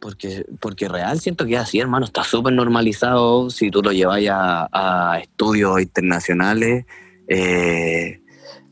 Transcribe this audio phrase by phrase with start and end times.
[0.00, 4.20] Porque, porque real siento que es así, hermano, está súper normalizado si tú lo llevas
[4.30, 6.84] a, a estudios internacionales.
[7.28, 8.20] Eh,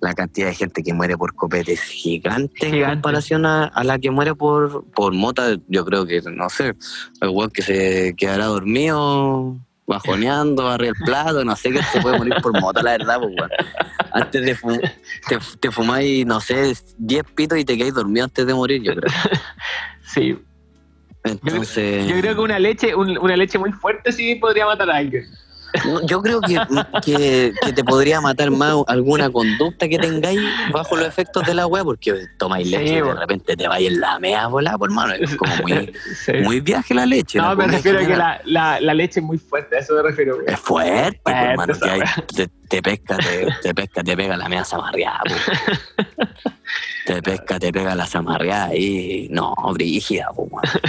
[0.04, 4.10] la cantidad de gente que muere por copete es gigante, en comparación a, la que
[4.10, 5.56] muere por, por mota.
[5.66, 6.74] Yo creo que, no sé,
[7.22, 12.18] el weón que se quedará dormido, bajoneando, barre el plato, no sé qué se puede
[12.18, 13.34] morir por mota, la verdad, pues,
[14.12, 14.80] Antes de fumar,
[15.26, 18.94] te, te fumáis, no sé, 10 pitos y te quedáis dormido antes de morir, yo
[18.94, 19.10] creo.
[20.06, 20.38] Sí.
[21.24, 25.26] Yo, creo que una leche, una leche muy fuerte sí podría matar a alguien.
[26.04, 26.58] Yo creo que,
[27.04, 30.40] que, te podría matar más alguna conducta que tengáis
[30.72, 34.00] bajo los efectos de la weá, porque tomáis leche y de repente te vais en
[34.00, 35.14] la mea volada, por mano.
[35.14, 35.92] Es como muy,
[36.44, 37.38] muy viaje la leche.
[37.38, 40.02] No, me refiero a que la, la, la, leche es muy fuerte, a eso me
[40.02, 40.38] refiero.
[40.46, 42.00] Es fuerte, hermano, que hay,
[42.34, 45.22] te, te, pesca, te, te, pesca, te pega la mea zamarreada.
[47.06, 50.28] te pesca, te pega la zamarreada y no, brígida,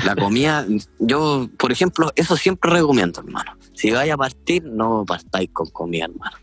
[0.04, 0.65] La comida,
[0.99, 3.57] yo, por ejemplo, eso siempre recomiendo, hermano.
[3.76, 6.37] Si vais a partir, no partáis con comida, hermano.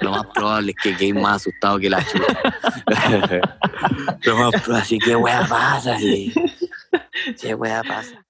[0.00, 2.36] Lo más probable es que quedéis más asustado que la chuta.
[4.22, 6.32] Lo más probable, así que weá pasa, sí.
[7.36, 8.24] Sí, weá pasa.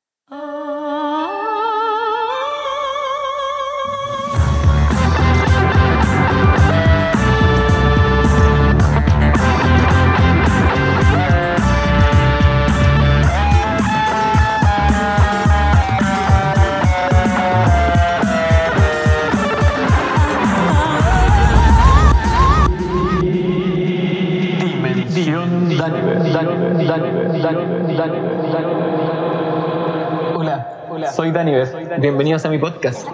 [30.34, 31.52] Hola, hola, soy Dani
[31.98, 33.06] Bienvenidos a mi podcast.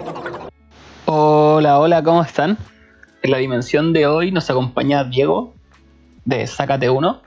[1.05, 2.57] Hola, hola, ¿cómo están?
[3.21, 5.53] En la dimensión de hoy nos acompaña Diego
[6.23, 7.21] de Sácate Uno.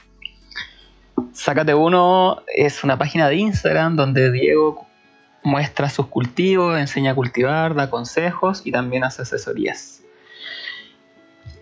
[1.33, 4.87] Sácate Uno es una página de Instagram donde Diego
[5.43, 10.03] muestra sus cultivos, enseña a cultivar, da consejos y también hace asesorías.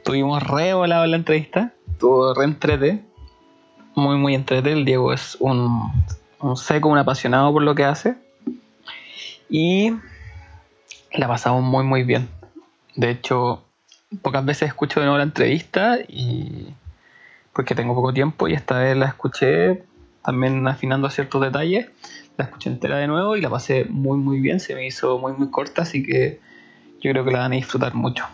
[0.04, 3.02] Tuvimos re volado la entrevista, tuvo re entrete
[3.94, 4.78] muy, muy entretenido.
[4.78, 5.92] El Diego es un,
[6.56, 8.16] seco, un apasionado por lo que hace.
[9.48, 9.92] Y
[11.12, 12.28] la pasamos muy, muy bien.
[12.96, 13.62] De hecho,
[14.22, 16.74] pocas veces escucho de nuevo la entrevista y
[17.52, 19.84] porque tengo poco tiempo y esta vez la escuché
[20.24, 21.88] también afinando ciertos detalles.
[22.36, 24.58] La escuché entera de nuevo y la pasé muy, muy bien.
[24.58, 26.40] Se me hizo muy, muy corta, así que
[27.00, 28.24] yo creo que la van a disfrutar mucho.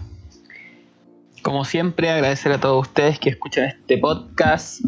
[1.43, 4.81] Como siempre, agradecer a todos ustedes que escuchan este podcast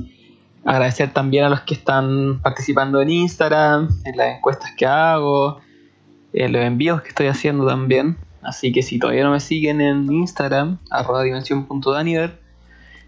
[0.64, 5.60] Agradecer también a los que están participando en Instagram, en las encuestas que hago,
[6.32, 8.16] en los envíos que estoy haciendo también.
[8.42, 12.38] Así que si todavía no me siguen en Instagram, arroba dimensión.daniver,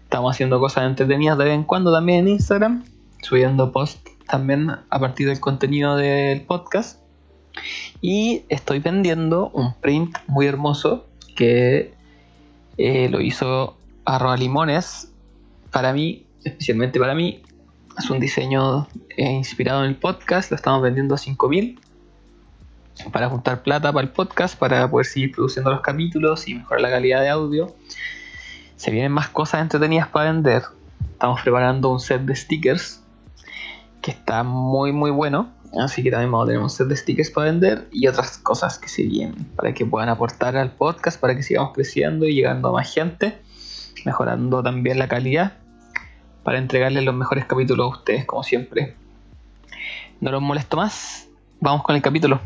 [0.03, 2.83] estamos haciendo cosas entretenidas de vez en cuando también en Instagram,
[3.21, 6.99] subiendo posts también a partir del contenido del podcast.
[8.01, 11.05] Y estoy vendiendo un print muy hermoso
[11.35, 11.93] que
[12.77, 15.11] eh, lo hizo arroba limones
[15.71, 17.41] para mí, especialmente para mí,
[17.97, 21.79] es un diseño eh, inspirado en el podcast, lo estamos vendiendo a 5000
[23.11, 26.89] para juntar plata para el podcast, para poder seguir produciendo los capítulos y mejorar la
[26.89, 27.75] calidad de audio.
[28.77, 30.63] Se vienen más cosas entretenidas para vender.
[31.11, 33.01] Estamos preparando un set de stickers
[34.01, 35.53] que está muy muy bueno.
[35.77, 38.79] Así que también vamos a tener un set de stickers para vender y otras cosas
[38.79, 42.69] que se vienen para que puedan aportar al podcast, para que sigamos creciendo y llegando
[42.69, 43.37] a más gente,
[44.05, 45.57] mejorando también la calidad
[46.45, 48.95] para entregarles los mejores capítulos a ustedes, como siempre.
[50.21, 51.27] No los molesto más,
[51.59, 52.39] vamos con el capítulo.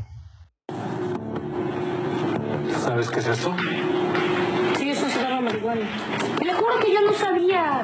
[2.79, 3.53] ¿Sabes qué es eso?
[4.77, 5.81] Sí, eso se llama marihuana.
[6.41, 7.83] Le juro que yo no sabía.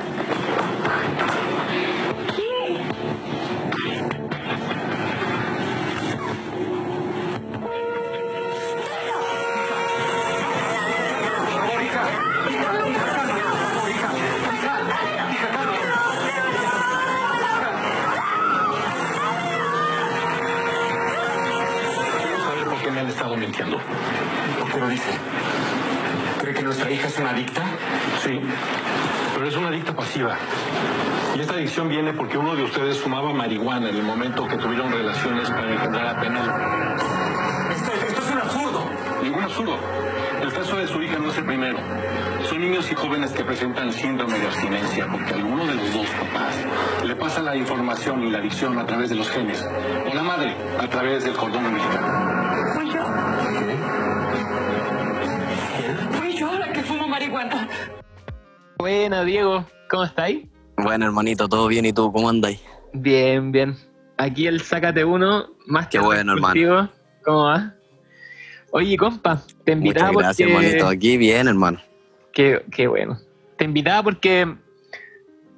[27.25, 27.63] Una adicta?
[28.23, 28.39] Sí,
[29.33, 30.37] pero es una adicta pasiva.
[31.35, 34.91] Y esta adicción viene porque uno de ustedes fumaba marihuana en el momento que tuvieron
[34.91, 36.95] relaciones para engendrar a penal.
[37.71, 38.85] Esto, esto es un absurdo.
[39.23, 39.75] Ningún absurdo.
[40.39, 41.77] El caso de su hija no es el primero.
[42.47, 46.55] Son niños y jóvenes que presentan síndrome de abstinencia porque alguno de los dos papás
[47.03, 49.65] le pasa la información y la adicción a través de los genes,
[50.11, 52.34] o la madre a través del cordón umbilical.
[58.77, 60.45] Buena, Diego, ¿cómo estáis?
[60.77, 62.61] Bueno, hermanito, todo bien, ¿y tú cómo andáis?
[62.93, 63.75] Bien, bien.
[64.17, 66.89] Aquí el Sácate Uno, más que bueno, hermano.
[67.23, 67.73] ¿Cómo va?
[68.71, 70.65] Oye, compa, te invitaba Muchas gracias, porque...
[70.65, 70.87] hermanito.
[70.87, 71.79] Aquí bien, hermano.
[72.33, 73.17] Qué, qué bueno.
[73.57, 74.53] Te invitaba porque,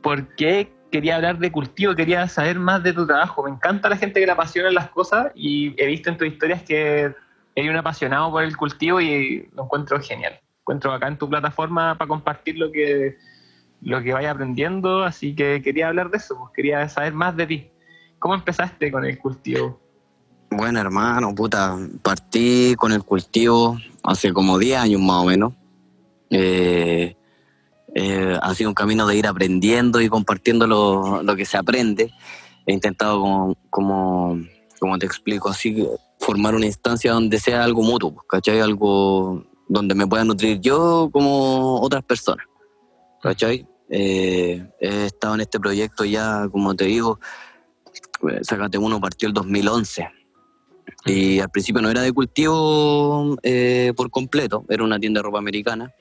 [0.01, 3.43] porque quería hablar de cultivo, quería saber más de tu trabajo.
[3.43, 6.61] Me encanta la gente que le apasiona las cosas y he visto en tus historias
[6.63, 7.13] que
[7.55, 10.39] eres un apasionado por el cultivo y lo encuentro genial.
[10.67, 13.17] Encuentro acá en tu plataforma para compartir lo que,
[13.81, 17.47] lo que vaya aprendiendo, así que quería hablar de eso, pues, quería saber más de
[17.47, 17.71] ti.
[18.19, 19.79] ¿Cómo empezaste con el cultivo?
[20.51, 25.53] Bueno, hermano, puta, partí con el cultivo hace como 10 años más o menos.
[26.31, 27.15] Eh,
[27.95, 32.11] eh, ha sido un camino de ir aprendiendo y compartiendo lo, lo que se aprende.
[32.65, 34.37] He intentado, como, como,
[34.81, 35.87] como te explico, así
[36.19, 38.59] formar una instancia donde sea algo mutuo, pues, ¿cachai?
[38.59, 42.45] Algo donde me pueda nutrir yo como otras personas,
[43.21, 43.67] ¿cachai?
[43.89, 47.19] Eh, he estado en este proyecto ya, como te digo,
[48.29, 50.09] eh, Sácate Uno partió el 2011.
[51.05, 55.37] Y al principio no era de cultivo eh, por completo, era una tienda de ropa
[55.37, 55.93] americana.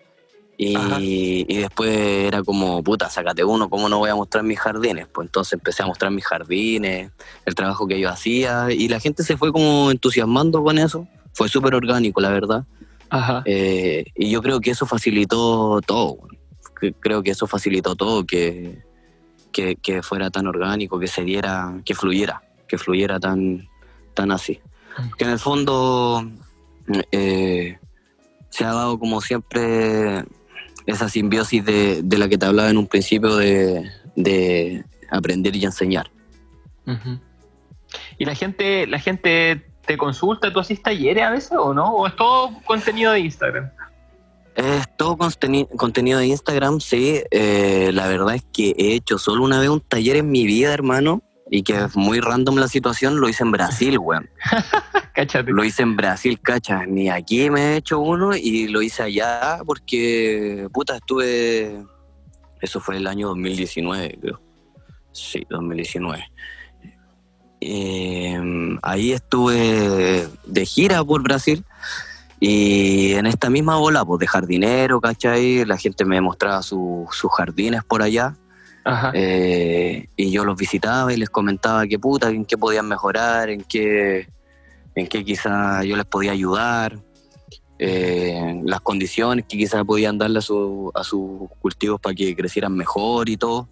[0.58, 5.06] Y, y después era como, puta, sácate uno, ¿cómo no voy a mostrar mis jardines?
[5.06, 7.10] Pues entonces empecé a mostrar mis jardines,
[7.44, 11.06] el trabajo que yo hacía, y la gente se fue como entusiasmando con eso.
[11.34, 12.64] Fue súper orgánico, la verdad.
[13.10, 13.42] Ajá.
[13.44, 16.18] Eh, y yo creo que eso facilitó todo.
[17.00, 18.82] Creo que eso facilitó todo, que,
[19.52, 23.68] que, que fuera tan orgánico, que se diera, que fluyera, que fluyera tan,
[24.14, 24.60] tan así.
[25.16, 26.30] Que en el fondo
[27.12, 27.78] eh,
[28.50, 30.24] se ha dado como siempre
[30.86, 35.64] esa simbiosis de, de la que te hablaba en un principio de, de aprender y
[35.64, 36.10] enseñar.
[38.18, 40.52] ¿Y la gente, la gente te consulta?
[40.52, 41.92] ¿Tú haces talleres a veces o no?
[41.92, 43.70] ¿O es todo contenido de Instagram?
[44.54, 47.22] Es todo conteni- contenido de Instagram, sí.
[47.30, 50.72] Eh, la verdad es que he hecho solo una vez un taller en mi vida,
[50.72, 54.28] hermano, y que es muy random la situación, lo hice en Brasil, weón.
[55.14, 55.50] Cáchate.
[55.50, 56.84] Lo hice en Brasil, cacha.
[56.86, 61.82] Ni aquí me he hecho uno y lo hice allá porque, puta, estuve...
[62.60, 64.40] Eso fue el año 2019, creo.
[65.12, 66.24] Sí, 2019.
[67.60, 68.38] Eh,
[68.82, 71.64] ahí estuve de gira por Brasil
[72.38, 75.64] y en esta misma bola, pues de jardinero, ¿cachai?
[75.64, 78.36] La gente me mostraba su- sus jardines por allá.
[78.84, 79.10] Ajá.
[79.14, 83.62] Eh, y yo los visitaba y les comentaba qué puta, en qué podían mejorar, en
[83.64, 84.28] qué,
[84.94, 86.98] en qué quizá yo les podía ayudar,
[87.78, 92.74] eh, las condiciones que quizás podían darle a, su- a sus cultivos para que crecieran
[92.76, 93.68] mejor y todo.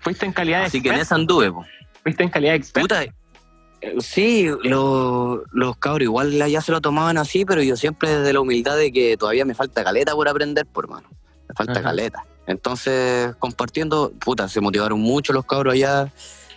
[0.00, 1.52] ¿Fuiste en calidad de Así que en esa anduve.
[1.52, 1.64] po.
[2.10, 2.88] ¿Fuiste en calidad de experto?
[2.88, 8.10] Puta, eh, sí, lo- los cabros igual ya se lo tomaban así, pero yo siempre
[8.18, 11.08] desde la humildad de que todavía me falta caleta por aprender, por hermano.
[11.48, 11.82] Me falta Ajá.
[11.82, 12.24] caleta.
[12.46, 16.12] Entonces, compartiendo, puta, se motivaron mucho los cabros allá.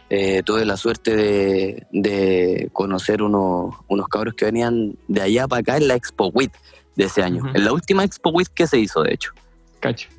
[0.10, 5.62] Eh, tuve la suerte de, de conocer unos, unos cabros que venían de allá para
[5.62, 6.52] acá en la Expo WIT
[6.96, 7.44] de ese año.
[7.54, 9.32] En la última Expo WIT que se hizo, de hecho.
[9.80, 10.10] Cacho.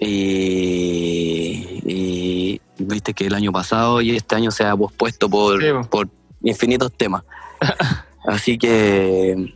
[0.00, 5.68] Y, y viste que el año pasado y este año se ha pospuesto por, Sí,
[5.90, 6.08] por
[6.42, 7.24] infinitos temas.
[8.26, 9.54] Así que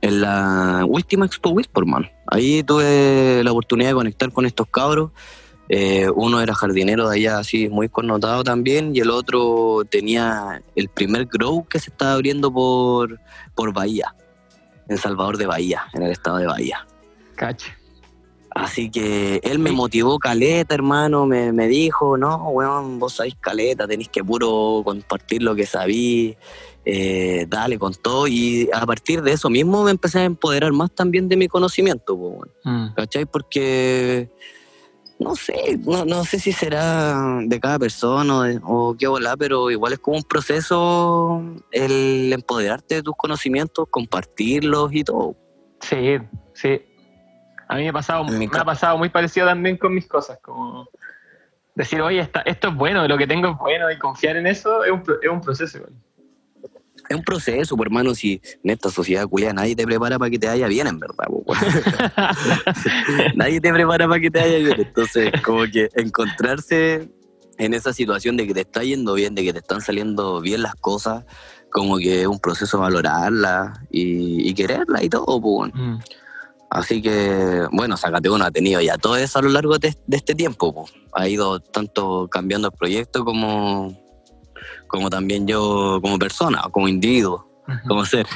[0.00, 4.66] en la última Expo Wii, por mano, ahí tuve la oportunidad de conectar con estos
[4.68, 5.10] cabros.
[5.70, 10.90] Eh, uno era jardinero de allá, así muy connotado también, y el otro tenía el
[10.90, 13.18] primer grow que se estaba abriendo por,
[13.54, 14.14] por Bahía,
[14.88, 16.86] en Salvador de Bahía, en el estado de Bahía.
[17.34, 17.72] Cacho.
[18.54, 23.88] Así que él me motivó caleta, hermano, me, me dijo, no, weón, vos sabés caleta,
[23.88, 26.36] tenéis que puro compartir lo que sabí,
[26.84, 28.28] eh, dale con todo.
[28.28, 32.14] Y a partir de eso mismo me empecé a empoderar más también de mi conocimiento,
[32.14, 32.94] weón, Mm.
[32.94, 33.26] ¿cachai?
[33.26, 34.30] Porque,
[35.18, 39.36] no sé, no, no sé si será de cada persona o, de- o qué volá,
[39.36, 41.42] pero igual es como un proceso
[41.72, 45.34] el empoderarte de tus conocimientos, compartirlos y todo.
[45.80, 46.18] Sí,
[46.54, 46.80] sí.
[47.68, 50.88] A mí me ha pasado, me ha pasado muy parecido también con mis cosas, como
[51.74, 54.84] decir, oye, esta- esto es bueno, lo que tengo es bueno, y confiar en eso
[54.84, 55.80] es un, es un proceso.
[57.08, 60.38] Es un proceso, pues, hermano, si en esta sociedad culia nadie te prepara para que
[60.38, 61.26] te vaya bien, en verdad.
[61.28, 61.58] weón.
[63.34, 64.74] nadie te prepara para que te vaya bien.
[64.80, 67.08] Entonces, como que encontrarse
[67.58, 70.62] en esa situación de que te está yendo bien, de que te están saliendo bien
[70.62, 71.24] las cosas,
[71.70, 75.72] como que es un proceso valorarla y, y quererla y todo, pues.
[75.74, 75.96] Mm.
[76.74, 80.16] Así que, bueno, Sácate Uno ha tenido ya todo eso a lo largo de, de
[80.16, 80.74] este tiempo.
[80.74, 80.86] po.
[81.12, 83.96] Ha ido tanto cambiando el proyecto como,
[84.88, 87.48] como también yo como persona, como individuo,
[87.86, 88.26] como ser.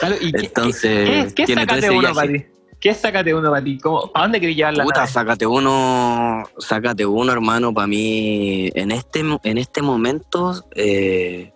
[0.00, 2.44] Claro, ¿y qué- Entonces, qué, qué, qué tiene para ti?
[2.80, 3.78] ¿Qué es para ti?
[3.78, 5.12] ¿Cómo, ¿Para dónde querés llevar la Puta, nave?
[5.12, 11.52] sácate uno, sácate uno, hermano, para mí, en este, en este momento, eh,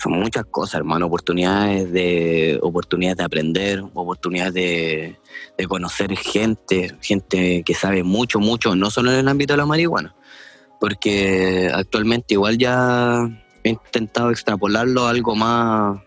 [0.00, 5.16] son muchas cosas, hermano, oportunidades de, oportunidades de aprender, oportunidades de,
[5.58, 9.66] de conocer gente, gente que sabe mucho, mucho, no solo en el ámbito de la
[9.66, 10.14] marihuana,
[10.80, 13.28] porque actualmente igual ya
[13.62, 16.00] he intentado extrapolarlo a algo más,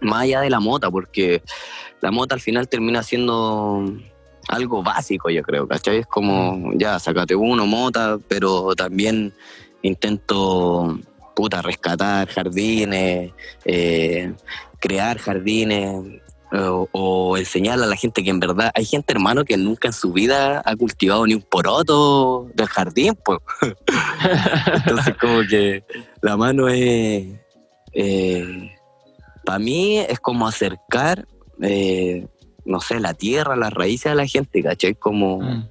[0.00, 1.42] más allá de la mota, porque
[2.00, 3.84] la mota al final termina siendo
[4.48, 5.98] algo básico, yo creo, ¿cachai?
[5.98, 9.34] Es como, ya, sácate uno, mota, pero también
[9.82, 10.98] intento,
[11.36, 13.30] puta, rescatar jardines,
[13.66, 14.32] eh,
[14.80, 19.56] crear jardines, o, o enseñarle a la gente que en verdad, hay gente, hermano, que
[19.56, 23.40] nunca en su vida ha cultivado ni un poroto del jardín, pues.
[24.76, 25.84] Entonces, como que
[26.22, 27.26] la mano es,
[29.44, 31.26] para mí es como acercar,
[31.60, 32.26] eh,
[32.64, 34.94] no sé, la tierra, las raíces a la gente, ¿cachai?
[34.94, 35.68] Como, Mm.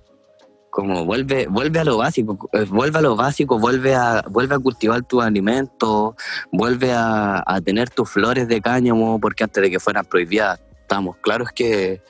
[0.76, 4.60] Como vuelve, vuelve a lo básico, eh, vuelve a lo básico, vuelve a, vuelve a
[4.60, 6.16] cultivar tus alimentos,
[6.52, 11.16] vuelve a, a tener tus flores de cáñamo, porque antes de que fueran prohibidas, estamos
[11.22, 12.02] claros que,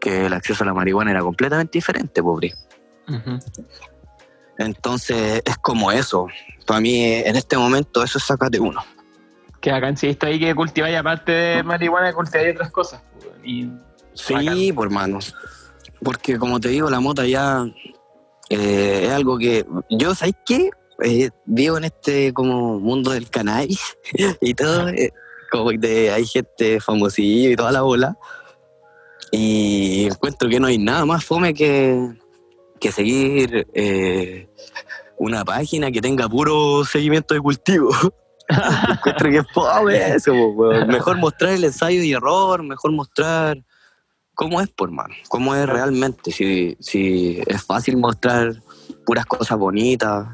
[0.00, 2.54] que el acceso a la marihuana era completamente diferente, pobre.
[4.56, 6.28] Entonces es como eso.
[6.64, 8.84] Para mí, en este momento, eso es sacate uno.
[9.60, 13.02] Que acá está ahí que cultiváis, aparte de marihuana, cultiváis otras cosas.
[13.42, 13.68] Y
[14.14, 15.34] Sí, por hermanos.
[16.04, 17.66] Porque como te digo, la mota ya
[18.50, 20.70] eh, es algo que yo, ¿sabes qué?
[21.02, 23.80] Eh, vivo en este como mundo del cannabis
[24.40, 24.88] y todo.
[24.88, 25.12] eh,
[25.50, 28.16] como que hay gente famosilla y toda la bola.
[29.30, 32.14] Y encuentro que no hay nada más fome que,
[32.80, 33.66] que seguir
[35.18, 37.90] una página que tenga puro seguimiento de cultivo.
[38.90, 40.88] encuentro que es fome eso, weón.
[40.88, 43.58] Mejor mostrar el ensayo y error, mejor mostrar
[44.36, 46.30] cómo es, por mano, cómo es realmente.
[46.30, 48.62] Si, si es fácil mostrar
[49.04, 50.28] puras cosas bonitas,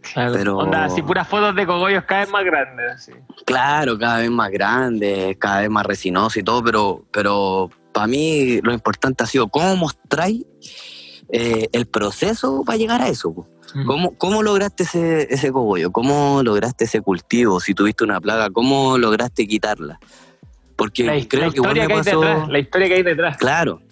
[0.00, 0.32] Claro.
[0.32, 2.92] Pero- Onda, puras fotos de cogollos cada vez más grandes.
[2.94, 3.12] así.
[3.44, 8.60] claro, cada vez más grande, cada vez más resinoso y todo, pero, pero para mí
[8.62, 10.46] lo importante ha sido cómo mostráis
[11.30, 13.34] eh, el proceso para llegar a eso.
[13.34, 13.48] po.
[13.74, 13.86] Mm.
[13.86, 15.90] ¿Cómo, ¿Cómo lograste ese, ese cogollo?
[15.92, 17.60] ¿Cómo lograste ese cultivo?
[17.60, 19.98] Si tuviste una plaga, ¿cómo lograste quitarla?
[20.78, 22.20] Porque La, creo la que igual me que pasó...
[22.20, 22.48] detrás.
[22.48, 23.36] La historia que hay detrás.
[23.36, 23.82] Claro,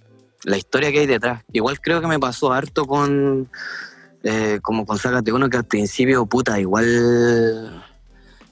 [0.45, 1.43] la historia que hay detrás.
[1.53, 3.51] Igual creo que me pasó harto con,
[4.23, 7.83] eh, como con Sácate Uno, que al principio, puta, igual,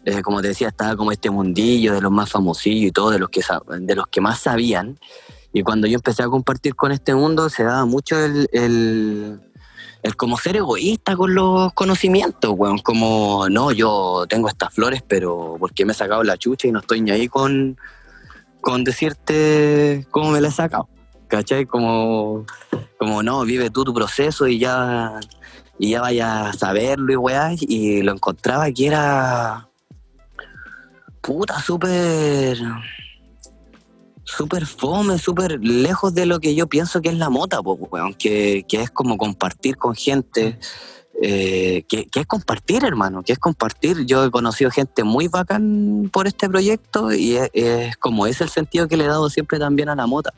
[0.04, 3.20] eh, como te decía, estaba como este mundillo de los más famosillos y todo, de
[3.20, 3.40] los que,
[3.78, 4.98] de los que más sabían.
[5.52, 9.40] Y cuando yo empecé a compartir con este mundo, se daba mucho el, el,
[10.02, 12.78] el como ser egoísta con los conocimientos, weón.
[12.78, 16.80] Como, no, yo tengo estas flores, pero porque me he sacado la chucha y no
[16.80, 17.78] estoy ni ahí con,
[18.64, 20.88] con decirte cómo me la he sacado.
[21.28, 21.66] ¿Cachai?
[21.66, 22.46] Como,
[22.98, 25.20] como no, vive tú tu proceso y ya,
[25.78, 27.50] y ya vaya a saberlo y weá.
[27.60, 29.68] Y lo encontraba que era.
[31.20, 32.58] Puta, súper.
[34.24, 38.14] Súper fome, súper lejos de lo que yo pienso que es la mota, po, weón.
[38.14, 40.58] Que es como compartir con gente.
[41.26, 44.04] Eh, que, que es compartir, hermano, que es compartir.
[44.04, 48.50] Yo he conocido gente muy bacán por este proyecto y es, es como es el
[48.50, 50.34] sentido que le he dado siempre también a la mota.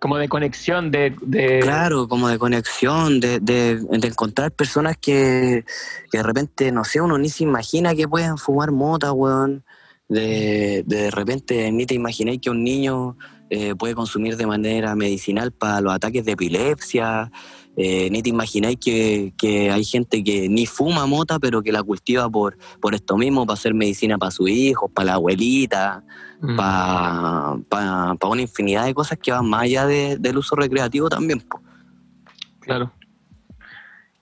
[0.00, 1.14] Como de conexión, de.
[1.20, 5.64] de- Claro, como de conexión, de, de- de encontrar personas que,
[6.10, 9.64] que de repente, no sé, uno ni se imagina que puedan fumar mota, weón.
[10.08, 13.16] De, de repente ni te imagináis que un niño
[13.50, 17.30] eh, puede consumir de manera medicinal para los ataques de epilepsia.
[17.76, 21.82] Eh, ni te imagináis que, que hay gente que ni fuma mota, pero que la
[21.82, 26.02] cultiva por, por esto mismo, para hacer medicina para sus hijos, para la abuelita
[26.38, 26.54] Mm.
[26.54, 31.40] para una infinidad de cosas que van más allá de- del uso recreativo también.
[31.40, 31.62] po.
[32.60, 32.92] Claro.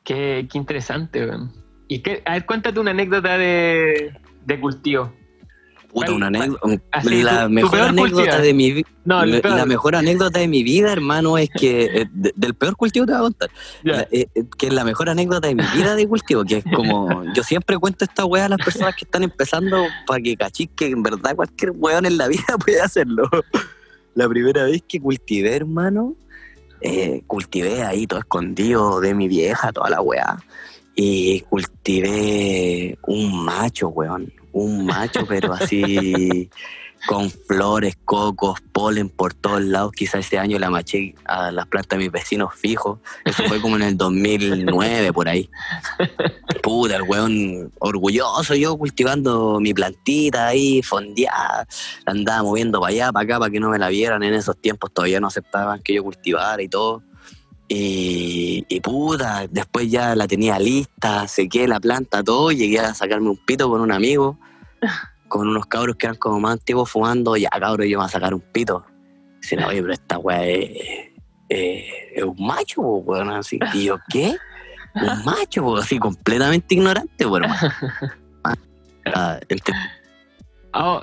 [0.05, 1.27] Qué, qué interesante.
[1.89, 4.13] Y qué, a ver, cuéntate una anécdota de,
[4.47, 5.13] de cultivo.
[5.95, 6.69] Puta, ¿Cuál- una anécdota.
[6.91, 8.43] así, la tu- mejor anécdota cultivo?
[8.43, 8.89] de mi vida.
[9.05, 13.07] No, la, mejor anécdota de mi vida, hermano, es que eh, de- del peor cultivo
[13.07, 13.51] te voy a contar.
[13.85, 17.23] Eh, eh, que es la mejor anécdota de mi vida de cultivo, que es como
[17.33, 20.87] yo siempre cuento esta weá a las personas que están empezando para que cachis que
[20.89, 23.31] en verdad cualquier weón en la vida puede hacerlo.
[24.17, 26.15] La primera vez que cultivé, hermano,
[26.81, 30.39] eh, cultivé ahí todo escondido de mi vieja, toda la weá.
[30.97, 34.33] Y cultivé un macho, weón.
[34.55, 36.49] Un macho, pero así
[37.07, 39.93] con flores, cocos, polen por todos lados.
[39.93, 42.99] Quizás ese año la maché a las plantas de mis vecinos fijos.
[43.25, 45.51] Eso fue como en el 2009, por ahí.
[46.63, 51.67] Puta, el weón orgulloso, yo cultivando mi plantita ahí, fondeada.
[52.07, 54.23] La andaba moviendo para allá, para acá, para que no me la vieran.
[54.23, 57.03] En esos tiempos todavía no aceptaban que yo cultivara y todo.
[57.69, 63.31] Y, y puta, después ya la tenía lista, sequé la planta, todo, llegué a sacarme
[63.31, 64.39] un pito con un amigo
[65.29, 68.09] con unos cabros que eran como más antiguos fumando, ya cabros, yo me voy a
[68.09, 68.85] sacar un pito.
[69.41, 71.11] Dicen, oye, pero esta weá es,
[71.49, 73.59] es, es un macho, weón, así.
[73.73, 74.37] Y yo, ¿qué?
[74.95, 77.47] Un macho, po, así, completamente ignorante, weón.
[79.07, 79.41] Ah,
[80.77, 81.03] Oh,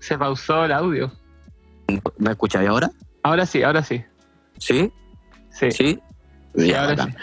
[0.00, 1.12] se pausó el audio.
[2.18, 2.90] ¿Me escucháis ahora?
[3.22, 4.04] Ahora sí, ahora sí.
[4.58, 4.92] ¿Sí?
[5.58, 5.98] Sí, ¿Sí?
[6.54, 7.10] Ya, ahora bacán.
[7.12, 7.16] sí.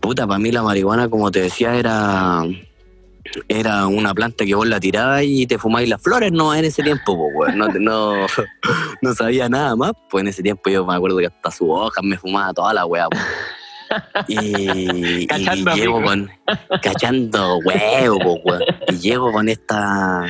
[0.00, 2.44] Puta, para mí la marihuana, como te decía, era
[3.48, 6.82] era una planta que vos la tirabas y te fumáis las flores, no en ese
[6.82, 7.58] tiempo, pues, weón.
[7.58, 8.26] No, no,
[9.02, 12.04] no sabía nada más, pues en ese tiempo yo me acuerdo que hasta sus hojas
[12.04, 13.22] me fumaba toda la weá, pues.
[14.28, 16.30] Y, y Cachando llego con
[16.82, 18.62] cachando huevo, pues, weón.
[18.88, 20.26] Y llego con esta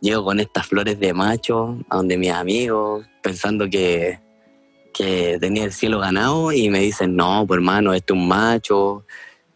[0.00, 4.20] llego con estas flores de macho a donde mis amigos, pensando que,
[4.98, 9.06] que tenía el cielo ganado y me dicen, no, pues hermano, este es un macho,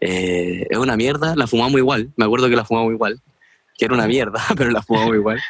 [0.01, 3.21] eh, es una mierda, la fumamos igual, me acuerdo que la fumamos igual,
[3.77, 5.41] que era una mierda, pero la fumamos igual.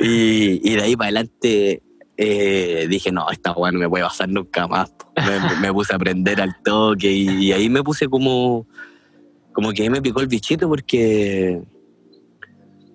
[0.00, 1.82] Y, de ahí para adelante
[2.16, 4.94] eh, dije, no, esta weá no me puede pasar nunca más.
[5.60, 8.66] Me, puse a aprender al toque y, y ahí me puse como,
[9.52, 11.60] como que me picó el bichito porque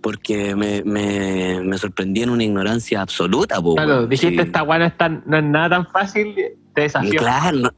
[0.01, 3.62] porque me, me, me sorprendí en una ignorancia absoluta.
[3.62, 4.48] po, Claro, dijiste Sí.
[4.48, 6.34] esta weá no, es tan- no es nada tan fácil,
[6.74, 7.20] te desafió.
[7.20, 7.72] Claro, no-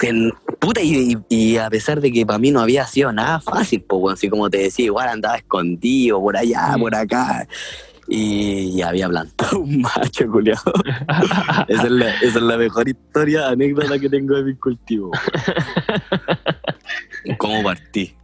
[0.00, 4.14] que- puta, y, a pesar de que para mí no había sido nada fácil, bueno,
[4.14, 6.80] así como te decía, igual andaba escondido por allá, Mm.
[6.80, 7.46] por acá,
[8.08, 10.72] y, y había plantado un macho, culiado.
[11.68, 15.12] esa, es la, esa es la mejor historia, anécdota que tengo de mi cultivo.
[17.38, 18.14] ¿Cómo partí?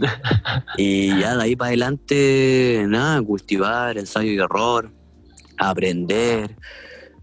[0.76, 4.90] Y ya de ahí para adelante, nada, cultivar, ensayo y error,
[5.58, 6.56] aprender,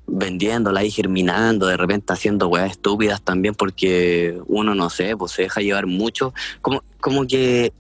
[0.06, 5.44] vendiéndola ahí germinando, de repente haciendo weas estúpidas también porque uno, no sé, pues se
[5.44, 6.34] deja llevar mucho.
[6.62, 7.74] Como, como que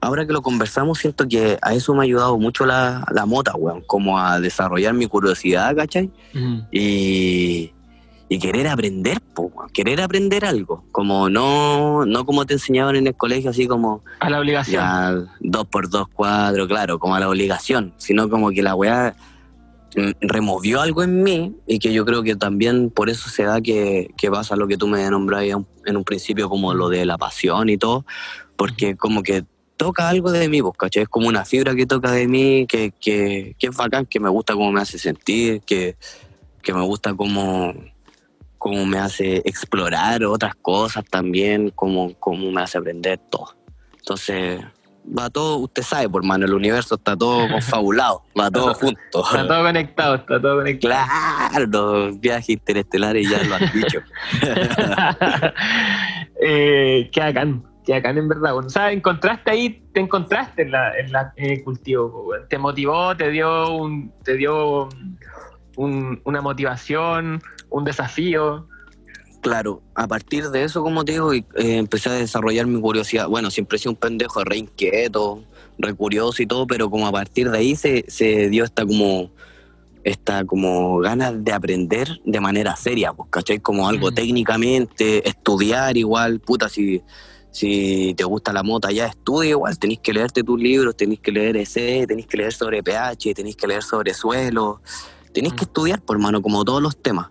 [0.00, 3.54] ahora que lo conversamos siento que a eso me ha ayudado mucho la, la mota,
[3.54, 6.10] weón, como a desarrollar mi curiosidad, ¿cachai?
[6.34, 6.58] Mm.
[6.72, 7.72] y,
[8.32, 13.14] y querer aprender, po, querer aprender algo, como no, no como te enseñaban en el
[13.16, 14.80] colegio, así como A la obligación.
[14.80, 19.16] ya dos por dos cuadros, claro, como a la obligación, sino como que la weá
[19.96, 23.60] mm, removió algo en mí y que yo creo que también por eso se da
[23.60, 26.88] que, que pasa lo que tú me nombrabas en un- en un principio como lo
[26.88, 28.04] de la pasión y todo,
[28.54, 29.42] porque como que
[29.76, 31.02] toca algo de mí, pues, ¿cachai?
[31.02, 34.28] Es como una fibra que toca de mí, que, que, que es bacán, que me
[34.28, 35.96] gusta cómo me hace sentir, que,
[36.62, 37.72] que me gusta cómo,
[38.60, 43.54] cómo me hace explorar otras cosas también, cómo, cómo me hace aprender todo.
[43.98, 44.60] Entonces,
[45.18, 49.24] va todo, usted sabe, por mano, el universo está todo confabulado, va todo junto.
[49.24, 50.94] Está todo conectado, está todo conectado.
[50.94, 54.00] Claro, los viajes interestelares ya lo han dicho.
[56.42, 58.56] eh, qué bacán, qué bacán en verdad.
[58.56, 63.16] O sea, encontraste ahí, te encontraste en, la, en, la- en el cultivo, te motivó,
[63.16, 64.88] te dio un, te dio
[65.84, 68.66] un- una motivación, un desafío.
[69.40, 73.26] Claro, a partir de eso, como te digo, eh, empecé a desarrollar mi curiosidad.
[73.28, 75.42] Bueno, siempre he sido un pendejo re inquieto,
[75.78, 79.30] re curioso y todo, pero como a partir de ahí se, se dio esta como
[80.02, 83.58] esta como ganas de aprender de manera seria, pues, ¿cachai?
[83.60, 87.02] Como algo técnicamente, estudiar igual, puta, si,
[87.50, 91.32] si te gusta la mota ya estudia igual, tenéis que leerte tus libros, tenéis que
[91.32, 94.80] leer ese, tenéis que leer sobre pH, tenéis que leer sobre suelo,
[95.32, 95.68] tenéis que Mm.
[95.68, 97.30] estudiar, por mano, como todos los temas.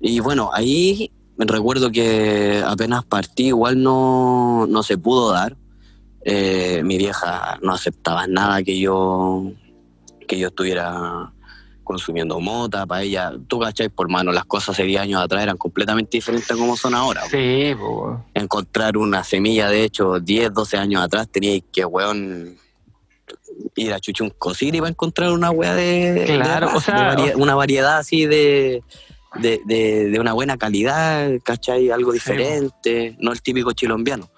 [0.00, 5.56] Y bueno, ahí recuerdo que apenas partí, igual no, no se pudo dar.
[6.24, 9.52] Eh, mi vieja no aceptaba nada que yo,
[10.26, 11.32] que yo estuviera
[11.84, 13.32] consumiendo mota para ella.
[13.46, 16.76] Tú cachai, por mano, las cosas hace 10 años atrás eran completamente diferentes a como
[16.76, 17.22] son ahora.
[17.30, 18.24] Sí, po.
[18.34, 22.56] Encontrar una semilla, de hecho, 10, 12 años atrás tenía que, weón,
[23.74, 27.34] ir a Chuchuncosir y va a encontrar una wea de, Claro, de o sea, de
[27.36, 28.82] una variedad así de,
[29.36, 31.90] de, de- una buena calidad, ¿cachai?
[31.90, 32.18] Algo Sí.
[32.18, 34.28] diferente, no el típico chilombiano.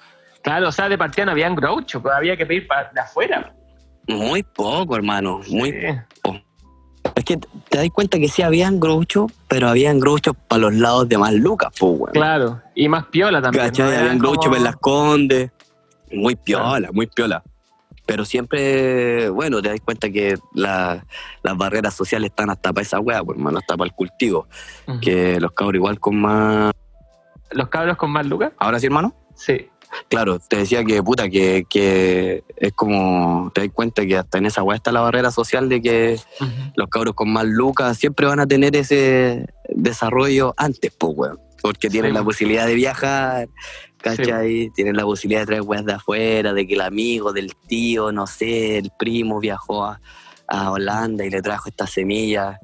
[0.43, 3.55] Claro, o sea, de partida no habían groucho, pues había que pedir pa- de afuera.
[4.07, 5.87] Muy poco, hermano, muy Sí.
[7.15, 11.09] Es que te das cuenta que sí habían grouchos, pero habían grouchos para los lados
[11.09, 12.13] de más lucas, pues, weón.
[12.13, 13.65] Claro, y más piola también.
[13.67, 13.91] ¿Cachai?
[13.93, 13.99] ¿no?
[13.99, 15.51] Habían grouchos como- en las condes.
[16.13, 17.43] Muy piola, muy piola.
[18.09, 21.05] Pero siempre, bueno, te das cuenta que la-
[21.43, 24.49] las barreras sociales están hasta para esa weá, pues, hermano, hasta para el cultivo.
[25.03, 26.73] Que los cabros igual con más...
[27.51, 28.53] ¿Los cabros con más lucas?
[28.59, 29.15] ¿Ahora sí, hermano?
[29.35, 29.69] Sí.
[30.09, 34.47] Claro, te decía que puta, que, que es como, te das cuenta que hasta en
[34.47, 36.19] esa weá está la barrera social de que
[36.77, 41.41] los cabros con más lucas siempre van a tener ese desarrollo antes, pues, weón.
[41.61, 42.27] Porque tienen Sí, la po.
[42.27, 43.49] posibilidad de viajar,
[44.03, 44.71] ¿cachai?
[44.75, 48.27] Tienen la posibilidad de traer weas de afuera, de que el amigo del tío, no
[48.27, 50.01] sé, el primo viajó a,
[50.49, 52.59] a Holanda y le trajo estas semillas.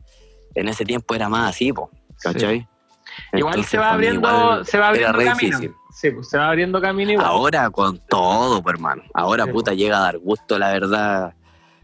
[0.55, 1.91] En ese tiempo era más así, po,
[2.23, 2.67] ¿cachai?
[3.33, 5.35] Igual Entonces, se va abriendo, se va abriendo camino.
[5.35, 5.73] difícil.
[5.93, 7.27] Sí, pues se va abriendo camino igual.
[7.27, 9.03] Ahora con todo, pues, hermano.
[9.15, 11.35] Ahora, Sí, puta, llega a dar gusto, la verdad.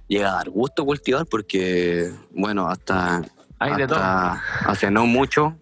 [0.09, 3.23] Llega a dar gusto cultivar porque, bueno, hasta,
[3.61, 3.71] todo.
[3.97, 5.57] hasta hace no mucho,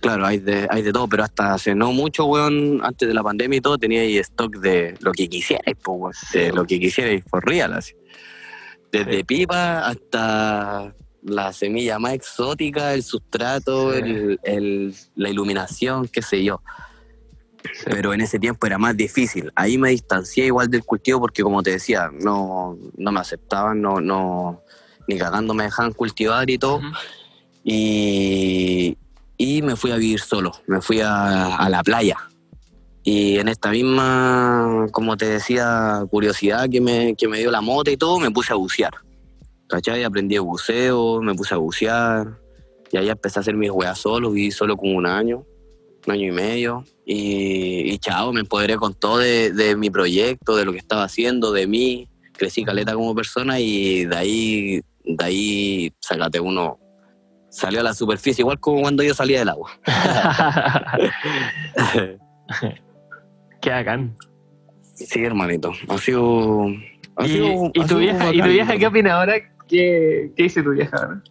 [0.00, 3.22] claro, hay de, hay de todo, pero hasta hace no mucho, weón, antes de la
[3.22, 7.24] pandemia y todo, tenía ahí stock de lo que quisierais, pues, de lo que quisierais,
[7.28, 7.94] for real, así.
[8.92, 9.24] Desde Sí.
[9.24, 13.98] pipa hasta la semilla más exótica, el sustrato, Sí.
[13.98, 16.60] el- el- la iluminación, qué sé yo
[17.74, 17.86] Sí.
[17.90, 19.50] pero en ese tiempo era más difícil.
[19.56, 24.00] Ahí me distancié igual del cultivo porque, como te decía, no, no me aceptaban, no,
[24.00, 24.62] no,
[25.08, 26.80] ni cagando me dejaban cultivar y todo.
[27.64, 28.96] Y,
[29.36, 32.16] y me fui a vivir solo, me fui a, a la playa.
[33.08, 37.88] Y en esta misma, como te decía, curiosidad que me, que me dio la moto
[37.88, 38.94] y todo, me puse a bucear.
[39.68, 40.02] ¿Cachai?
[40.02, 42.40] Aprendí buceo, me puse a bucear.
[42.90, 45.44] Y ahí empecé a hacer mis weas solo, viví solo como un año,
[46.04, 46.84] un año y medio.
[47.04, 51.04] Y, y chao, me empoderé con todo de, de mi proyecto, de lo que estaba
[51.04, 52.08] haciendo, de mí.
[52.32, 56.80] Crecí caleta como persona y de ahí, de ahí, sácate uno,
[57.56, 59.70] salió a la superficie, igual como cuando yo salía del agua.
[63.60, 64.14] Qué bacán.
[64.94, 66.66] sí, hermanito, ha sido...
[67.16, 69.34] ha ¿Y, sido- y ha tu sido vieja, ¿Y tu vieja qué opina ahora?
[69.68, 71.22] ¿Qué, qué dice tu vieja ahora?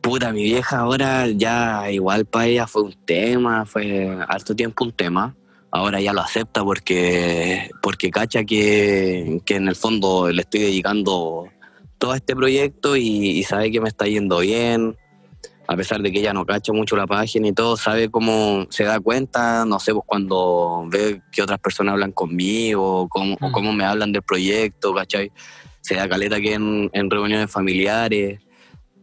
[0.00, 4.92] Puta, mi vieja ahora ya igual para ella fue un tema, fue harto tiempo un
[4.92, 5.36] tema.
[5.72, 11.46] Ahora ya lo acepta porque, porque cacha que, que en el fondo le estoy dedicando
[11.98, 14.96] todo a este proyecto y, y sabe que me está yendo bien.
[15.72, 18.82] A pesar de que ella no cacha mucho la página y todo, sabe cómo se
[18.82, 23.52] da cuenta, no sé, pues cuando ve que otras personas hablan conmigo, cómo, o Mm.
[23.52, 25.30] cómo me hablan del proyecto, ¿cachai?
[25.80, 28.40] Se da caleta que en, en reuniones familiares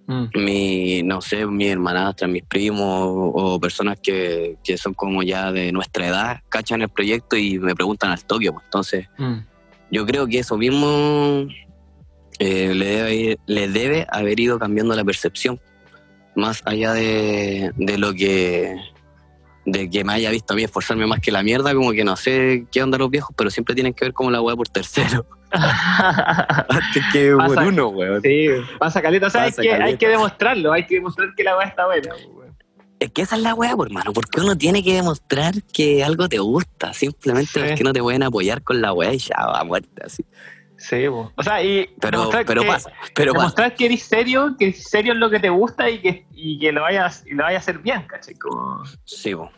[0.09, 0.25] Mm.
[0.35, 5.71] mi, no sé, mi hermanastra, mis primos o personas que, que son como ya de
[5.71, 8.51] nuestra edad, cachan el proyecto y me preguntan al toque.
[8.51, 8.63] Pues.
[8.65, 9.35] Entonces, Mm.
[9.91, 11.47] yo creo que eso mismo
[12.39, 15.59] eh, le, debe, ir- le debe haber ido cambiando la percepción,
[16.37, 18.75] más allá de, de lo que
[19.65, 22.15] de que me haya visto a mí esforzarme más que la mierda, como que no
[22.15, 25.25] sé qué onda los viejos, pero siempre tienen que ver como la weá por tercero.
[25.51, 28.21] Antes que por Pasa- uno, weón.
[28.21, 28.47] sí,
[28.79, 29.27] pasa caleta.
[29.27, 31.85] O sea, Pasa hay, que, hay que demostrarlo, hay que demostrar que la weá está
[31.85, 32.13] buena.
[32.33, 32.55] weón.
[32.99, 36.27] Es que esa es la weá, por hermano, porque uno tiene que demostrar que algo
[36.29, 37.59] te gusta, simplemente Sí.
[37.67, 40.25] porque no te pueden apoyar con la weá y ya va muerte así.
[40.77, 41.31] Sí, po.
[41.35, 43.41] o sea, y Pero, demostrar pero que, pasa, pero pasa.
[43.43, 46.59] demostrar que eres serio, que eres serio en lo que te gusta y que, y
[46.59, 48.35] que lo vayas y lo vayas a hacer bien, ¿cachai?
[48.35, 48.83] Como...
[49.03, 49.49] Sí, po.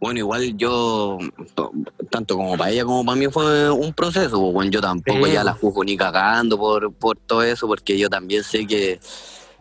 [0.00, 1.18] bueno, igual yo,
[1.54, 1.72] to-
[2.10, 5.42] tanto como para ella como para mí fue un proceso, bueno, yo tampoco Sí, ya
[5.42, 9.00] la juzgo ni cagando por, por todo eso, porque yo también sé que,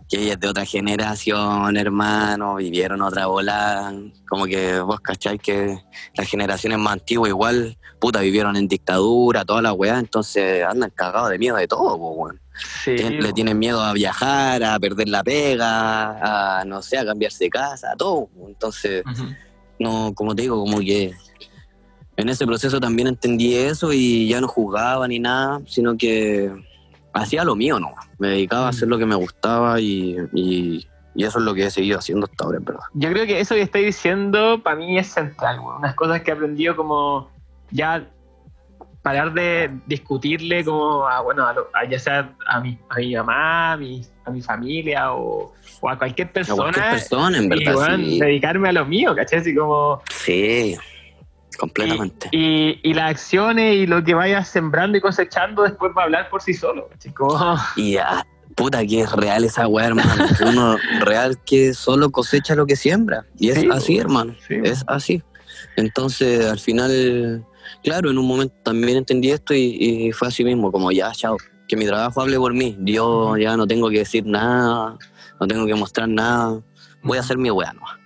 [0.09, 3.93] que ella es de otra generación, hermano, vivieron otra bola,
[4.29, 5.79] como que vos cacháis que
[6.15, 11.29] las generaciones más antiguas igual, puta, vivieron en dictadura, toda la weá, entonces andan cagados
[11.29, 12.39] de miedo de todo, po, weón.
[12.83, 17.43] Sí, le tienen miedo a viajar, a perder la pega, a, no sé, a cambiarse
[17.43, 18.29] de casa, a todo.
[18.47, 19.03] Entonces,
[19.77, 21.13] no, como te digo, como que
[22.15, 26.51] en ese proceso también entendí eso y ya no jugaba ni nada, sino que
[27.13, 27.93] hacía lo mío, ¿no?
[28.19, 31.65] Me dedicaba a hacer lo que me gustaba y, y- y eso es lo que
[31.65, 32.83] he seguido haciendo hasta ahora, en verdad.
[32.93, 35.77] Yo creo que eso que estáis diciendo para mí es central, weón.
[35.77, 37.31] Unas cosas que he aprendido como
[37.71, 38.07] ya
[39.01, 43.15] parar de discutirle como a, bueno, a lo- a ya sea a mi, a mi
[43.15, 46.61] mamá, a mi, a mi familia o, o a cualquier A persona.
[46.61, 48.19] cualquier persona, en y, verdad, weón, sí.
[48.19, 49.39] dedicarme a lo mío, ¿cachai?
[49.39, 50.01] Así como...
[50.11, 50.75] Sí,
[51.57, 52.29] completamente.
[52.31, 56.29] Y, y las acciones y lo que vayas sembrando y cosechando después va a hablar
[56.29, 57.13] por sí solo, ¿cachai?
[57.13, 57.57] Como...
[57.75, 60.25] Y ya, puta que es real esa weá, hermano.
[60.37, 63.25] que uno real que solo cosecha lo que siembra.
[63.37, 64.35] Y es Sí, así, hermano.
[64.47, 65.23] Sí, es así.
[65.75, 67.45] Entonces, al final,
[67.83, 71.37] claro, en un momento también entendí esto y, y fue así mismo, como ya, chao,
[71.67, 72.77] que mi trabajo hable por mí.
[72.81, 74.97] Yo ya no tengo que decir nada,
[75.39, 76.61] no tengo que mostrar nada,
[77.03, 77.97] voy a hacer mi weá nomás.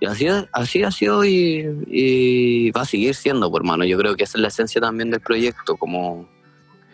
[0.00, 3.84] Y así, así ha sido y, y va a seguir siendo, pues, hermano.
[3.84, 6.26] Yo creo que esa es la esencia también del proyecto, como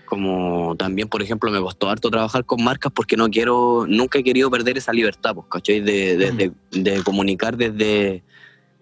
[0.06, 4.22] Como también, por ejemplo, me costó harto trabajar con marcas porque no quiero, nunca he
[4.24, 5.80] querido perder esa libertad, pues, ¿cachai?
[5.80, 8.22] De, de, de- de comunicar desde,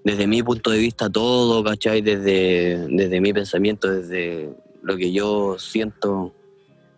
[0.05, 2.03] desde mi punto de vista todo, ¿cachai?
[2.03, 4.51] Desde, desde mi pensamiento, desde
[4.83, 6.35] lo que yo siento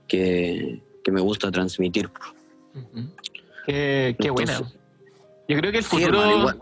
[0.09, 2.09] que, que me gusta transmitir.
[3.65, 4.53] Qué, qué buena.
[4.55, 4.79] Entonces-
[5.49, 6.59] Yo creo que el Sí, futuro, hermano, igual.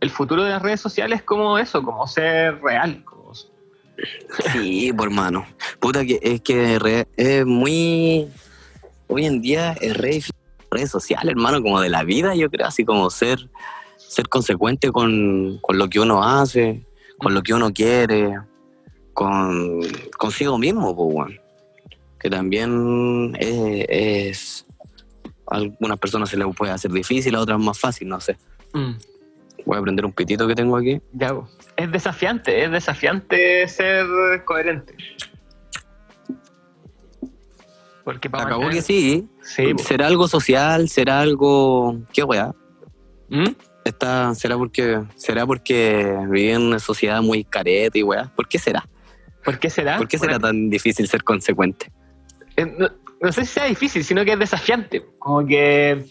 [0.00, 3.02] El futuro de las redes sociales es como eso, como ser real.
[3.04, 3.20] como-
[4.52, 5.44] Sí, por hermano.
[5.78, 8.28] Puta que es que re- es muy.
[9.08, 10.34] Hoy en día es re difícil
[10.70, 13.50] redes sociales, hermano, como de la vida, yo creo, así como ser,
[13.98, 16.86] ser consecuente con, con lo que uno hace,
[17.18, 18.38] con lo que uno quiere,
[19.12, 19.80] con
[20.16, 21.40] consigo mismo, pues, weón.
[22.18, 24.66] Que también es, es-
[25.50, 28.36] a algunas personas se les puede hacer difícil, a otras más fácil, no sé.
[28.72, 28.92] Mm,
[29.66, 31.00] Voy a prender un pitito que tengo aquí.
[31.12, 31.34] ya,
[31.76, 34.06] es desafiante, es desafiante ser
[34.44, 34.94] coherente.
[38.04, 39.28] Porque para Acabó mantener- que sí.
[39.84, 40.88] ¿Será algo social?
[40.88, 41.98] ¿Será algo...
[42.12, 42.52] ¿Qué weá?
[43.28, 43.48] ¿Mm?
[43.84, 48.30] Está, será porque será porque viví en una sociedad muy careta y weá.
[48.34, 48.86] ¿Por qué será?
[49.44, 49.96] ¿Por qué será?
[49.98, 51.90] ¿Por qué será Bueno, tan difícil ser consecuente?
[52.56, 52.88] eh, no,
[53.20, 55.04] no sé si sea difícil, sino que es desafiante.
[55.18, 56.04] Como que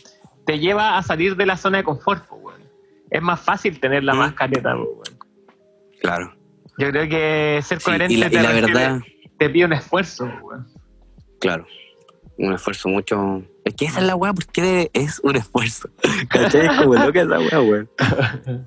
[0.46, 2.49] te lleva a salir de la zona de confort, weón.
[3.12, 4.18] Es más fácil tener la Mm.
[4.18, 5.20] más careta, po, weón.
[6.02, 6.36] Claro.
[6.78, 9.00] Yo creo que ser Sí, coherente y la, y verdad,
[9.38, 10.68] te pide un esfuerzo, weón.
[11.40, 11.66] claro.
[12.38, 13.44] Un esfuerzo mucho.
[13.66, 15.90] Es que esa es la weá, porque es un esfuerzo.
[16.30, 16.68] ¿Cachai?
[16.68, 17.90] Es como loca esa weá, weón.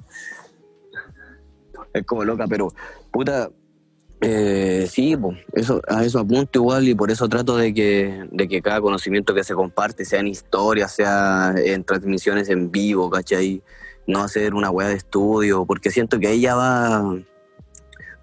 [1.95, 2.69] Es como loca, pero
[3.11, 3.51] puta.
[4.23, 8.47] eh, sí, po, eso, a eso apunto igual y por eso trato de que, de
[8.49, 13.63] que cada conocimiento que se comparte, sea en historia, sea en transmisiones en vivo, ¿cachai?
[14.07, 17.03] No hacer una weá de estudio, porque siento que ahí ya va,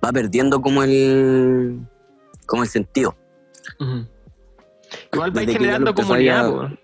[0.04, 1.80] va perdiendo como el,
[2.46, 3.16] como el sentido.
[5.14, 6.80] Igual vais generando comunidad, a- po, weón.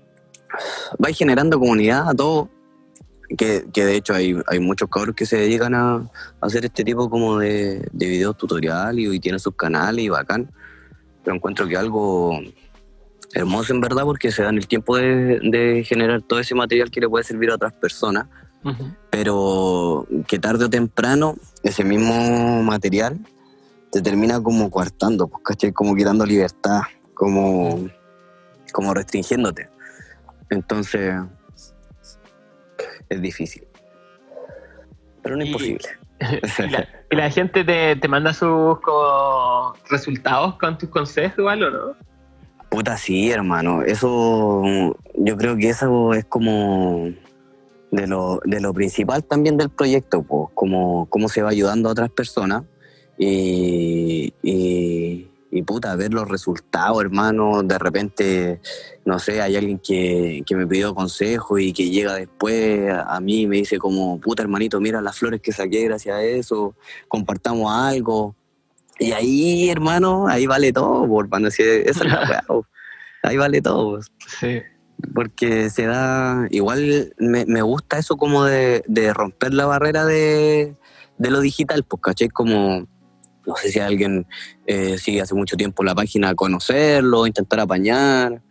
[1.04, 2.50] va generando comunidad a todo.
[3.38, 6.10] Que, que de hecho hay, hay muchos cabros que se dedican a, a
[6.42, 10.52] hacer este tipo como de, de videos tutoriales y, y tienen sus canales y bacán.
[11.24, 12.40] Pero encuentro que algo
[13.34, 17.02] hermoso en verdad porque se dan el tiempo de, de generar todo ese material que
[17.02, 18.28] le puede servir a otras personas.
[19.10, 23.20] Pero que tarde o temprano ese mismo material
[23.92, 25.72] te termina como coartando, pues, ¿cachai?
[25.72, 26.82] Como quitando libertad,
[27.14, 27.88] como,
[28.74, 29.70] como restringiéndote.
[30.50, 31.16] Entonces,
[33.10, 33.68] es difícil.
[35.22, 35.88] Pero no Y- imposible.
[36.60, 41.64] y, la, y la gente te, te manda sus como, resultados con tus consejos igual
[41.64, 41.96] o no?
[42.70, 43.84] Puta, sí, hermano.
[43.84, 44.64] Eso,
[45.14, 47.10] yo creo que eso es como
[47.96, 51.94] de lo, de lo principal también del proyecto, pues, como cómo se va ayudando a
[51.94, 52.64] otras personas
[53.18, 57.64] y, y, y, puta, ver los resultados, hermano.
[57.64, 58.60] De repente,
[59.06, 63.42] no sé, hay alguien que, que me pidió consejo y que llega después a, mí
[63.42, 66.76] y me dice como, puta, hermanito, mira las flores que saqué gracias a eso,
[67.08, 68.36] compartamos algo.
[69.00, 71.52] Y ahí, hermano, ahí vale todo, por hermano.
[71.52, 72.46] Si esa es la.
[73.24, 74.02] Ahí vale todo.
[74.40, 74.62] Sí.
[75.14, 76.48] Porque se da.
[76.52, 80.76] Igual me, me gusta eso como de, de romper la barrera de,
[81.18, 82.30] de lo digital, pues, ¿cachai?
[82.30, 82.88] Como.
[83.48, 84.26] No sé si alguien
[84.66, 88.42] eh, sigue hace mucho tiempo la página, conocerlo, intentar apañar,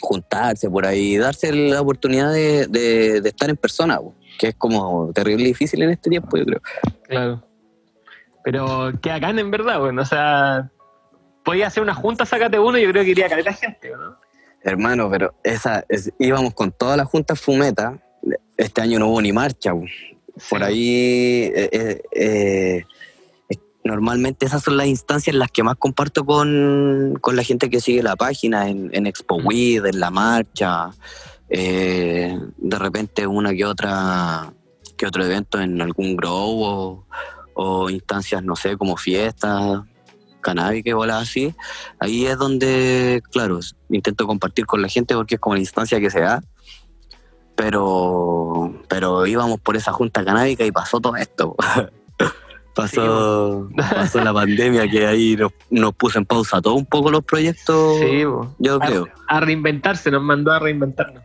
[0.00, 4.54] juntarse por ahí, darse la oportunidad de, de- de estar en persona, po, que es
[4.56, 6.60] como terrible difícil en este tiempo, yo creo.
[7.08, 7.44] Claro.
[8.42, 10.70] Pero que acá en verdad, bueno, o sea,
[11.44, 13.94] podía hacer una junta, sácate uno, y yo creo que iría a caer la gente,
[13.94, 14.16] ¿o ¿no?
[14.66, 18.02] Hermano, pero esa es- íbamos con toda la junta fumeta.
[18.56, 19.72] Este año no hubo ni marcha.
[19.72, 19.84] po.
[20.50, 22.84] Por ahí, eh, eh, eh,
[23.84, 27.80] normalmente esas son las instancias en las que más comparto con, con la gente que
[27.80, 30.90] sigue la página, en, en Expo Weed, en la marcha,
[31.48, 34.52] eh, de repente una que otra
[34.96, 37.06] que otro evento en algún grow o,
[37.54, 39.82] o instancias, no sé, como fiestas,
[40.46, 41.54] canábicas o algo así.
[41.98, 43.58] Ahí es donde, claro,
[43.90, 46.42] intento compartir con la gente porque es como la instancia que se da.
[47.56, 51.56] Pero, pero íbamos por esa junta canábica y pasó todo esto.
[52.74, 57.24] pasó, pasó la pandemia que ahí nos, nos puso en pausa todo un poco los
[57.24, 57.98] proyectos.
[57.98, 58.54] Sí, po.
[58.58, 59.08] Yo a, creo.
[59.26, 61.22] a reinventarse, nos mandó a reinventarnos.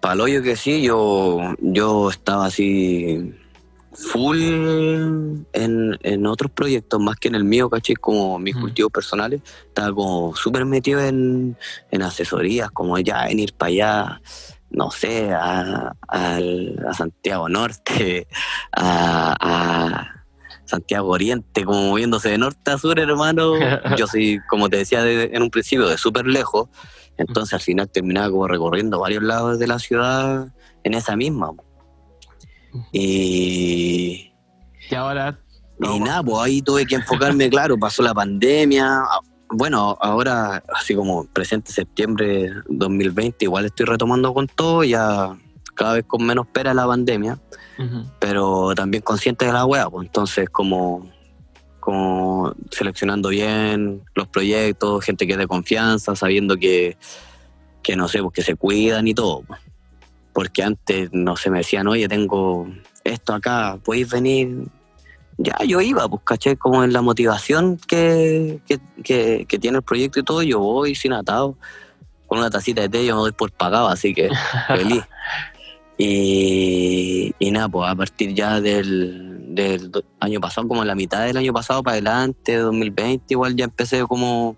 [0.00, 3.32] Para lo hoyo que sí, yo, yo estaba así
[3.94, 4.38] full
[5.52, 7.94] en, en otros proyectos, más que en el mío, ¿cachai?
[7.96, 8.60] Como mis Mm.
[8.60, 9.42] cultivos personales.
[9.68, 11.56] Estaba como súper metido en,
[11.90, 14.20] en asesorías, como ya en ir para allá,
[14.70, 18.26] no sé, a, al- a Santiago Norte,
[18.72, 20.08] a, a
[20.64, 23.54] Santiago Oriente, como moviéndose de norte a sur, hermano.
[23.98, 26.68] Yo soy, como te decía de- en un principio, de súper lejos.
[27.18, 30.48] Entonces al final terminaba como recorriendo varios lados de la ciudad
[30.82, 31.50] en esa misma.
[32.92, 34.32] Y,
[34.90, 35.38] Y ahora.
[35.80, 39.02] y nada, pues ahí tuve que enfocarme, claro, pasó la pandemia.
[39.02, 45.36] Ah, Bueno, ahora, así como presente septiembre 2020, igual estoy retomando con todo, ya
[45.74, 47.38] cada vez con menos pera la pandemia,
[48.18, 51.10] pero también consciente de la wea, pues entonces como,
[51.80, 56.96] como seleccionando bien los proyectos, gente que es de confianza, sabiendo que,
[57.82, 59.42] que no sé, pues que se cuidan y todo.
[59.42, 59.60] pues.
[60.32, 62.66] Porque antes, no sé, me decían, oye, tengo
[63.04, 64.66] esto acá, podéis venir.
[65.38, 69.82] Ya yo iba, pues, caché, como en la motivación que, que, que- que tiene el
[69.82, 71.56] proyecto y todo, yo voy sin atado,
[72.26, 74.30] con una tacita de té, yo me doy por pagado, así que
[74.68, 75.02] feliz.
[75.98, 79.90] Y, y nada, pues a partir ya del, del
[80.20, 84.02] año pasado, como en la mitad del año pasado para adelante, 2020, igual ya empecé
[84.06, 84.56] como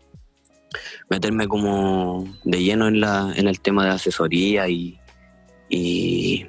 [1.10, 4.98] meterme como de lleno en, la, en el tema de asesoría y,
[5.74, 6.46] y,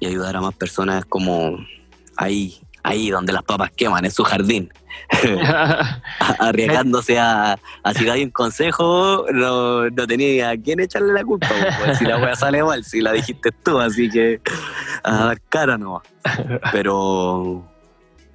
[0.00, 1.58] y ayudar a más personas como
[2.16, 4.72] ahí, ahí donde las papas queman, en su jardín,
[6.38, 11.48] arriesgándose a, a si un consejo, no, no tenía a quién echarle la culpa,
[11.84, 14.40] pues, si la wea sale mal, si la dijiste tú, así que
[15.02, 16.02] a dar cara no.
[16.72, 17.64] Pero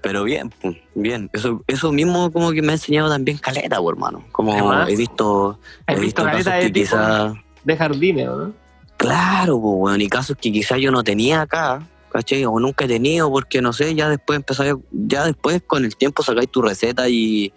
[0.02, 0.54] pero bien,
[0.96, 1.30] bien.
[1.34, 4.24] Eso, eso mismo como que me ha enseñado también caleta, hermano.
[4.32, 8.54] Como he visto, ¿Has he visto visto casos de de jardines, ¿no?
[9.00, 12.44] Claro, pues, bueno, y casos que quizás yo no tenía acá, ¿cachai?
[12.44, 16.22] O nunca he tenido, porque no sé, ya después empezáis, ya después con el tiempo
[16.22, 17.54] sacáis tu receta y,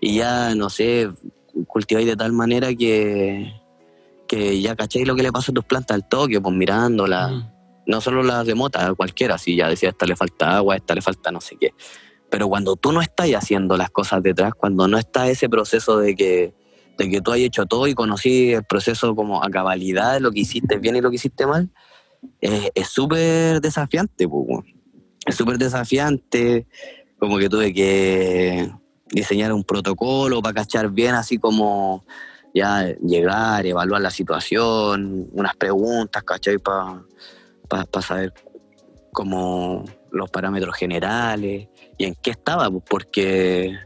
[0.00, 1.10] y ya, no sé,
[1.68, 3.54] cultiváis de tal manera que,
[4.26, 7.44] que ya cacháis lo que le pasa a tus plantas al toque, pues mirándolas, Mm.
[7.86, 11.02] no solo las de mota, cualquiera, si ya decía, esta le falta agua, esta le
[11.02, 11.72] falta no sé qué.
[12.30, 16.16] Pero cuando tú no estás haciendo las cosas detrás, cuando no está ese proceso de
[16.16, 16.52] que,
[16.98, 20.40] de que tú hayas hecho todo y conocí el proceso como a cabalidad lo que
[20.40, 21.70] hiciste bien y lo que hiciste mal,
[22.40, 24.64] es súper desafiante, pues,
[25.26, 26.66] es súper desafiante,
[27.18, 28.70] como que tuve que
[29.10, 32.04] diseñar un protocolo para cachar bien, así como
[32.54, 36.58] ya llegar, evaluar la situación, unas preguntas, ¿cachai?
[36.58, 37.04] Para
[38.00, 38.32] saber
[39.12, 43.76] como los parámetros generales y en qué estaba, pues, porque,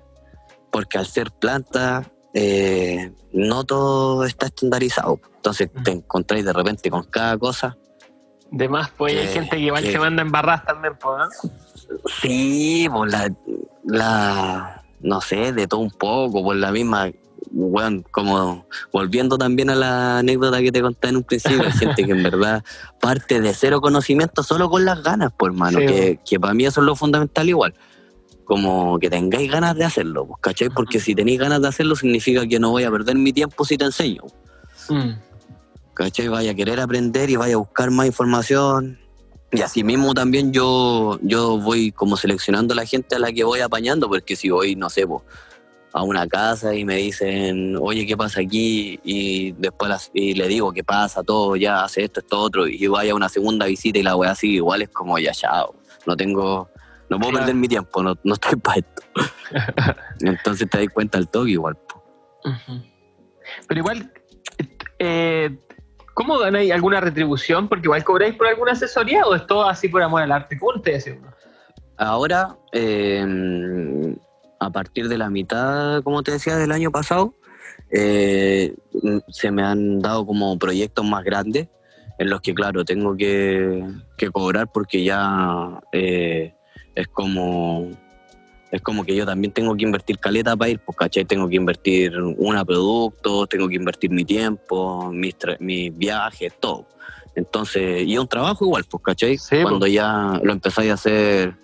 [0.70, 5.20] porque al ser planta eh, no todo está estandarizado.
[5.36, 7.76] Entonces te encontráis de repente con cada cosa.
[8.50, 11.50] De más, pues hay gente que igual que- se manda en barras también, pues, ¿no?
[12.22, 13.30] Sí, por la,
[13.84, 17.10] la, no sé, de todo un poco, por la misma,
[17.50, 22.04] bueno, como volviendo también a la anécdota que te conté en un principio, hay gente
[22.04, 22.62] que en verdad
[23.00, 26.64] parte de cero conocimiento solo con las ganas, por mano, Sí, que, que para mí
[26.66, 27.74] eso es lo fundamental igual.
[28.48, 30.70] Como que tengáis ganas de hacerlo, pues, ¿cachai?
[30.70, 33.76] Porque si tenéis ganas de hacerlo significa que no voy a perder mi tiempo si
[33.76, 34.22] te enseño.
[34.88, 35.10] Mm.
[35.92, 36.28] ¿cachai?
[36.28, 38.98] Vaya a querer aprender y vaya a buscar más información.
[39.52, 43.44] Y así mismo también yo, yo voy como seleccionando a la gente a la que
[43.44, 45.24] voy apañando, porque si voy, no sé, po,
[45.92, 49.00] a una casa y me dicen, oye, ¿qué pasa aquí?
[49.04, 51.22] Y después las- y le digo, ¿qué pasa?
[51.22, 52.66] Todo, ya, hace esto, esto, otro.
[52.68, 55.74] Y vaya a una segunda visita y la weá sigue igual, es como, ya, chao.
[56.06, 56.70] No tengo,
[57.10, 57.46] no puedo Claro.
[57.46, 59.02] perder mi tiempo, no, no estoy para esto.
[60.20, 61.76] Entonces te das cuenta al toque igual.
[63.66, 64.12] Pero igual,
[64.98, 65.58] eh,
[66.14, 67.68] ¿cómo ganáis alguna retribución?
[67.68, 70.58] Porque igual cobráis por alguna asesoría o es todo así por amor al arte.
[70.58, 71.28] ¿Cómo estáis haciendo?
[71.96, 74.16] Ahora, eh,
[74.60, 77.34] a partir de la mitad, como te decía, del año pasado,
[77.90, 78.74] eh,
[79.28, 81.68] se me han dado como proyectos más grandes
[82.18, 83.84] en los que, claro, tengo que,
[84.16, 86.54] que cobrar porque ya eh,
[86.98, 87.90] es como
[88.70, 91.24] es como que yo también tengo que invertir caleta para ir, pues, ¿cachai?
[91.24, 96.86] Tengo que invertir una producto, tengo que invertir mi tiempo, mis, mis viajes, todo.
[97.34, 99.38] Entonces, y es un trabajo igual, pues, ¿cachai?
[99.38, 101.54] Sí, Cuando ya lo empezáis a hacer,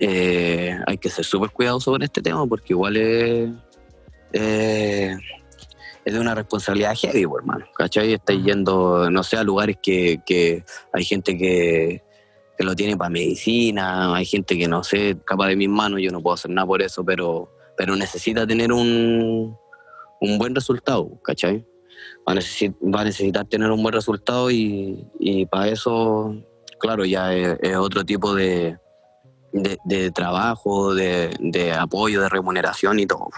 [0.00, 3.50] eh, hay que ser súper cuidadoso con este tema porque igual es,
[4.34, 5.16] eh,
[6.04, 8.12] es de una responsabilidad heavy, pues, hermano, ¿cachai?
[8.12, 12.02] Estáis yendo, no sé, a lugares que, que hay gente que,
[12.56, 16.10] que lo tiene para medicina, hay gente que no sé, capaz de mis manos, yo
[16.10, 19.56] no puedo hacer nada por eso, pero, pero necesita tener un,
[20.20, 21.64] un buen resultado, ¿cachai?
[22.28, 26.36] Va a, necesi- va a necesitar tener un buen resultado y, y para eso,
[26.78, 28.76] claro, ya es, es otro tipo de,
[29.52, 33.28] de, de trabajo, de, de apoyo, de remuneración y todo.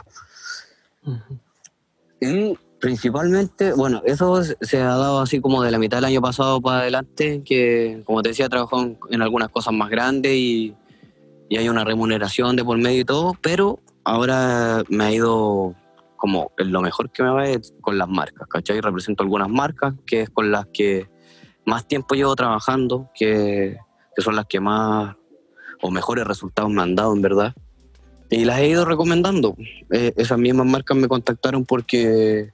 [2.85, 6.81] Principalmente, bueno, eso se- ha dado así como de la mitad del año pasado para
[6.81, 10.75] adelante, que como te decía, en, en algunas cosas más grandes y,
[11.49, 15.75] y hay una remuneración de por medio y todo, pero ahora me ha ido
[16.17, 18.81] como lo mejor que me va es con las marcas, ¿cachai?
[18.83, 21.09] Represento algunas marcas que es con las que
[21.65, 23.79] más tiempo llevo trabajando, que,
[24.15, 25.17] que son las que más
[25.81, 27.55] o mejores resultados me han dado, en verdad.
[28.31, 29.55] Y las he ido recomendando.
[29.91, 32.51] Eh, esas mismas marcas me contactaron porque,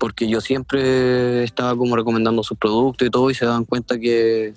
[0.00, 4.54] porque yo siempre estaba como recomendando sus productos y todo y se daban cuenta que,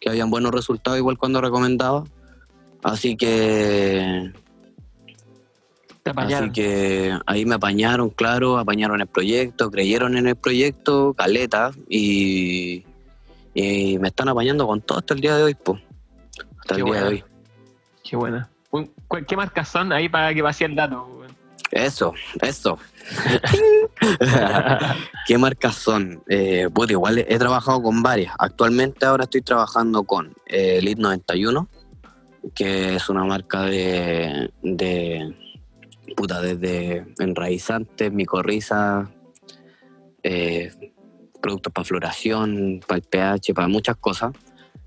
[0.00, 2.04] que habían buenos resultados igual cuando recomendaba.
[2.84, 4.32] Así que
[6.04, 11.72] Te Así que ahí me apañaron, claro, apañaron el proyecto, creyeron en el proyecto, caleta,
[11.88, 12.84] y,
[13.52, 15.82] y me están apañando con todo hasta el día de hoy, pues.
[16.60, 17.24] Hasta Qué el día de hoy.
[18.04, 18.48] Qué buena.
[19.26, 21.24] ¿Qué marcas son ahí para que vacíe el dato?
[21.72, 22.78] Eso, eso.
[25.26, 26.22] ¿Qué marcas son?
[26.28, 28.34] Eh, pues igual he trabajado con varias.
[28.38, 31.68] Actualmente ahora estoy trabajando con eh, Elite 91,
[32.54, 35.34] que es una marca de, de
[36.16, 39.08] puta, desde enraizantes, micorrizas,
[40.22, 40.92] eh,
[41.40, 44.32] productos para floración, para el pH, para muchas cosas.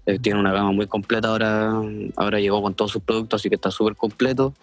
[0.06, 1.74] Eh, tiene una gama muy completa ahora,
[2.16, 4.54] ahora llegó con todos sus productos, así que está súper completo.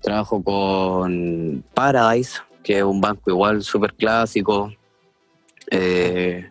[0.00, 4.72] Trabajo con Paradise, que es un banco igual súper clásico,
[5.70, 6.48] eh,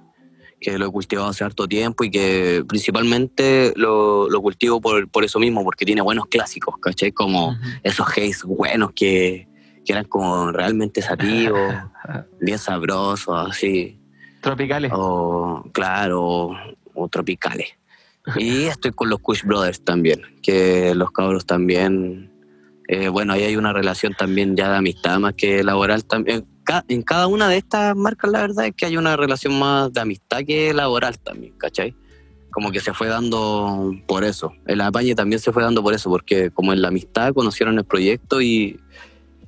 [0.60, 5.24] que lo he cultivado hace harto tiempo y que principalmente lo, lo cultivo por, por
[5.24, 7.12] eso mismo, porque tiene buenos clásicos, ¿cachai?
[7.12, 9.48] Como esos haze buenos que,
[9.84, 11.74] que eran como realmente sativos,
[12.40, 14.00] bien sabrosos, así.
[14.42, 14.92] Tropicales.
[14.94, 16.58] O, claro, o,
[16.94, 17.70] o tropicales.
[18.36, 22.31] Y estoy con los Kush Brothers también, que los cabros también.
[22.94, 26.46] Eh, bueno, ahí hay una relación también ya de amistad más que laboral también.
[26.90, 30.02] En cada una de estas marcas, la verdad es que hay una relación más de
[30.02, 31.96] amistad que laboral también, ¿cachai?
[32.52, 34.52] Como que se fue dando por eso.
[34.66, 37.86] El apañe también se fue dando por eso, porque como en la amistad conocieron el
[37.86, 38.78] proyecto y,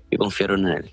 [0.10, 0.92] y confiaron en él.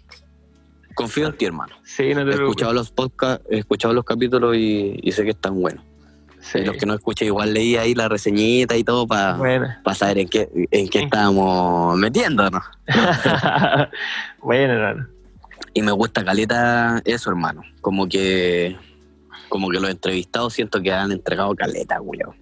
[0.96, 1.76] Confío en ti, hermano.
[1.84, 5.30] Sí, no te He escuchado los podcasts, he escuchado los capítulos y, y sé que
[5.30, 5.84] están buenos.
[6.40, 6.58] Sí.
[6.60, 9.82] Y los que no escuché, igual leí ahí la reseñita y todo para Buena.
[9.94, 12.62] saber en qué, en qué estábamos metiéndonos.
[14.42, 15.08] Buena, hermano.
[15.74, 17.62] Y me gusta caleta eso, hermano.
[17.80, 18.76] Como que
[19.48, 22.34] como que los entrevistados siento que han entregado caleta, Julio.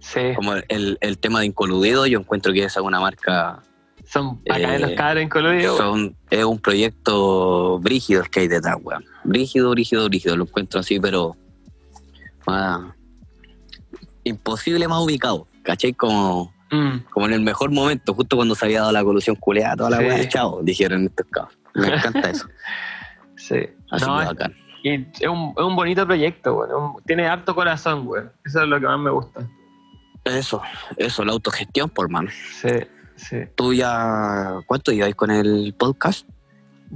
[0.00, 0.20] Sí.
[0.34, 3.62] Como el, el tema de Incoludido, yo encuentro que esa es una marca,
[4.04, 5.76] Son acá Eh, los cabros en colorido.
[5.76, 9.04] son, es un proyecto brígido el que hay detrás, weón.
[9.24, 10.36] Brígido, brígido, brígido.
[10.36, 11.36] Lo encuentro así, pero
[14.24, 15.92] imposible más ubicado, ¿cachai?
[15.92, 17.04] Como, Mm.
[17.10, 19.98] como en el mejor momento, justo cuando se había dado la colusión culeada, toda la
[19.98, 20.04] Sí.
[20.04, 21.56] weá, chao, dijeron estos cabros.
[21.74, 22.46] Me encanta eso.
[23.36, 23.56] Sí.
[23.90, 24.54] Así No, que bacán.
[24.84, 26.70] y es un, es un bonito proyecto, güey.
[26.70, 28.22] Un- Tiene harto corazón, güey.
[28.44, 29.48] Eso es lo que más me gusta.
[30.24, 30.62] Eso,
[30.96, 32.30] eso, la autogestión, por mano.
[32.60, 32.68] Sí,
[33.16, 33.38] sí.
[33.56, 36.28] ¿Tú ya cuánto lleváis con el podcast?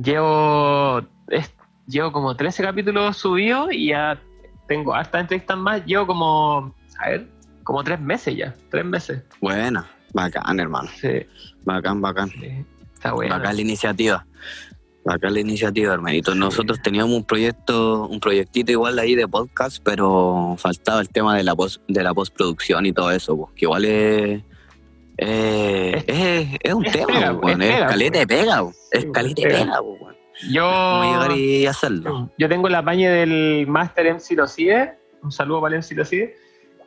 [0.00, 1.52] Llevo, es-
[1.88, 4.20] llevo como 13 capítulos subidos y ya
[4.68, 5.84] tengo hartas entrevistas más.
[5.84, 7.26] Llevo como, a ver,
[7.64, 8.54] como tres meses ya.
[8.70, 9.22] Tres meses.
[9.40, 10.88] Buena, bacán, hermano.
[11.00, 11.26] Sí,
[11.64, 12.30] Bacán, bacán.
[12.30, 12.64] sí.
[12.94, 13.34] Está bueno.
[13.36, 14.26] Bacán la iniciativa.
[15.04, 16.32] Bacán la iniciativa, hermanito.
[16.32, 16.38] Sí.
[16.38, 21.44] Nosotros teníamos un proyecto, un proyectito igual ahí de podcast, pero faltaba el tema de
[21.44, 24.42] la post, de la postproducción y todo eso, pues, que igual es.
[25.18, 28.38] eh, es, es un es tema, pega, pues, es pega, caleta de pues.
[28.40, 29.78] pega, pues, es Sí, caleta de pega.
[29.82, 30.16] pues.
[30.50, 32.30] Yo, llegar y hacerlo.
[32.36, 34.98] yo tengo la paña del Master MC Locide.
[35.22, 36.36] Un saludo para el MC Locide.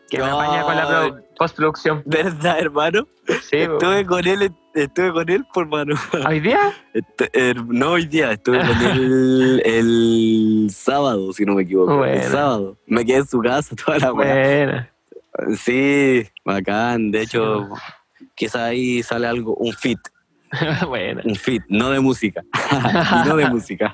[0.10, 2.02] Que me apaña con la pro- postproducción.
[2.06, 3.08] ¿Verdad, hermano?
[3.44, 5.96] Sí, Estuve con él, estuve con él por mano.
[6.28, 6.74] ¿Hoy día?
[6.94, 11.98] Este, eh, no hoy día, estuve con él el sábado, si no me equivoco.
[11.98, 12.24] Buena.
[12.24, 12.78] El sábado.
[12.88, 14.34] Me quedé en su casa toda la weá.
[14.34, 14.90] Buena.
[15.56, 17.12] Sí, bacán.
[17.12, 17.70] De hecho,
[18.36, 20.00] quizá ahí sale algo, un fit,
[20.88, 21.22] Buena.
[21.24, 22.42] un fit, no de música.
[23.26, 23.94] y no de música.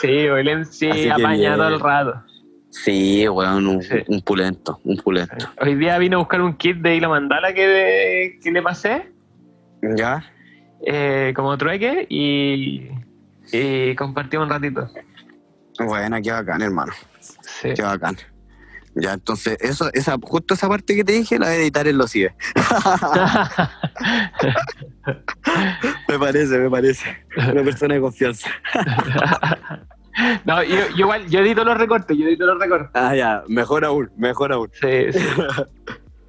[0.00, 2.22] Sí, Así que apaña todo el rato.
[2.70, 3.96] Sí, weón, un, Sí.
[4.06, 5.48] un pulento, un pulento.
[5.60, 9.10] Hoy día vine a buscar un kit de Hilo Mandala que, que le pasé,
[9.82, 10.24] ¿Ya?
[10.86, 12.88] eh, como trueque, y,
[13.52, 14.90] y compartimos un ratito.
[15.78, 16.92] Bueno, qué bacán, hermano.
[17.40, 17.70] Sí.
[17.74, 18.16] Qué bacán.
[18.94, 21.98] Ya, entonces, eso, esa, justo esa parte que te dije la voy a editar en
[21.98, 22.34] los CIE.
[26.08, 27.04] Me parece, me parece.
[27.36, 28.50] Una persona de confianza.
[30.44, 32.90] no, yo, yo igual, yo edito los recortes, yo edito los recortes.
[32.94, 34.70] Ah, ya, mejor aún, mejor aún.
[34.80, 35.18] Sí, sí.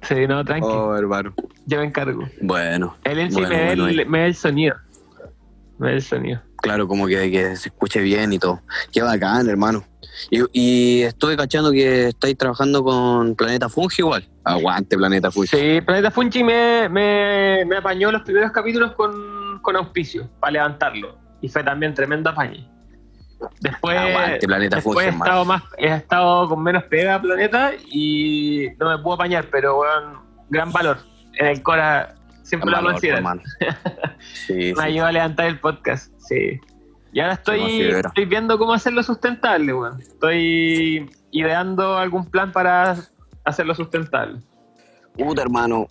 [0.02, 1.34] Sí, no, tranqui, Oh, hermano.
[1.66, 2.24] yo me encargo.
[2.40, 2.96] Bueno.
[3.04, 4.74] El MC Bueno, me, bueno, el, me da el sonido.
[5.78, 6.40] Me da el sonido.
[6.56, 8.62] claro, como que, que se escuche bien y todo.
[8.90, 9.84] Qué bacán, hermano.
[10.30, 14.26] Y, y estuve cachando que estáis trabajando con Planeta Fungi igual.
[14.42, 15.48] Aguante, Planeta Fungi.
[15.48, 21.14] Sí, Planeta Fungi me, me, me apañó los primeros capítulos con, con auspicio para levantarlo.
[21.42, 22.66] Y fue también tremendo apañe.
[23.60, 28.90] Después, Aguante, Planeta después he, estado más, he estado con menos pega Planeta y no
[28.90, 30.18] me puedo apañar, pero weón,
[30.50, 30.98] gran valor.
[31.34, 33.16] En el Cora siempre lo Valor, considero.
[33.18, 33.42] hermano.
[34.46, 34.80] Sí, Me sí.
[34.82, 36.60] ayudó a levantar el podcast, sí.
[37.12, 40.00] Y ahora estoy, estoy viendo cómo hacerlo sustentable, weón.
[40.00, 42.96] Estoy ideando algún plan para
[43.44, 44.40] hacerlo sustentable.
[45.16, 45.88] Puta, hermano.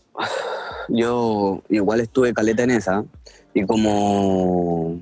[0.87, 3.03] Yo igual estuve caleta en esa.
[3.53, 4.99] Y como.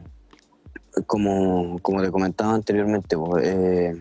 [1.05, 3.95] Como, como te comentaba anteriormente, pues, eh,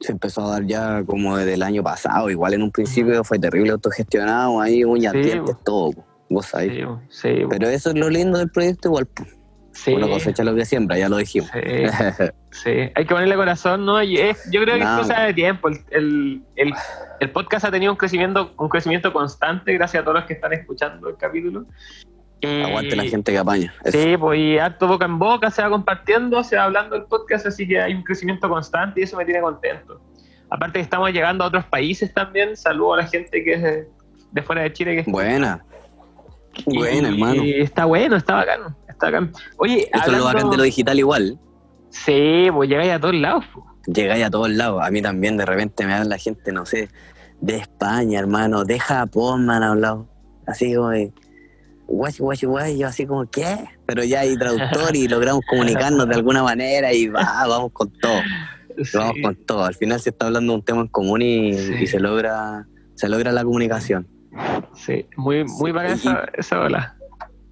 [0.00, 2.30] se empezó a dar ya como desde el año pasado.
[2.30, 5.64] Igual en un principio fue terrible autogestionado, ahí uñas, Sí, dientes, pues.
[5.64, 5.92] todo.
[5.92, 6.72] pues, Vos sabés.
[6.72, 9.08] Sí, sí, Pero eso es lo lindo del proyecto, igual.
[9.72, 11.50] sí, Uno cosecha lo que siembra, ya lo dijimos.
[11.52, 11.60] sí,
[12.52, 12.70] sí.
[12.94, 14.00] Hay que ponerle corazón, ¿no?
[14.02, 15.00] Y es- yo creo que No.
[15.00, 15.68] es cosa de tiempo.
[15.68, 16.74] El, el, el-
[17.20, 20.52] el podcast ha tenido un crecimiento, un crecimiento constante gracias a todos los que están
[20.52, 21.66] escuchando el capítulo.
[22.42, 23.74] Aguante la gente que apaña.
[23.84, 23.98] Eso.
[23.98, 27.46] Sí, pues y harto boca en boca, se va compartiendo, se va hablando el podcast,
[27.46, 30.00] así que hay un crecimiento constante y eso me tiene contento.
[30.48, 33.88] Aparte que estamos llegando a otros países también, saludo a la gente que es de,
[34.32, 35.04] de fuera de Chile.
[35.04, 35.64] Que Buena.
[36.66, 37.44] y- Buena, hermano.
[37.44, 38.76] Y está bueno, está bacano.
[38.88, 39.32] Está bacán.
[39.58, 41.38] Oye, Eso es lo hablando- bacán de lo digital igual.
[41.90, 43.44] Sí, pues llegáis a todos lados.
[43.52, 43.64] pues.
[43.96, 44.82] Llegáis a todos lados.
[44.84, 46.88] A mí también de repente me habla gente, no sé,
[47.40, 50.08] de España, hermano, de Japón me han hablado.
[50.46, 51.12] Así como de
[51.90, 53.58] guachi, guachi, guachi, yo así como, ¿qué?
[53.86, 58.20] Pero ya hay traductor y logramos comunicarnos de alguna manera y va, vamos con todo.
[58.82, 59.64] Sí, Vamos con todo.
[59.64, 61.74] Al final se está hablando de un tema en común y, Sí.
[61.82, 64.06] y se logra se logra la comunicación.
[64.74, 66.96] sí, muy, muy Sí, esa, esa ola.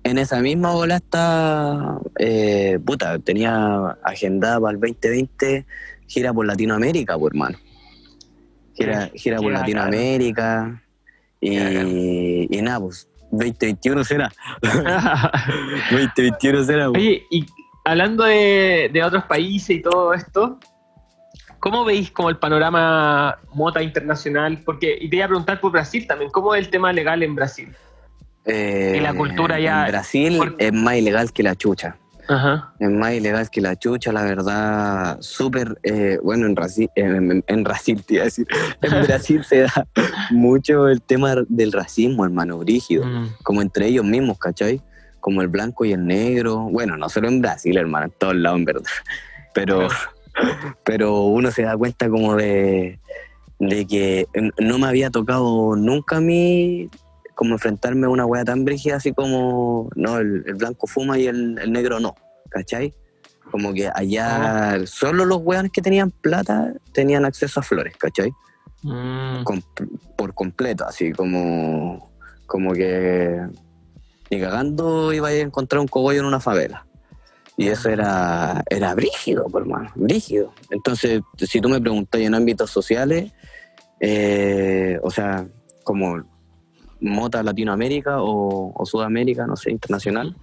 [0.04, 5.66] En esa misma bola está, eh, puta, tenía agendada para el 2020
[6.06, 7.58] gira por Latinoamérica, pues hermano.
[8.74, 9.52] Gira, gira por.
[9.52, 10.82] Latinoamérica
[11.40, 14.30] y, y nada, pues 2021 será.
[15.90, 16.90] 2021 será.
[16.90, 17.46] Oye, y
[17.84, 20.58] hablando de, de otros países y todo esto,
[21.60, 24.62] ¿cómo veis como el panorama mota internacional?
[24.64, 27.34] Porque, y te iba a preguntar por Brasil también, ¿cómo es el tema legal en
[27.34, 27.74] Brasil?
[28.44, 31.96] Eh, y la cultura ya- En Brasil es más ilegal que la chucha.
[32.28, 32.74] Ajá.
[32.78, 35.16] Es más ilegal que la chucha, la verdad.
[35.20, 38.46] Súper, eh, bueno, en Brasil, en, en- en Brasil, te iba a decir.
[38.82, 39.86] En Brasil se da
[40.30, 43.04] mucho el tema del racismo, hermano, brígido.
[43.04, 43.28] Mm.
[43.42, 44.80] Como entre ellos mismos, ¿cachai?
[45.20, 46.68] Como el blanco y el negro.
[46.70, 48.82] Bueno, no solo en Brasil, hermano, en todos lados, en verdad.
[49.54, 49.88] Pero,
[50.84, 53.00] pero uno se da cuenta como de,
[53.58, 54.26] de que
[54.58, 56.88] no me había tocado nunca a mí
[57.38, 61.28] como enfrentarme a una wea tan brígida así como, no, el, el blanco fuma y
[61.28, 62.16] el, el negro no,
[62.50, 62.92] ¿cachai?
[63.52, 68.32] Como que allá solo los weones que tenían plata tenían acceso a flores, ¿cachai?
[68.82, 69.44] Mm.
[69.44, 69.62] Com-
[70.16, 72.10] por completo, así como,
[72.46, 73.40] como que
[74.32, 76.86] ni cagando iba a encontrar un cogollo en una favela.
[77.56, 80.52] Y eso era, era brígido, por hermano, brígido.
[80.70, 83.30] Entonces, si tú me preguntas en ámbitos sociales,
[84.00, 85.46] eh, o sea,
[85.84, 86.24] como
[87.00, 90.36] mota Latinoamérica o, o Sudamérica, no sé, internacional,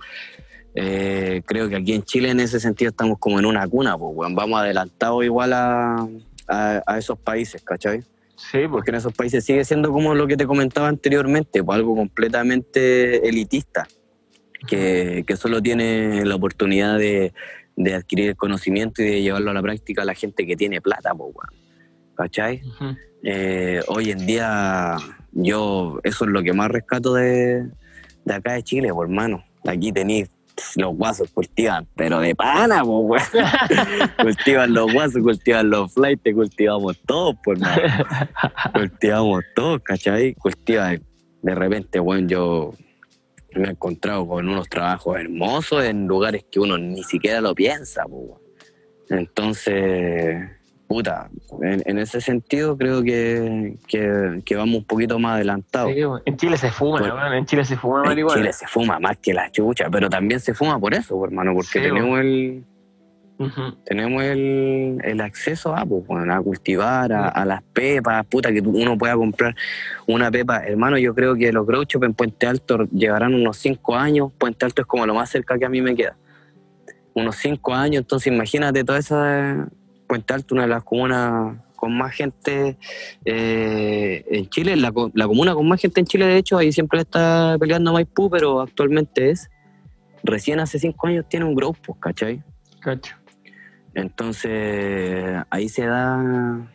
[0.74, 4.12] eh, creo que aquí en Chile en ese sentido estamos como en una cuna, pues,
[4.16, 4.36] weón.
[4.36, 6.08] vamos adelantados igual a,
[6.48, 8.02] a, a esos países, ¿cachai?
[8.36, 8.70] Sí, pues.
[8.70, 13.28] Porque en esos países sigue siendo como lo que te comentaba anteriormente, pues algo completamente
[13.28, 13.88] elitista,
[14.68, 17.34] que, que solo tiene la oportunidad de,
[17.78, 20.82] de adquirir el conocimiento y de llevarlo a la práctica a la gente que tiene
[20.82, 21.66] plata, pues, weón.
[22.16, 22.62] ¿cachai?
[23.24, 24.98] Eh, hoy en día
[25.36, 27.70] yo eso es lo que más rescato de,
[28.24, 29.44] de acá de Chile, pues, hermano.
[29.68, 30.30] Aquí tenéis
[30.78, 33.24] los guasos cultivan, pero de pana, pues,
[34.22, 38.06] cultivan los guasos, cultivan los flights, cultivamos todos, pues, hermano.
[38.74, 40.34] cultivamos todos, ¿cachai?
[40.36, 41.04] Cultivan.
[41.42, 42.74] De repente, bueno, yo
[43.54, 48.04] me he encontrado con unos trabajos hermosos en lugares que uno ni siquiera lo piensa,
[48.06, 48.42] pues.
[49.10, 50.50] Entonces,
[50.88, 51.30] puta,
[51.62, 55.92] en, en ese sentido creo que, que, que vamos un poquito más adelantados.
[55.94, 56.02] Sí.
[56.26, 58.42] En Chile se fuma, Bueno, weón, en Chile se fuma En marihuana.
[58.42, 61.80] Chile se fuma más que la chucha, pero también se fuma por eso, hermano, porque
[61.80, 62.64] Sí, tenemos el
[63.84, 68.62] tenemos el, el acceso a, pues, bueno, a cultivar, a, a las pepas, puta, que
[68.62, 69.54] uno pueda comprar
[70.08, 70.64] una pepa.
[70.66, 74.32] Hermano, yo creo que los grouchos en Puente Alto llevarán unos 5 años.
[74.38, 76.16] Puente Alto es como lo más cerca que a mí me queda.
[77.14, 79.68] Unos 5 años, entonces imagínate toda esa...
[80.08, 82.78] Puente Alto, una de las comunas con más gente
[83.26, 87.02] eh, en Chile, la, la comuna con más gente en Chile, de hecho, ahí siempre
[87.02, 89.50] está peleando Maipú, pero actualmente es,
[90.24, 92.44] recién hace 5 años tiene un grow, pues, ¿cachai?
[92.80, 93.16] Cacho.
[93.94, 96.68] Entonces, ahí se da,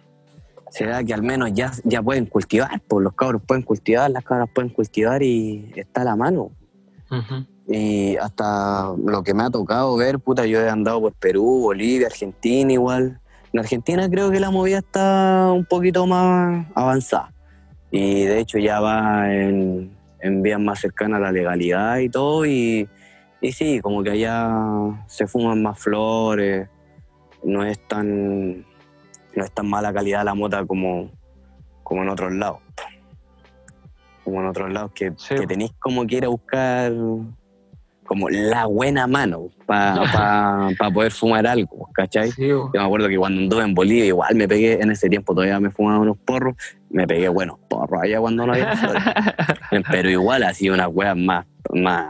[0.71, 4.25] se da que al menos ya, ya pueden cultivar, pues los cabros pueden cultivar, las
[4.25, 6.51] cabras pueden cultivar y está a la mano.
[7.69, 12.07] Y hasta lo que me ha tocado ver, puta, yo he andado por Perú, Bolivia,
[12.07, 13.20] Argentina igual.
[13.53, 17.33] En Argentina creo que la movida está un poquito más avanzada.
[17.91, 19.91] Y de hecho ya va en,
[20.21, 22.47] en vías más cercanas a la legalidad y todo.
[22.47, 22.89] Y,
[23.41, 24.49] y sí, como que allá
[25.09, 26.69] se fuman más flores,
[27.43, 28.59] no es tan,
[29.35, 31.11] no es tan mala calidad la mota como,
[31.83, 32.59] como en otros lados.
[34.23, 35.35] Como en otros lados que, Sí.
[35.35, 36.93] que tenéis como que ir a buscar
[38.11, 40.01] como la buena mano para
[40.93, 42.33] poder fumar algo, ¿cachai?
[42.33, 42.49] Sí.
[42.49, 45.61] Yo me acuerdo que cuando anduve en Bolivia, igual me pegué, en ese tiempo todavía
[45.61, 46.57] me fumaba unos porros,
[46.91, 49.03] me pegué buenos porros allá cuando no había flores.
[49.93, 52.07] Pero igual ha sido unas weas más, más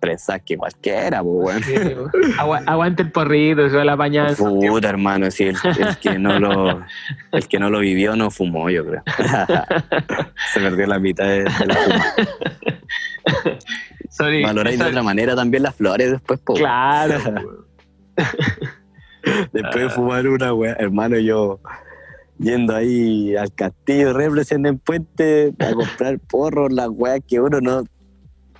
[0.00, 1.62] presas que cualquiera, pues weón.
[1.64, 2.10] Sí, bo.
[2.38, 4.58] Agua- aguante el porrito, se la Santiago.
[4.58, 6.82] Puta hermano, sí, el, el que no lo,
[7.30, 9.02] el que no lo vivió no fumó, yo creo.
[10.54, 12.04] Se perdió la mitad de, de la fuma.
[14.12, 16.52] Sorry, Valoráis de otra manera también las flores después, po.
[16.54, 17.64] Claro.
[19.52, 21.60] Después de fumar una wea, hermano, yo
[22.38, 27.84] yendo ahí al castillo represent en Puente a comprar porros, las weas que uno no.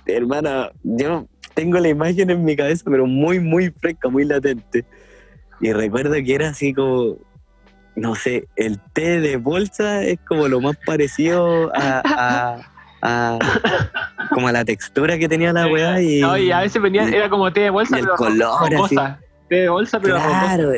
[0.05, 4.85] Hermano, yo tengo la imagen en mi cabeza, pero muy, muy fresca, muy latente.
[5.61, 7.17] Y recuerdo que era así como,
[7.95, 12.01] no sé, el té de bolsa es como lo más parecido a.
[12.05, 12.69] a-
[13.03, 13.37] a-
[14.33, 17.13] como a la textura que tenía la weá y, No, y a veces venía, y-
[17.13, 18.69] era como té de bolsa, el pero color.
[19.49, 20.15] Té de bolsa, pero.
[20.15, 20.71] Claro,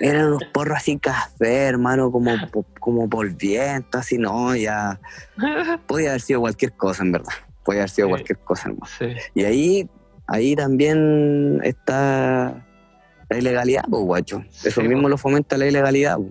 [0.00, 2.32] eran unos porros así café, hermano, como,
[2.80, 4.98] como polviento, así, no, ya.
[5.86, 7.32] Podía haber sido cualquier cosa, en verdad.
[7.64, 8.10] Podía haber sido Sí.
[8.12, 8.86] cualquier cosa, hermano.
[8.98, 9.06] Sí.
[9.34, 9.90] Y ahí,
[10.26, 12.64] ahí también está
[13.28, 14.42] la ilegalidad, pues, guacho.
[14.64, 15.08] Eso Sí, mismo po.
[15.10, 16.30] lo fomenta la ilegalidad, po.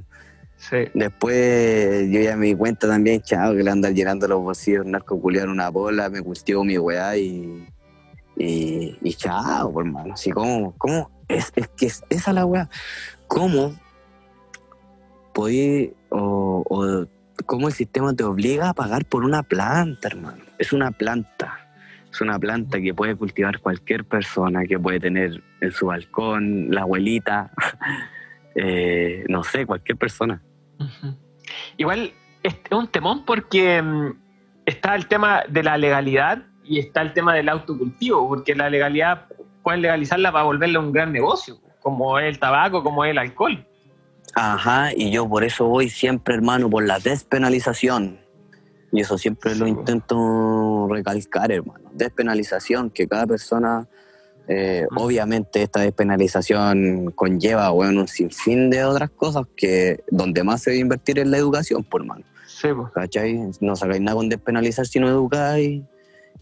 [0.94, 5.20] Después yo ya me di cuenta también, chao, que le andan llenando los bolsillos narco
[5.20, 7.68] culiar una bola, me cultivo mi weá y.
[8.40, 10.14] Y, chao, hermano.
[10.14, 11.10] Así como, ¿cómo?
[11.28, 12.70] Es, es que es esa la weá.
[13.28, 13.76] ¿Cómo
[15.34, 17.06] podí o, o
[17.46, 20.44] cómo el sistema te obliga a pagar por una planta, hermano?
[20.60, 21.68] Es una planta.
[22.12, 26.82] Es una planta que puede cultivar cualquier persona, que puede tener en su balcón, la
[26.82, 27.52] abuelita,
[28.56, 30.42] eh, no sé, cualquier persona.
[31.78, 32.14] Igual
[32.44, 34.12] es un temón porque mm,
[34.66, 39.26] está el tema de la legalidad y está el tema del autocultivo, porque la legalidad
[39.64, 43.66] pueden legalizarla para volverla un gran negocio, como es el tabaco, como es el alcohol.
[44.36, 48.20] Ajá, y yo por eso voy siempre, hermano, por la despenalización.
[48.92, 51.90] Y eso siempre lo intento recalcar, hermano.
[51.94, 53.88] Despenalización, que cada persona,
[54.48, 60.72] eh, obviamente esta despenalización conlleva, bueno, un sinfín de otras cosas que donde más se
[60.72, 62.06] debe invertir en la educación, por.
[62.46, 62.90] Sí, po.
[62.92, 63.52] ¿Cachai?
[63.62, 65.84] No sacáis nada con despenalizar si no educáis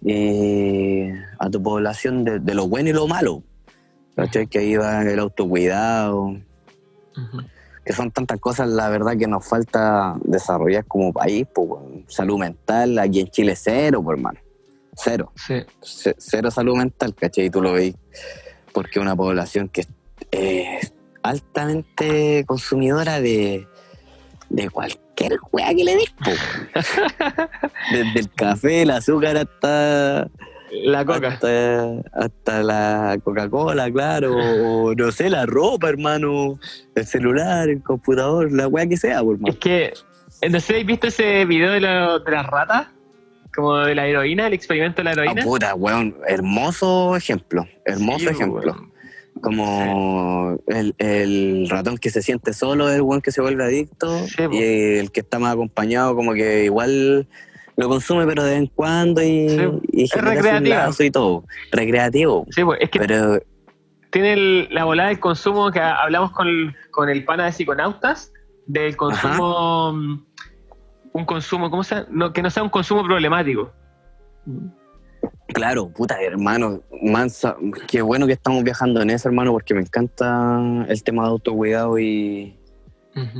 [0.06, 3.43] eh, a tu población de, de lo bueno y lo malo.
[4.16, 4.47] ¿Cachai?
[4.47, 6.36] Que ahí va el autocuidado
[7.86, 11.45] que son tantas cosas, la verdad, que nos falta desarrollar como país.
[11.53, 11.70] Pues,
[12.08, 14.39] salud mental, aquí en Chile, cero, pues, hermano.
[14.96, 15.32] Cero.
[15.36, 15.64] Sí,
[16.18, 17.46] Cero salud mental, ¿cachai?
[17.46, 17.96] Y tú lo veis.
[18.74, 19.86] Porque una población que
[20.32, 20.93] es
[21.24, 23.68] altamente consumidora de,
[24.50, 26.14] de cualquier weá que le des.
[27.91, 30.28] Desde el café, el azúcar hasta
[30.72, 31.28] la coca.
[31.30, 36.60] hasta, hasta la Coca-Cola, claro, o no sé, la ropa, hermano,
[36.96, 39.60] el celular, el computador, la weá que sea, por Es hermano.
[39.60, 39.93] que,
[40.50, 42.88] no sé, ¿has visto ese video de, la- de las ratas?
[43.56, 45.43] Como de la heroína, el experimento de la heroína.
[45.43, 48.74] puta, weón, hermoso ejemplo, hermoso Sí, ejemplo.
[48.74, 48.91] weón.
[49.41, 54.43] Como el, el ratón que se siente solo, el weón que se vuelve adicto, Sí,
[54.51, 57.28] y el que está más acompañado, como que igual
[57.78, 60.76] lo consume, pero de vez en cuando, y, Sí, y su recreativo.
[60.99, 61.43] y todo.
[61.72, 62.45] Recreativo.
[62.49, 63.39] Sí, pues, es que Pero
[64.12, 67.51] tiene el- la volada del consumo que ha- hablamos con el, con el pana de
[67.51, 68.32] psiconautas,
[68.66, 70.26] del consumo, mm,
[71.16, 72.07] un consumo, ¿cómo se llama?
[72.11, 73.72] No, que no sea un consumo problemático.
[75.47, 77.55] Claro, puta, hermano, mansa,
[77.88, 81.97] qué bueno que estamos viajando en eso, hermano, porque me encanta el tema de autocuidado
[81.97, 82.57] y,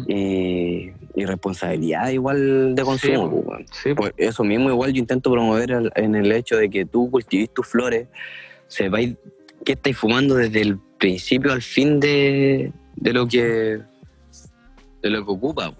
[0.08, 3.30] y, y responsabilidad igual de consumo.
[3.30, 3.66] Sí, pues.
[3.74, 7.54] Sí, Por eso mismo igual yo intento promover en el hecho de que tú cultives
[7.54, 8.08] tus flores,
[8.68, 9.18] sepáis
[9.66, 13.82] qué estáis fumando desde el principio al fin de, de lo que
[15.02, 15.74] de lo que ocupa.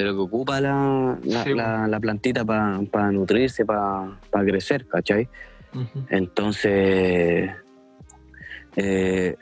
[0.00, 5.28] De lo que ocupa la, la, Sí, la- la plantita para nutrirse, para crecer, ¿cachai?
[6.08, 7.50] Entonces,
[8.76, 9.36] eh,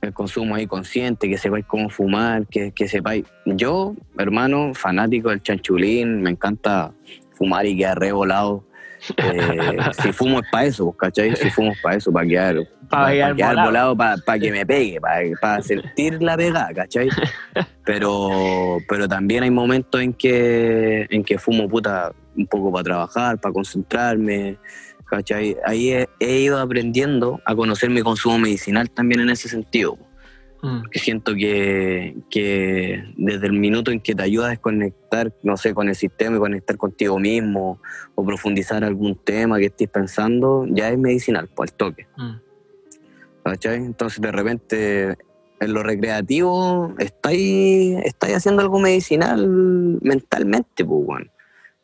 [0.00, 3.24] el consumo ahí consciente, que sepáis cómo fumar, que, que sepáis.
[3.46, 6.92] Yo, hermano, fanático del chanchulín, me encanta
[7.34, 8.64] fumar y quedar re volado.
[9.16, 11.34] Eh, si fumo es para eso, ¿cachai?
[11.36, 12.56] Si fumo es para eso, para quedar,
[12.88, 13.94] Pa' pa- quedar pa' quedar volado.
[13.94, 15.00] volado, para que me pegue,
[15.40, 17.08] para sentir la pegada, ¿cachai?
[17.84, 23.40] Pero, pero también hay momentos en que, en que fumo puta un poco para trabajar,
[23.40, 24.56] para concentrarme,
[25.04, 25.56] ¿cachai?
[25.66, 29.98] Ahí he, he ido aprendiendo a conocer mi consumo medicinal también en ese sentido.
[30.62, 30.82] Mm.
[30.90, 35.74] Que siento que, que desde el minuto en que te ayuda a desconectar, no sé,
[35.74, 37.80] con el sistema y conectar contigo mismo
[38.14, 42.06] o profundizar algún tema que estés pensando, ya es medicinal, por el toque.
[42.16, 42.52] Mm.
[43.44, 43.76] ¿cachai?
[43.76, 45.18] Entonces de repente
[45.60, 49.46] en lo recreativo estáis, estáis haciendo algo medicinal
[50.00, 51.30] mentalmente, pues, weón.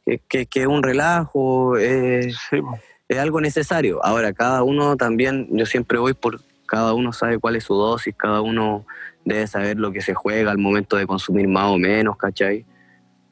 [0.05, 2.61] Que, que, que es un relajo, es, Sí,
[3.09, 4.05] es algo necesario.
[4.05, 8.15] Ahora, cada uno también, yo siempre voy por, cada uno sabe cuál es su dosis,
[8.17, 8.87] cada uno
[9.25, 12.65] debe saber lo que se juega al momento de consumir más o menos, ¿cachai?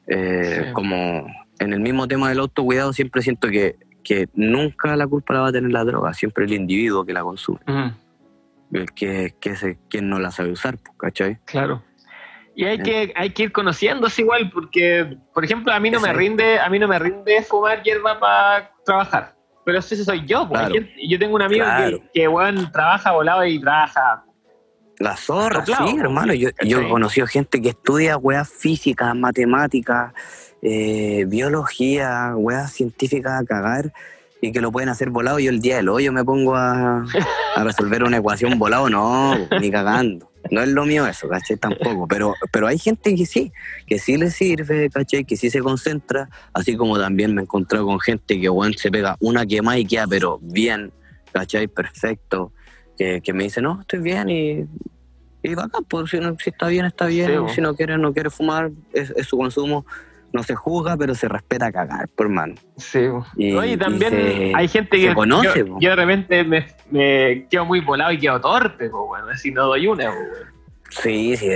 [0.07, 0.73] Eh, Sí.
[0.73, 1.27] Como
[1.59, 5.47] en el mismo tema del autocuidado, siempre siento que, que nunca la culpa la va
[5.49, 7.59] a tener la droga, siempre el individuo que la consume,
[8.71, 11.39] el que, que se, quien no la sabe usar, pues, ¿cachai?
[11.45, 11.83] Claro.
[12.55, 16.11] Y hay que, hay que ir conociéndose igual, porque, por ejemplo, a mí no me
[16.11, 19.36] rinde, a mí no me rinde fumar hierba para trabajar.
[19.67, 20.61] Pero ese soy yo, pues.
[20.61, 20.75] Claro.
[20.75, 21.99] gente- yo tengo un amigo Claro.
[21.99, 24.23] que, que weón, trabaja volado y trabaja.
[24.97, 26.33] La zorra, sí, hermano.
[26.33, 30.13] Yo, yo he conocido gente que estudia weas físicas, matemáticas,
[30.61, 33.91] eh, biología, weas científicas a cagar
[34.41, 35.39] y que lo pueden hacer volado.
[35.39, 37.03] Yo el día del hoyo me pongo a,
[37.55, 40.31] a resolver una ecuación volado, no, ni cagando.
[40.49, 41.57] No es lo mío eso, ¿cachai?
[41.57, 42.07] Tampoco.
[42.07, 43.51] Pero, pero hay gente que sí,
[43.85, 45.25] que sí le sirve, ¿cachai?
[45.25, 46.29] Que sí se concentra.
[46.53, 49.85] Así como también me he encontrado con gente que, weón, se pega una quema y
[49.85, 50.93] queda, pero bien,
[51.33, 51.67] ¿cachai?
[51.67, 52.53] Perfecto.
[52.97, 54.65] Que, que me dice, no, estoy bien y,
[55.43, 57.47] y bacán, pues si, no- si está bien, está bien.
[57.49, 59.85] Sí, si no quiere, no quiere fumar, es, es su consumo.
[60.33, 62.55] No se juzga, pero se respeta a cagar, por hermano.
[62.77, 62.99] Sí.
[63.37, 67.65] Y- también se- hay gente se que conoce, yo, yo de repente me, me quedo
[67.65, 70.57] muy volado y quedo torpe, pues bueno, así no doy una, po, weón.
[70.89, 71.49] Sí, sí,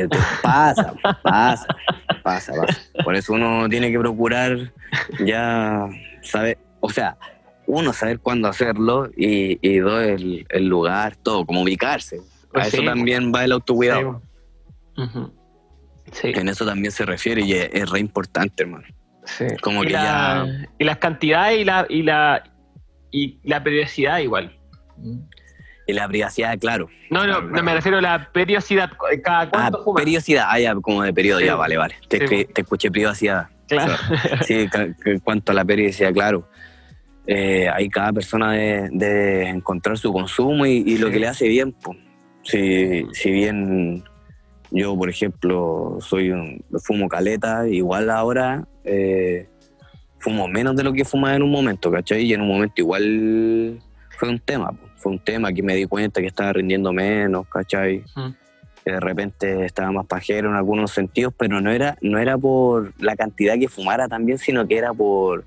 [0.44, 0.94] pasa,
[1.24, 1.66] pasa,
[2.22, 2.82] pasa, pasa.
[3.04, 4.72] Por eso uno tiene que procurar
[5.26, 5.88] ya
[6.22, 7.18] saber, o sea,
[7.66, 12.18] uno saber cuándo hacerlo y, y dos, el, el lugar, todo, como ubicarse.
[12.18, 14.22] A Pues eso sí, también va el autocuidado.
[14.98, 15.04] Sí.
[16.12, 18.86] Sí, En eso también se refiere y es, es re importante, hermano.
[19.26, 19.46] sí.
[19.62, 22.44] como y que la- Y las cantidades y la, y la,
[23.12, 24.58] y la periodicidad igual.
[25.88, 26.90] Y la privacidad, claro.
[27.10, 28.92] No, no, no me refiero a la periodicidad.
[29.24, 30.02] ¿Cada Ah, cuánto fumas?
[30.02, 31.46] periodicidad, ah, ya, como de periodo, Sí.
[31.46, 31.96] ya, vale, vale.
[32.08, 32.48] Te, Sí.
[32.56, 33.48] escuché privacidad.
[33.68, 33.94] Claro.
[34.46, 36.48] Sí, ca- que en cuanto a la periodicidad, claro.
[37.26, 41.14] Eh, hay cada persona de, de encontrar su consumo y, y lo Sí.
[41.14, 41.72] que le hace bien.
[41.72, 41.96] po.
[42.44, 44.04] Si, si bien
[44.72, 49.48] yo, por ejemplo, soy un, fumo caleta, igual ahora eh,
[50.18, 52.24] fumo menos de lo que fumaba en un momento, ¿cachai?
[52.24, 53.80] Y en un momento igual
[54.18, 58.04] fue un tema, fue un tema que me di cuenta que estaba rindiendo menos, ¿cachai?
[58.16, 58.30] Mm.
[58.84, 62.94] que de repente estaba más pajero en algunos sentidos, pero no era, no era por
[63.00, 65.46] la cantidad que fumara también, sino que era por,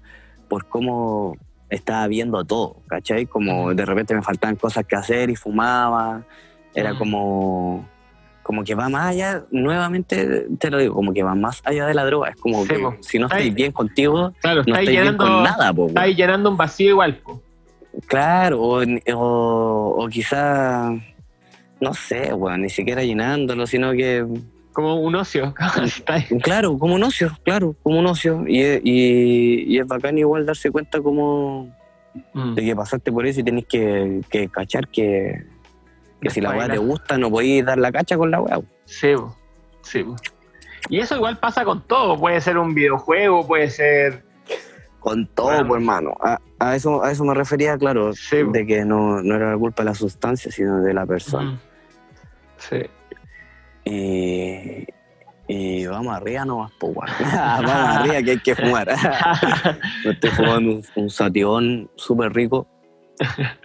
[0.48, 1.36] por cómo
[1.68, 3.26] estaba viendo todo, ¿cachai?
[3.26, 6.22] Como de repente me faltaban cosas que hacer y fumaba,
[6.74, 6.98] era Mm.
[6.98, 7.88] como,
[8.44, 11.94] como que va más allá, nuevamente te lo digo, como que va más allá de
[11.94, 12.94] la droga, es como Sí, que po.
[13.00, 16.56] si no estáis bien contigo, Claro, no estáis bien con nada, po, estáis llenando un
[16.56, 17.16] vacío igual.
[17.16, 17.42] po.
[18.06, 18.82] Claro, o,
[19.14, 20.90] o, o quizá,
[21.80, 24.24] no sé, weón, ni siquiera llenándolo, sino que
[24.72, 25.54] Como un ocio.
[26.42, 28.44] Claro, como un ocio, claro, como un ocio.
[28.46, 31.72] Y, es- y, y es bacán igual darse cuenta como
[32.32, 32.54] Mm.
[32.54, 35.42] de que pasaste por eso y tenés que, que cachar que,
[36.24, 38.60] que si la weá te gusta no podéis dar la cacha con la weá.
[38.86, 39.14] Sí,
[39.82, 40.04] sí.
[40.88, 42.18] Y eso igual pasa con todo.
[42.18, 44.24] Puede ser un videojuego, puede ser.
[45.00, 45.68] Con todo, Bueno.
[45.68, 46.14] pues, hermano.
[46.20, 49.58] A, a eso, a eso me refería, claro, Sí, de que no, no era la
[49.58, 51.52] culpa de la sustancia, sino de la persona.
[51.52, 51.58] Mm.
[52.56, 52.82] Sí.
[53.84, 54.86] Y,
[55.46, 56.94] y vamos arriba nomás, pues,
[57.34, 58.88] vamos arriba que hay que fumar.
[60.04, 62.66] Me estoy fumando un, un sativón súper rico.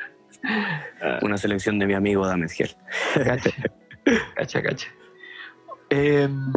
[1.22, 2.76] Una selección de mi amigo Damed Gel.
[3.14, 3.50] Cacha,
[4.36, 4.88] cacha, cacha.
[5.90, 6.52] Em,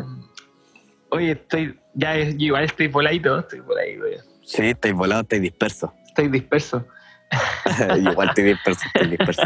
[1.11, 1.79] oye, estoy.
[1.95, 4.23] Ya igual estoy voladito, estoy voladito ya.
[4.45, 5.93] Sí, estoy volado, estoy disperso.
[6.07, 6.87] Estoy disperso.
[7.99, 9.43] Igual estoy disperso, estoy disperso.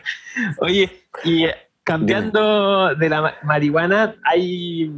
[0.60, 4.90] Oye, y eh, cambiando de la ma- marihuana, hay,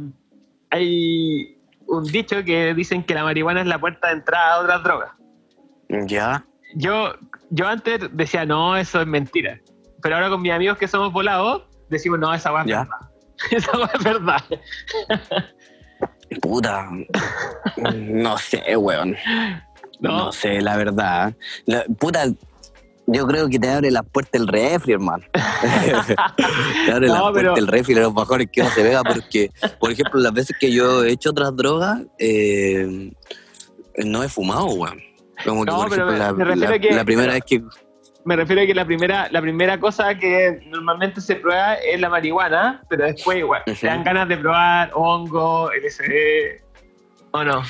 [0.69, 4.83] hay un dicho que dicen que la marihuana es la puerta de entrada a otras
[4.83, 5.11] drogas.
[5.89, 7.13] Ya, Yo,
[7.49, 9.59] yo antes decía, no, eso es mentira.
[10.01, 12.87] Pero ahora con mis amigos que somos volados, decimos, no, esa weá es verdad.
[13.51, 14.43] Esa weá es verdad.
[16.41, 16.89] Puta.
[17.95, 19.15] No sé, weón.
[19.99, 20.25] No.
[20.25, 21.33] No, sé, la verdad.
[21.65, 22.25] La- puta,
[23.07, 25.23] yo creo que te abre la puerta el refri, hermano.
[26.85, 29.03] te abre la No, puerta pero- el refri de los bajones que uno se pega
[29.03, 33.11] porque, por ejemplo, las veces que yo he hecho otras drogas, eh,
[34.05, 34.99] no he fumado, weón.
[35.45, 37.33] Como que, No, por pero ejemplo, me- la, me refiero la- a que- la primera
[37.33, 37.63] vez que...
[38.25, 42.09] Me refiero a que la primera, la primera cosa que normalmente se prueba es la
[42.09, 43.77] marihuana, pero después igual, Ujú.
[43.79, 46.61] te dan ganas de probar hongo, LSD,
[47.31, 47.63] ¿o no?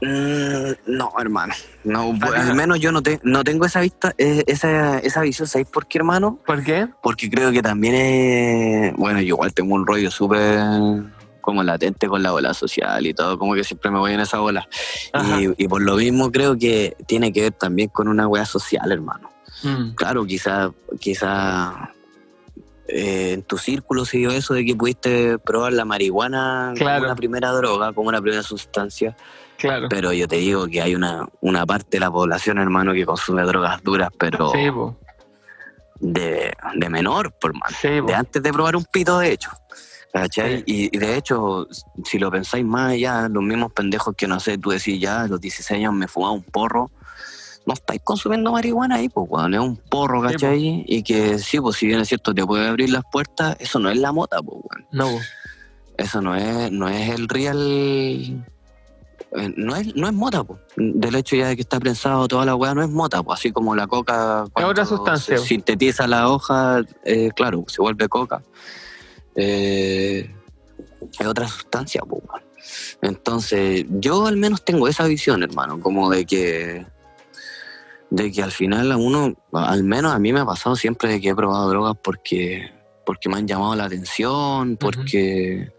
[0.00, 1.54] Mm, no, hermano.
[1.84, 5.46] No, Ah, al menos yo no, te- no tengo esa vista, eh, esa, esa visión.
[5.46, 6.38] ¿Sabéis por qué, hermano?
[6.46, 6.88] ¿Por qué?
[7.02, 8.94] Porque creo que también es.
[8.96, 10.58] Bueno, yo igual tengo un rollo súper
[11.44, 14.40] como latente con la ola social y todo, como que siempre me voy en esa
[14.40, 14.66] ola.
[15.38, 18.90] Y, y por lo mismo creo que tiene que ver también con una weá social,
[18.90, 19.28] hermano.
[19.62, 19.90] Mm.
[19.94, 21.90] Claro, quizá, quizá
[22.88, 27.00] eh, en tu círculo se dio eso de que pudiste probar la marihuana Claro.
[27.00, 29.14] como una primera droga, como una primera sustancia.
[29.58, 29.88] Claro.
[29.90, 33.42] Pero yo te digo que hay una, una parte de la población, hermano, que consume
[33.42, 34.70] drogas duras, pero Sí,
[36.00, 37.76] de, de menor, por mano.
[37.80, 37.88] Sí.
[38.06, 39.50] De antes de probar un pito, de hecho.
[40.14, 40.58] ¿Cachai?
[40.58, 40.64] Sí.
[40.92, 41.66] Y, y de hecho,
[42.04, 45.26] si lo pensáis más allá, los mismos pendejos que no sé, tú decís ya, a
[45.28, 46.90] los 16 años me fumaba un porro.
[47.66, 49.54] No estáis consumiendo marihuana ahí, pues, weón.
[49.54, 50.84] Es un porro, Sí, ¿cachai?
[50.86, 53.90] Y que sí, pues, si bien es cierto, te puede abrir las puertas, eso no
[53.90, 54.86] es la mota, pues, weón.
[54.92, 55.22] No, po.
[55.96, 57.58] Eso no es, no es el real.
[59.36, 60.58] eh, No es, no es mota, po.
[60.76, 63.32] Del hecho ya de que está prensado toda la weá, no es mota, po.
[63.32, 64.44] Así como la coca.
[64.52, 65.42] cuando otra sustancia, po.
[65.42, 68.42] Sintetiza la hoja, eh, claro, se vuelve coca.
[69.36, 70.30] Eh,
[71.18, 72.42] es otra sustancia, weón.
[73.02, 76.86] Entonces, yo al menos tengo esa visión, hermano, como de que.
[78.10, 81.20] De que al final a uno, al menos a mí me ha pasado siempre de
[81.20, 82.70] que he probado drogas porque,
[83.04, 85.72] porque me han llamado la atención, porque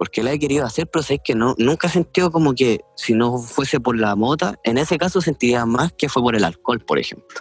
[0.00, 3.12] porque la he querido hacer, pero sabes que no, nunca he sentido como que si
[3.12, 6.80] no fuese por la mota, en ese caso sentiría más que fue por el alcohol,
[6.80, 7.40] por ejemplo.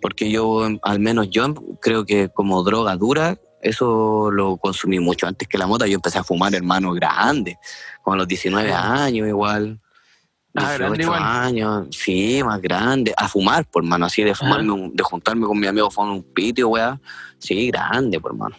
[0.00, 1.52] Porque yo, al menos yo,
[1.82, 5.86] creo que como droga dura, eso lo consumí mucho antes que la mota.
[5.86, 7.56] Yo empecé a fumar, hermano, grande,
[8.02, 9.80] como a los 19 años igual.
[10.54, 11.22] Ah, grande 18 igual.
[11.22, 13.14] años, sí, más grande.
[13.16, 16.22] A fumar, por mano, así de fumarme, un- de juntarme con mi amigo, fumar un
[16.34, 16.98] pito, weá.
[17.38, 18.56] Sí, grande, por mano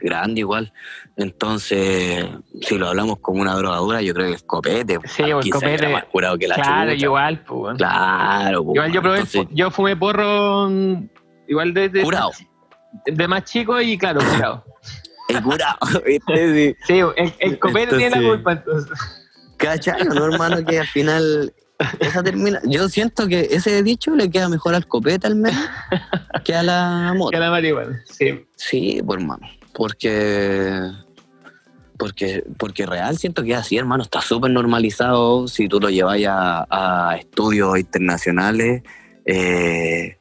[0.00, 0.72] grande igual.
[1.16, 2.24] Entonces,
[2.62, 4.98] si lo hablamos como una drogadura, yo creo que el copete.
[5.06, 5.88] Sí, el copete.
[5.88, 7.04] más curado que la Claro, chucha.
[7.06, 7.76] igual, weón.
[7.76, 11.08] Claro, po, Igual yo probé, entonces, yo fumé porro mm,
[11.48, 12.30] igual desde Curado.
[13.04, 14.64] De más chico y claro, curado.
[15.28, 16.76] el curado, ¿viste?
[16.86, 17.00] Sí.
[17.16, 18.98] El, el copete tiene la culpa entonces.
[19.56, 20.04] ¿Cachai?
[20.04, 21.52] No, hermano, que al final
[22.00, 22.60] esa termina.
[22.64, 25.60] Yo siento que ese dicho le queda mejor al copete al menos
[26.44, 27.38] que a la Que moto.
[27.38, 28.02] la marihuana.
[28.06, 28.46] Sí.
[28.56, 29.46] Sí, pues hermano.
[29.72, 30.80] Porque.
[31.98, 35.48] Porque, porque real siento que es así, hermano, está súper normalizado.
[35.48, 36.66] Si tú lo llevas a,
[37.10, 38.82] a estudios internacionales,
[39.24, 40.18] eh,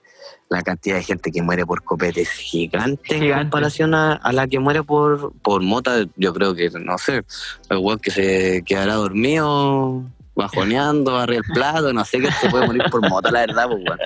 [0.50, 4.48] la cantidad de gente que muere por copete es gigante, en comparación a, a la
[4.48, 6.06] que muere por, por mota.
[6.16, 7.24] Yo creo que, no sé,
[7.70, 10.04] el weón que se quedará dormido,
[10.36, 13.84] bajoneando, arriba el plato, no sé qué se puede morir por mota, la verdad, pues,
[13.86, 14.00] weón.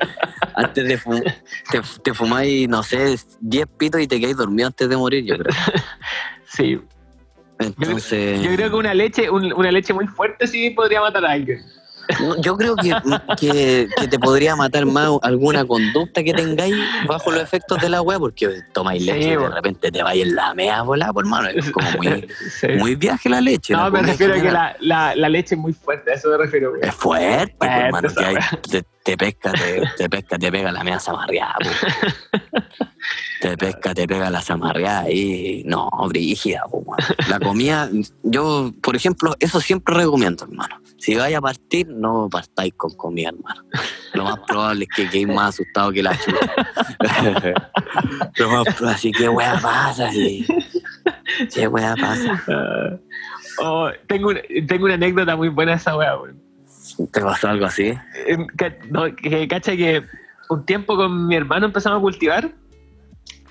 [0.55, 1.23] Antes de fumar,
[1.71, 5.37] te, te fumáis, no sé, 10 pitos y te quedáis dormido antes de morir, yo
[5.37, 5.53] creo.
[6.51, 6.79] Sí.
[7.59, 11.31] Entonces, Yo creo que una leche, un- una leche muy fuerte sí podría matar a
[11.31, 11.61] alguien.
[12.41, 12.93] Yo creo que,
[13.39, 16.75] que, que te podría matar más alguna conducta que tengáis
[17.07, 20.21] bajo los efectos de la weá, porque tomáis Sí, leche y de repente te vais
[20.23, 21.49] en la mea volada, por mano.
[21.49, 22.27] Es como muy,
[22.59, 22.67] Sí.
[22.77, 23.73] muy viaje la leche.
[23.73, 26.37] no, me refiero a que la, la, la leche es muy fuerte, a eso me
[26.37, 26.71] refiero.
[26.71, 26.81] güey.
[26.83, 28.35] Es fuerte, pues, Fuerte hermano, que hay-
[28.69, 31.55] te, te pesca, te, te pesca, te pega la mea zamarreada.
[33.39, 36.99] Te pesca, te pega la zamarreada y no, brígida, po, weón.
[37.29, 37.89] La comida,
[38.21, 40.81] yo, por ejemplo, eso siempre recomiendo, hermano.
[40.97, 43.63] Si vais a partir, no partáis con comida, hermano.
[44.13, 46.53] Lo más probable es que quedéis más asustado que la chucha.
[48.35, 50.45] Lo más probable, así que weá pasa, sí.
[51.53, 52.43] ¿Qué weá pasa?
[52.47, 52.97] Ah.
[53.61, 56.31] Oh, tengo, una, tengo una anécdota muy buena esa weá, güey.
[57.11, 57.93] ¿Te pasó algo así?
[58.27, 60.03] Eh, ca- no, que cacha que
[60.49, 62.51] un tiempo con mi hermano empezamos a cultivar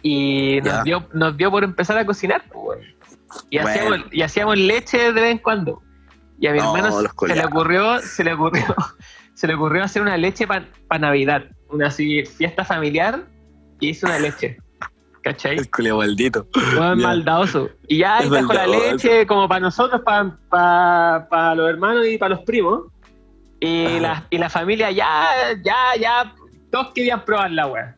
[0.03, 2.43] y nos dio, nos dio por empezar a cocinar.
[3.51, 3.69] Y, Bueno.
[3.71, 5.83] hacíamos, y hacíamos leche de vez en cuando.
[6.41, 8.65] Y a mi No, hermano se le ocurrió, se le ocurrió,
[9.35, 10.65] se le ocurrió hacer una leche para
[10.99, 13.25] Navidad, una así fiesta familiar,
[13.81, 14.59] y hizo una leche.
[15.23, 15.59] ¿Cachai?
[15.59, 16.47] El culio maldito.
[16.79, 17.07] Weón, Ya.
[17.09, 17.69] maldadoso.
[17.89, 22.45] Y ya Es dejó la leche como para nosotros, para los hermanos y para los
[22.45, 22.85] primos.
[23.61, 25.27] Y la, y la familia ya,
[25.65, 26.35] ya, ya,
[26.71, 27.97] todos querían probar la weá.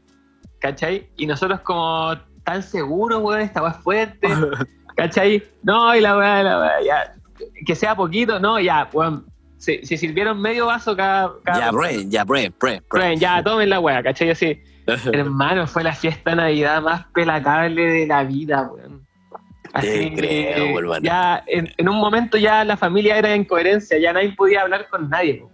[0.61, 1.08] ¿Cachai?
[1.16, 4.28] Y nosotros como tan seguro, weón, esta weá es fuerte.
[4.96, 5.42] ¿Cachai?
[5.62, 7.14] No, y la weá, la weá, ya.
[7.66, 9.26] Que sea poquito, no, ya, weón.
[9.58, 11.32] Se, se sirvieron medio vaso cada.
[11.44, 12.82] cada Ya, bre, ya, bre, bre, bre.
[12.88, 14.30] Prueben, ya, tomen la weá, ¿cachai?
[14.30, 14.62] Así.
[15.12, 19.06] Hermano, fue la fiesta de Navidad más pelacable de la vida, weón.
[19.78, 21.02] Te creo, hermano.
[21.02, 24.88] Ya, en, en un momento ya la familia era en coherencia, ya nadie podía hablar
[24.88, 25.44] con nadie,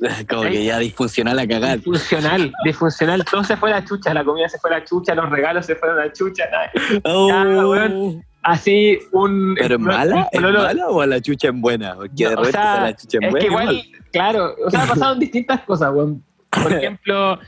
[0.28, 1.76] Como que ya disfuncional a cagar.
[1.78, 5.14] Disfuncional, disfuncional, todo se fue a la chucha, la comida se fue a la chucha,
[5.14, 6.70] los regalos se fueron a la chucha, nada.
[7.04, 8.20] Oh.
[8.42, 9.54] Así un...
[9.58, 10.28] ¿Pero es un- mala?
[10.32, 11.94] ¿Es un pololo- mala o la chucha en buena?
[11.94, 13.40] Porque de No, o repente sea, la chucha en es buena.
[13.40, 13.82] que igual,
[14.12, 16.24] claro, o sea, pasaron distintas cosas, weón.
[16.50, 17.38] Por ejemplo,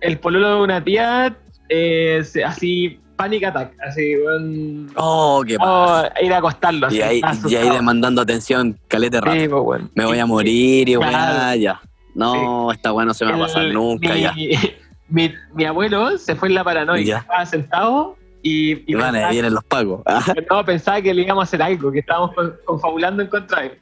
[0.00, 1.36] el pololo de una tía,
[1.68, 4.90] eh, así, panic attack, así, weón.
[4.96, 5.56] Oh, qué.
[5.60, 6.96] Oh, ir a acostarlo, así.
[6.96, 9.20] y ahí, y ahí demandando atención, calete.
[9.32, 9.82] Sí, pues.
[9.94, 11.56] Me voy a morir y Claro.
[11.60, 11.80] ya.
[12.14, 14.34] No, esta weá no se me va a pasar El- nunca, mi, ya.
[15.08, 17.18] Mi, mi abuelo se fue en la paranoia, Ya.
[17.18, 20.02] estaba sentado y, y van, pensaba- vienen los pagos.
[20.50, 23.66] no, pensaba que le íbamos a hacer algo, que estábamos con- confabulando en contra de
[23.66, 23.78] él.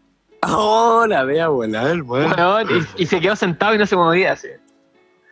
[0.48, 2.32] Oh, la vea volar, weón.
[2.38, 2.66] Weón,
[2.96, 4.48] y, y se quedó sentado y no se movía así.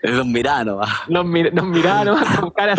[0.02, 0.88] Los miranos, va.
[1.08, 2.74] Nos, mir- nos miraba nomás con cara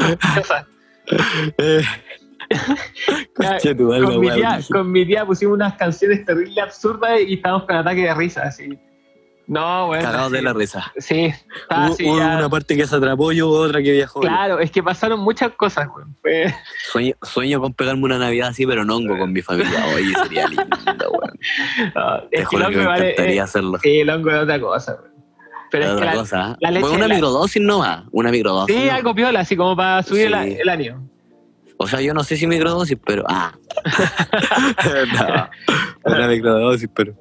[3.76, 7.66] tu alma, con, mi tía, con mi tía pusimos unas canciones terribles absurdas y estábamos
[7.66, 8.78] con ataque de risa, así.
[9.48, 10.04] No, bueno.
[10.04, 10.92] Cagados de la risa.
[10.98, 12.38] Sí, estaba Hubo, así hubo ya.
[12.38, 14.20] una parte que se atrapó y hubo otra que viajó.
[14.20, 16.16] Claro, es que pasaron muchas cosas, weón.
[16.22, 16.54] Fue-
[16.92, 19.86] Sueño, sueño con pegarme una Navidad así, pero no hongo con mi familia.
[19.96, 20.64] Oye, sería lindo,
[21.96, 23.12] no, Te es juro que me vale.
[23.12, 23.80] encantaría eh, hacerlo.
[23.82, 25.14] sí, el hongo es otra cosa, weón.
[25.72, 26.58] Pero Es es que otra la- cosa.
[26.60, 28.04] la leche Bueno, una la- microdosis no va.
[28.12, 28.76] Una microdosis.
[28.76, 28.94] Sí, no.
[28.94, 30.58] algo piola, así como para subir Sí.
[30.60, 31.10] el año.
[31.78, 33.24] O sea, yo no sé si microdosis, pero.
[33.30, 33.54] Ah.
[36.06, 37.14] no, una microdosis, pero.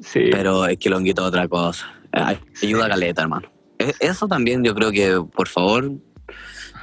[0.00, 0.28] Sí.
[0.30, 1.86] Pero es que el honguito es otra cosa.
[2.12, 3.48] Ay, ayuda a caleta, hermano.
[3.78, 5.90] E- Eso también yo creo que, por favor,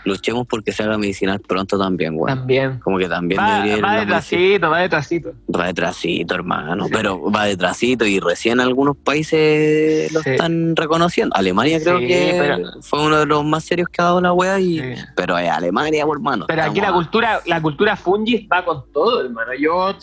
[0.05, 2.27] luchemos porque se haga medicinal pronto también, weón.
[2.37, 2.79] También.
[2.79, 5.33] Como que también Va, debería ir va la detrásito, va detrásito.
[5.53, 6.85] Va detrásito, hermano.
[6.85, 6.91] Sí.
[6.93, 10.29] Pero va detrásito y recién algunos países lo Sí.
[10.31, 11.35] están reconociendo.
[11.35, 14.31] Alemania creo Sí, que pero- fue uno de los más serios que ha dado la
[14.31, 14.59] wea.
[14.61, 14.81] Y.
[15.15, 16.45] Pero es Alemania, pues, hermano.
[16.47, 19.51] Pero aquí la cultura, la cultura fungis va con todo, hermano.
[19.59, 19.93] Yo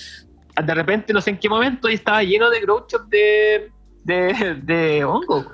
[0.63, 3.71] de repente no sé en qué momento y estaba lleno de grow shop de,
[4.05, 5.45] de, de hongo.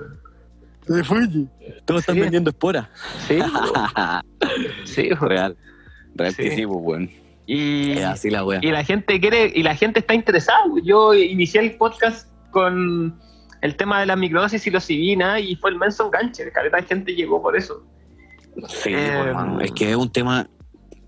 [0.87, 1.47] De fungi.
[1.85, 2.21] Todos están Sí.
[2.21, 2.87] vendiendo esporas.
[3.27, 3.39] Sí,
[4.85, 5.09] sí.
[5.11, 5.55] Real.
[6.15, 6.43] Real Sí.
[6.43, 7.09] que sí, pues, weón.
[7.47, 8.59] Y, así la wea.
[8.61, 10.59] y la gente quiere, y la gente está interesada.
[10.83, 13.19] Yo inicié el podcast con
[13.61, 16.49] el tema de la microdosis y psilocibina y fue el menso enganche.
[16.51, 17.83] Caleta de gente llegó por eso.
[18.67, 19.59] Sí, Eh, pues, hermano.
[19.61, 20.47] Es que es un tema.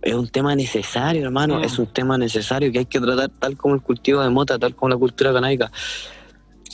[0.04, 1.60] Es un tema necesario, hermano.
[1.60, 1.64] Mm.
[1.64, 4.76] Es un tema necesario que hay que tratar tal como el cultivo de mota, tal
[4.76, 5.72] como la cultura canábica.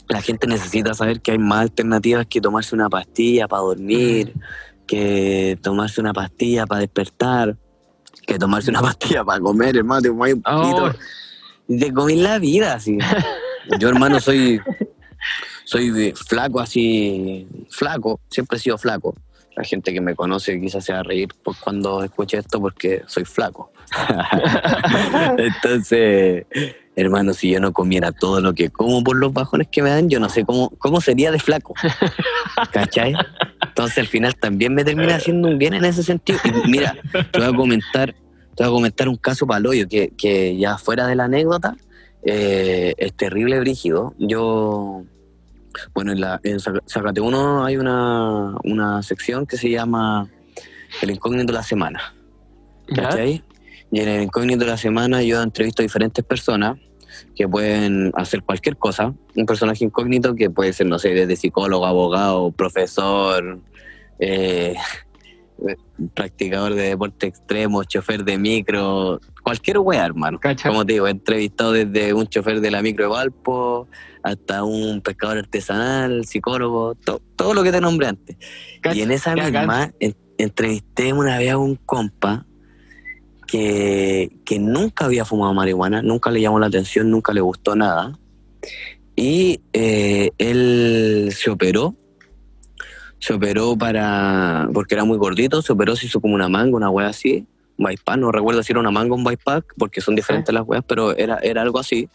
[0.08, 4.34] La gente necesita saber que hay más alternativas que tomarse una pastilla para dormir,
[4.86, 7.56] que tomarse una pastilla para despertar,
[8.26, 10.02] que tomarse una pastilla para comer, hermano.
[10.02, 10.60] Te comes un Oh.
[10.62, 10.98] poquito
[11.68, 12.98] y te comís la vida, así.
[13.78, 14.60] Yo, hermano, soy,
[15.64, 19.14] soy flaco, así, flaco, siempre he sido flaco.
[19.56, 23.02] La gente que me conoce quizás se va a reír por cuando escuche esto porque
[23.06, 23.72] soy flaco.
[25.38, 26.46] Entonces,
[26.94, 30.08] hermano, si yo no comiera todo lo que como por los bajones que me dan,
[30.08, 31.74] yo no sé cómo, cómo sería de flaco.
[32.72, 33.14] ¿Cachai?
[33.66, 36.38] Entonces al final también me termina haciendo un bien en ese sentido.
[36.44, 36.96] Y mira,
[37.30, 38.14] te voy a comentar,
[38.54, 41.76] te voy a comentar un caso paloyo que, que ya fuera de la anécdota,
[42.22, 44.14] eh, es terrible brígido.
[44.18, 45.04] Yo,
[45.94, 50.28] bueno, en, la, en Zaca- Zacate 1 hay una, una sección que se llama
[51.02, 52.14] El incógnito de la semana.
[52.94, 53.44] ¿Cachai?
[53.92, 56.78] Y en el incógnito de la semana yo entrevisto a diferentes personas
[57.36, 59.12] que pueden hacer cualquier cosa.
[59.34, 63.58] Un personaje incógnito que puede ser, no sé, desde psicólogo, abogado, profesor,
[64.18, 64.74] eh,
[66.14, 70.38] practicador de deporte extremo, chofer de micro, cualquier wea, hermano.
[70.70, 73.86] Como te digo, he entrevistado desde un chofer de la micro de Valpo
[74.22, 78.36] hasta un pescador artesanal, psicólogo, to- todo lo que te nombré antes.
[78.96, 82.46] Y en esa misma en- entrevisté una vez a un compa
[83.46, 88.18] que, que nunca había fumado marihuana, nunca le llamó la atención, nunca le gustó nada.
[89.16, 91.94] Y eh, él se operó.
[93.18, 94.68] Se operó para.
[94.72, 97.46] porque era muy gordito, se operó, se hizo como una manga, una wea así.
[97.76, 100.64] Un bypass, no recuerdo si era una manga o un bypass, porque son diferentes las
[100.66, 102.08] weas, pero era, era algo así.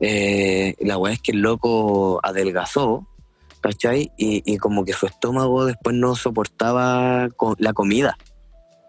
[0.00, 3.06] Eh, la wea es que el loco adelgazó,
[3.60, 4.10] ¿cachai?
[4.16, 8.16] Y, y como que su estómago después no soportaba co- la comida.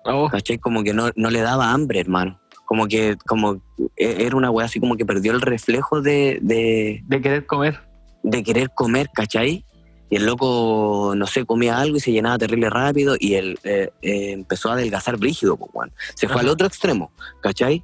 [0.06, 0.58] Oh, ¿cachai?
[0.58, 2.40] Como que no, no le daba hambre, hermano.
[2.66, 3.62] Como que como
[3.98, 7.80] e- era una weá así como que perdió el reflejo de, de, de querer comer.
[8.24, 9.66] de querer comer, ¿cachai?
[10.10, 13.90] y el loco, no sé, comía algo y se llenaba terrible rápido y él eh,
[14.04, 15.92] eh, empezó a adelgazar brígido, pues, weón.
[16.14, 16.54] Se fue al Ajá.
[16.54, 17.84] otro extremo, ¿cachai?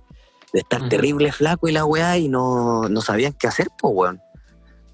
[0.54, 4.22] De estar terrible flaco y la weá y no, no sabían qué hacer, pues, weón.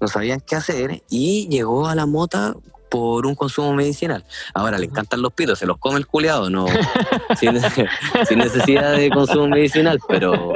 [0.00, 2.54] No sabían qué hacer y llegó a la mota
[2.90, 4.24] por un consumo medicinal.
[4.54, 6.66] Ahora le encantan los pitos, se los come el culeado, no,
[7.40, 7.88] sin, nece-
[8.28, 10.52] sin necesidad de consumo medicinal, pero,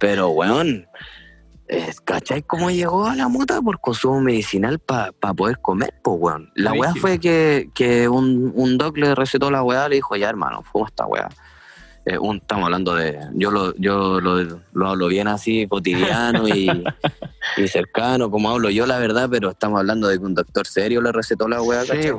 [0.00, 0.86] pero weón,
[1.68, 6.50] eh, ¿cachai cómo llegó a la mota por consumo medicinal para poder comer, pues weón?
[6.56, 10.28] La weá fue que, que un, un doc le recetó la weá, le dijo, ya
[10.28, 11.28] hermano, fuma esta weá.
[12.10, 14.42] Eh, un- estamos hablando de, yo lo, yo lo,
[14.72, 16.68] lo hablo bien así, cotidiano y,
[17.56, 21.00] y cercano, como hablo yo la verdad, pero estamos hablando de que un doctor serio
[21.02, 22.10] le recetó la weá, Sí.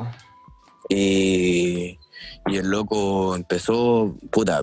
[0.90, 1.98] Y,
[2.48, 4.62] y el loco empezó, puta,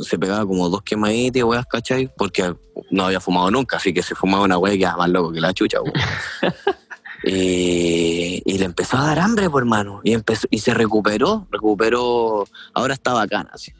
[0.00, 2.10] se pegaba como dos quemaditas weas, ¿cachai?
[2.16, 2.54] Porque
[2.90, 5.40] no había fumado nunca, así que se fumaba una wea que era más loco que
[5.40, 5.94] la chucha, weón.
[7.24, 10.00] y, y le empezó a dar hambre, por hermano.
[10.04, 13.72] Y empezó, y se recuperó, recuperó, ahora está bacán, así.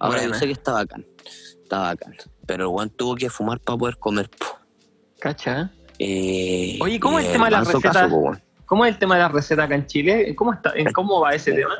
[0.00, 1.04] Ahora yo sé que está bacán,
[1.62, 2.14] está bacán.
[2.46, 4.28] Pero el weón tuvo que fumar para poder comer.
[4.30, 4.46] po.
[5.20, 5.70] Cacha.
[5.98, 7.92] Y, Oye, ¿cómo es el tema de las recetas?
[7.92, 8.42] caso, po, weón.
[8.64, 10.34] ¿Cómo es el tema de la receta acá en Chile?
[10.34, 11.74] ¿Cómo, está, en ¿Cómo va ese tema?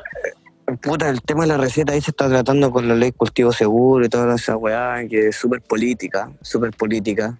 [0.81, 4.05] Puta, el tema de la receta ahí se está tratando con la ley cultivo seguro
[4.05, 7.39] y toda esa weá que es súper política, súper política.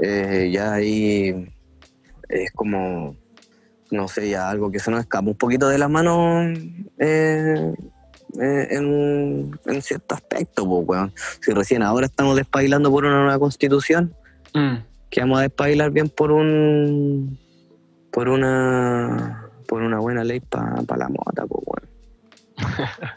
[0.00, 1.52] Eh, ya ahí
[2.28, 3.16] es como,
[3.90, 6.58] no sé, ya algo que se nos escapa un poquito de las manos
[6.98, 7.72] eh,
[8.40, 11.12] eh, en, en cierto aspecto, pues, weón.
[11.40, 14.14] Si recién ahora estamos despailando por una nueva constitución,
[14.54, 14.76] Mm.
[15.10, 17.38] que vamos a despailar bien por un
[18.12, 21.88] por una por una buena ley para la mota, pues, weón.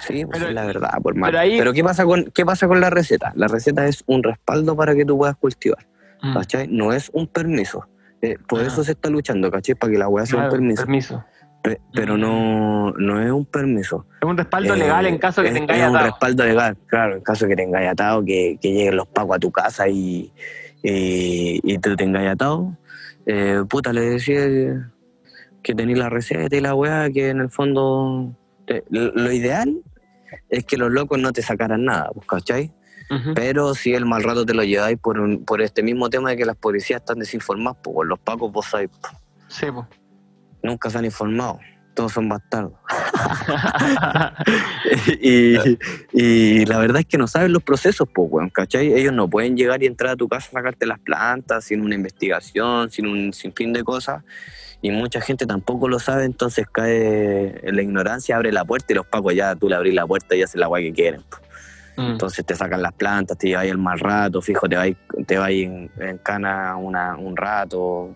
[0.00, 1.28] Sí, pues Pero- es la verdad, por mal.
[1.30, 3.32] pero ahí- Pero ¿qué pasa con qué pasa con la receta?
[3.34, 5.86] La receta es un respaldo para que tú puedas cultivar,
[6.22, 6.36] Mm.
[6.70, 7.86] No es un permiso.
[8.22, 8.66] Eh, por Ah.
[8.66, 9.74] eso se está luchando, ¿cachai?
[9.74, 10.82] Para que la weá sea Claro, un permiso.
[10.82, 11.24] permiso.
[11.66, 14.06] Pe- pero no, no es un permiso.
[14.20, 17.16] Es un respaldo Eh, legal en caso que es, tengáis es un respaldo legal, claro,
[17.16, 20.32] en caso que tengáis atado, que, que lleguen los pagos a tu casa y,
[20.82, 22.76] y, y te tengáis atado.
[23.26, 24.92] Eh, puta, le decía
[25.62, 28.32] que tenéis la receta y la weá, que en el fondo
[28.66, 29.80] te- lo, ideal
[30.48, 32.72] es que los locos no te sacaran nada, pues, ¿cachai?
[33.34, 36.36] Pero si el mal rato te lo lleváis por, un- por este mismo tema de
[36.36, 39.12] que las policías están desinformadas, pues los pacos vos sabés, pues,
[39.48, 39.86] Sí, po.
[40.66, 41.60] Nunca se han informado,
[41.94, 42.72] todos son bastardos.
[45.20, 45.56] y,
[46.12, 48.92] y la verdad es que no saben los procesos, pues, weón, ¿cachai?
[48.92, 51.94] Ellos no pueden llegar y entrar a tu casa a sacarte las plantas sin una
[51.94, 54.22] investigación, sin un sinfín de cosas.
[54.82, 58.96] Y mucha gente tampoco lo sabe, entonces cae en la ignorancia, abre la puerta y
[58.96, 61.22] los pacos ya, tú le abrís la puerta y hacen la guay que quieren.
[61.96, 62.12] Mm.
[62.12, 64.96] Entonces te sacan las plantas, te lleváis el mal rato, fijo, te vais,
[65.26, 68.14] te vais en, en cana una, un rato,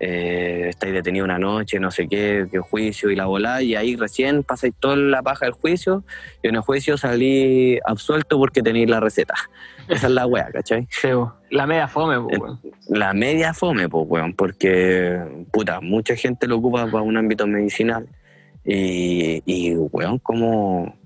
[0.00, 3.96] eh, estáis detenido una noche, no sé qué, qué juicio y la volá, y ahí
[3.96, 6.04] recién pasáis toda la paja del juicio,
[6.42, 9.34] y en el juicio salí absuelto porque tenéis la receta.
[9.88, 10.86] Esa es la wea, ¿cachai?
[10.90, 11.08] Sí.
[11.50, 12.60] La media fome, po, Eh, weón.
[12.88, 15.20] La media fome, pues, weón, porque,
[15.52, 18.06] puta, mucha gente lo ocupa para un ámbito medicinal.
[18.64, 20.96] Y, y weón, ¿cómo,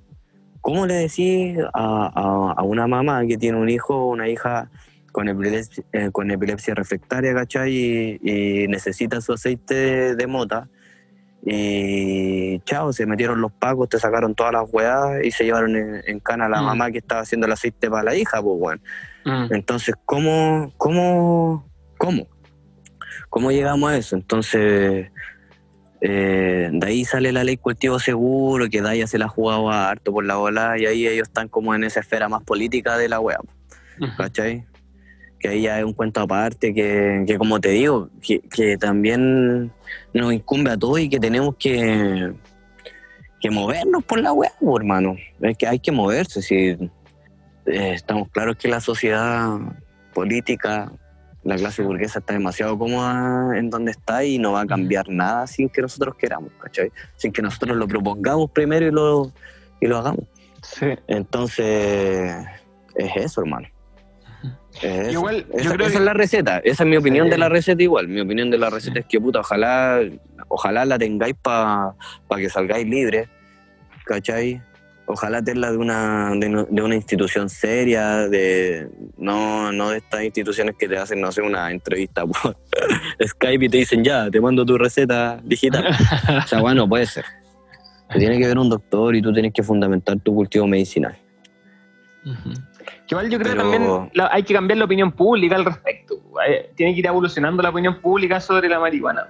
[0.60, 4.70] cómo le decís a, a- a una mamá que tiene un hijo o una hija
[5.12, 7.72] con epilepsia, eh, con epilepsia refractaria, ¿cachai?
[7.72, 10.68] Y, y necesita su aceite de mota.
[11.50, 16.02] Y chao, se metieron los pacos, te sacaron todas las weas y se llevaron en,
[16.06, 16.64] en cana a la Mm.
[16.66, 18.80] mamá que estaba haciendo el aceite para la hija, pues, weón.
[19.24, 19.54] Mm.
[19.54, 22.26] Entonces, ¿cómo, cómo, cómo?
[23.30, 24.16] ¿Cómo llegamos a eso?
[24.16, 25.10] Entonces,
[26.00, 30.12] eh, de ahí sale la ley cultivo seguro, que Daya se la ha jugado harto
[30.12, 33.20] por la bola, y ahí ellos están como en esa esfera más política de la
[33.20, 33.40] web,
[34.00, 34.10] Ujú.
[34.16, 34.64] ¿cachai?
[35.38, 39.72] Que ahí ya es un cuento aparte, que, que como te digo, que, que también
[40.12, 42.32] nos incumbe a todos y que tenemos que,
[43.40, 45.16] que movernos por la web, hermano.
[45.40, 46.88] Es que hay que moverse, si eh,
[47.66, 49.58] estamos claros que la sociedad
[50.12, 50.90] política,
[51.44, 55.46] la clase burguesa está demasiado cómoda en donde está y no va a cambiar nada
[55.46, 56.90] sin que nosotros queramos, ¿cachai?
[57.16, 59.32] Sin que nosotros lo propongamos primero y lo,
[59.80, 60.24] y lo hagamos.
[60.62, 60.86] Sí.
[61.06, 62.34] Entonces,
[62.96, 63.68] es eso, hermano.
[64.82, 65.12] Es.
[65.12, 67.30] Igual, yo esa, creo esa que- es la receta, esa es mi opinión Sí.
[67.30, 68.08] de la receta igual.
[68.08, 70.00] Mi opinión de la receta es que, puta, ojalá,
[70.48, 71.94] ojalá la tengáis para
[72.36, 73.28] que salgáis libres,
[74.04, 74.62] ¿cachai?
[75.10, 80.74] Ojalá tenla de una, de, de una institución seria, de no, no de estas instituciones
[80.78, 82.56] que te hacen, no sé, una entrevista por
[83.26, 85.86] Skype y te dicen, ya, te mando tu receta digital.
[86.44, 87.24] o sea, bueno, puede ser.
[88.12, 91.16] Te tiene que ver un doctor y tú tienes que fundamentar tu cultivo medicinal.
[92.26, 92.52] Ujú.
[93.08, 95.64] Que Igual yo creo Pero- que también la- hay que cambiar la opinión pública al
[95.64, 96.14] respecto.
[96.46, 99.28] Eh, Tiene que ir evolucionando la opinión pública sobre la marihuana.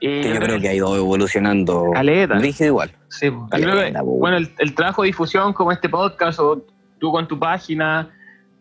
[0.00, 1.90] Que yo creo que ha ido evolucionando.
[1.94, 2.34] Caleta.
[2.34, 2.90] Rígido igual.
[3.08, 4.04] Sí, Caleta, que, po.
[4.18, 6.62] bueno, el, el trabajo de difusión como este podcast o
[6.98, 8.10] tú con tu página,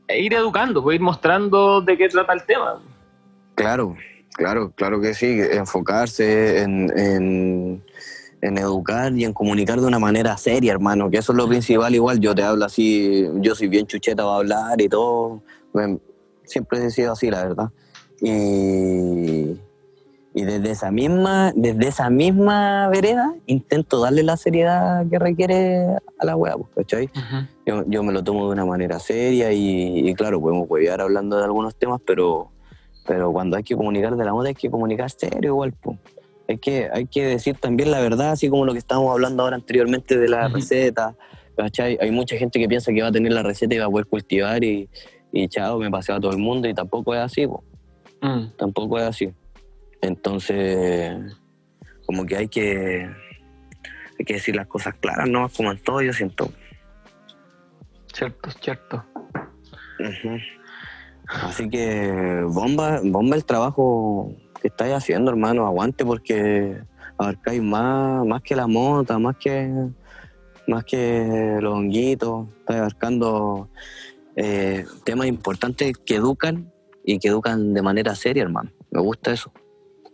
[0.08, 2.80] e ir educando, pues ir mostrando de qué trata el tema.
[3.56, 3.96] Claro,
[4.34, 5.40] claro, claro que sí.
[5.52, 7.84] Enfocarse en, en,
[8.46, 11.10] en educar y en comunicar de una manera seria, hermano.
[11.10, 11.94] Que eso es lo principal.
[11.94, 15.42] Igual yo te hablo así, yo soy bien chucheta para hablar y todo.
[16.44, 17.70] Siempre he sido así, la verdad.
[18.22, 19.60] Y,
[20.34, 25.86] y desde esa misma, desde esa misma vereda intento darle la seriedad que requiere
[26.20, 27.10] a la wea, pues, ¿cachai?
[27.66, 31.38] yo, yo me lo tomo de una manera seria y, y claro, podemos huevear hablando
[31.38, 32.52] de algunos temas, pero,
[33.08, 35.74] pero cuando hay que comunicar de la moda hay que comunicar serio igual.
[35.74, 35.98] po.
[36.48, 39.56] Hay, que, hay que decir también la verdad, así como lo que estábamos hablando ahora
[39.56, 41.16] anteriormente de la receta.
[41.58, 41.98] ¿cachai?
[42.02, 44.06] Hay mucha gente que piensa que va a tener la receta y va a poder
[44.08, 44.90] cultivar y,
[45.32, 47.64] y chao, me paseo a todo el mundo y tampoco es así, po.
[48.22, 48.56] Mm.
[48.58, 49.34] tampoco es así.
[50.02, 51.16] Entonces,
[52.06, 53.10] como que hay que,
[54.20, 55.50] hay que decir las cosas claras, ¿no?
[55.50, 56.52] Como en todo, yo siento.
[58.14, 59.04] Cierto, cierto.
[61.28, 64.36] Así que bomba, bomba el trabajo
[64.66, 65.68] que estáis haciendo, hermano.
[65.68, 66.82] Aguante porque
[67.20, 69.72] abarcáis más, más que la mota, más que
[70.68, 72.48] más que los honguitos.
[72.62, 73.70] Estáis abarcando
[74.36, 76.74] eh, temas importantes que educan
[77.04, 78.72] y que educan de manera seria, hermano.
[78.90, 79.52] Me gusta eso.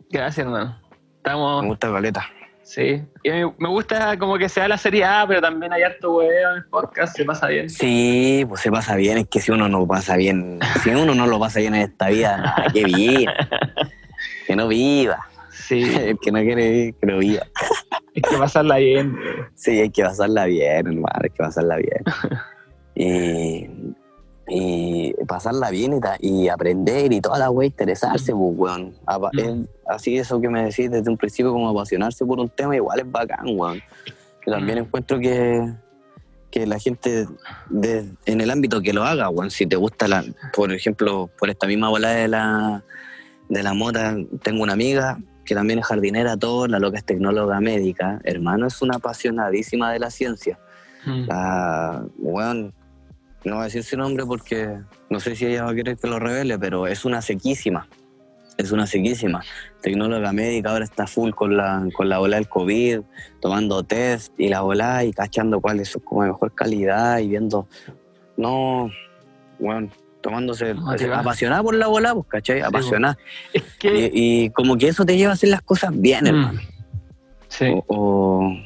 [0.09, 0.77] Gracias, hermano.
[0.81, 2.25] Me Estamos, gusta Caleta.
[2.61, 3.01] sí.
[3.23, 6.57] Y me gusta como que sea la serie A, pero también hay harto huevo en
[6.57, 7.69] el podcast, se pasa bien.
[7.69, 9.19] Sí, pues se pasa bien.
[9.19, 12.09] Es que si uno no pasa bien, si uno no lo pasa bien en esta
[12.09, 13.31] vida, nada, que viva.
[14.51, 15.17] Que no viva.
[15.49, 17.43] Sí, El que no quiere vivir, que no viva.
[18.15, 19.15] hay que pasarla bien.
[19.55, 22.03] Sí, hay que pasarla bien, hermano, hay que pasarla bien.
[22.93, 23.69] Y,
[24.49, 28.93] y pasarla bien y, aprender y toda la wea, interesarse, pues, weón.
[29.07, 29.39] Mm.
[29.39, 32.99] es- así eso que me decís desde un principio, como apasionarse por un tema, igual
[32.99, 33.81] es bacán, weón.
[34.45, 34.81] También Mm.
[34.81, 35.71] encuentro que,
[36.49, 37.25] que la gente
[37.69, 41.49] de- en el ámbito que lo haga, weón, si te gusta, la, por ejemplo, por
[41.49, 42.83] esta misma bola de la,
[43.51, 47.59] de la mota, tengo una amiga que también es jardinera, todo, la loca es tecnóloga
[47.59, 50.57] médica, hermano, es una apasionadísima de la ciencia.
[51.05, 51.25] Mm.
[51.27, 52.73] La, weón,
[53.43, 54.79] no voy a decir su nombre porque
[55.09, 57.89] no sé si ella va a querer que lo revele, pero es una sequísima.
[58.57, 59.43] Es una sequísima.
[59.81, 63.01] Tecnóloga médica ahora está full con la, con la ola del COVID,
[63.41, 67.67] tomando test y la ola y cachando cuáles son como de mejor calidad y viendo.
[68.37, 68.89] No,
[69.59, 69.89] bueno,
[70.21, 70.73] tomándose.
[70.73, 71.21] Motivada.
[71.21, 72.61] apasionada por la ola, pues, ¿cachai?
[72.61, 73.17] Apasionada.
[73.53, 74.09] Es que.
[74.13, 76.27] Y, y como que eso te lleva a hacer las cosas bien, Mm.
[76.27, 76.59] hermano.
[77.47, 77.65] Sí.
[77.69, 78.57] O, o,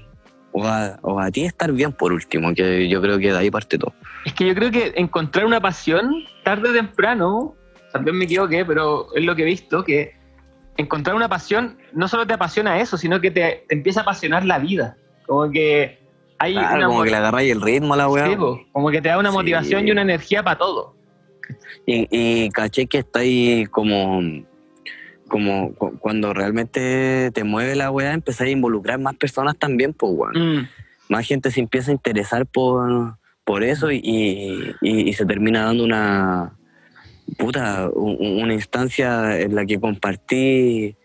[0.52, 3.49] o a, o a ti estar bien por último, que yo creo que de ahí
[3.52, 3.94] parte todo.
[4.26, 7.56] Es que yo creo que encontrar una pasión tarde o temprano,
[7.91, 10.14] también me equivoqué, pero es lo que he visto, que
[10.77, 14.45] encontrar una pasión no solo te apasiona eso, sino que te, te empieza a apasionar
[14.45, 14.98] la vida.
[15.26, 15.99] Como que
[16.38, 18.27] hay Claro, una como mo- que le agarráis el ritmo a la weá.
[18.27, 18.36] Sí,
[18.72, 19.36] como que te da una Sí.
[19.38, 20.95] motivación y una energía para todo.
[21.85, 24.21] Y, y caché que está ahí como,
[25.27, 30.11] como cu- cuando realmente te mueve la weá, empezás a involucrar más personas también, pues
[30.15, 30.57] weón.
[30.61, 30.67] Mm,
[31.09, 35.83] Más gente se empieza a interesar por, por eso y, y- y- se termina dando
[35.83, 36.53] una
[37.37, 40.95] puta, un- un- una instancia en la que compartí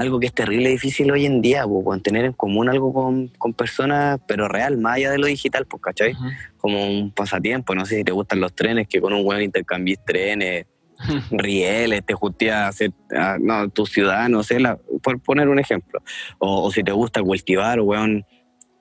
[0.00, 3.52] algo que es terrible difícil hoy en día, pues, tener en común algo con, con
[3.52, 6.14] personas, pero real, más allá de lo digital, pues, ¿cachai?
[6.56, 7.74] como un pasatiempo.
[7.74, 10.66] No sé si te gustan los trenes, que con un weón intercambies trenes,
[11.30, 15.58] rieles, te justías a hacer, a- no, tu ciudad, no sé, la- por poner un
[15.58, 16.00] ejemplo.
[16.38, 18.24] O, o si te gusta cultivar, weón,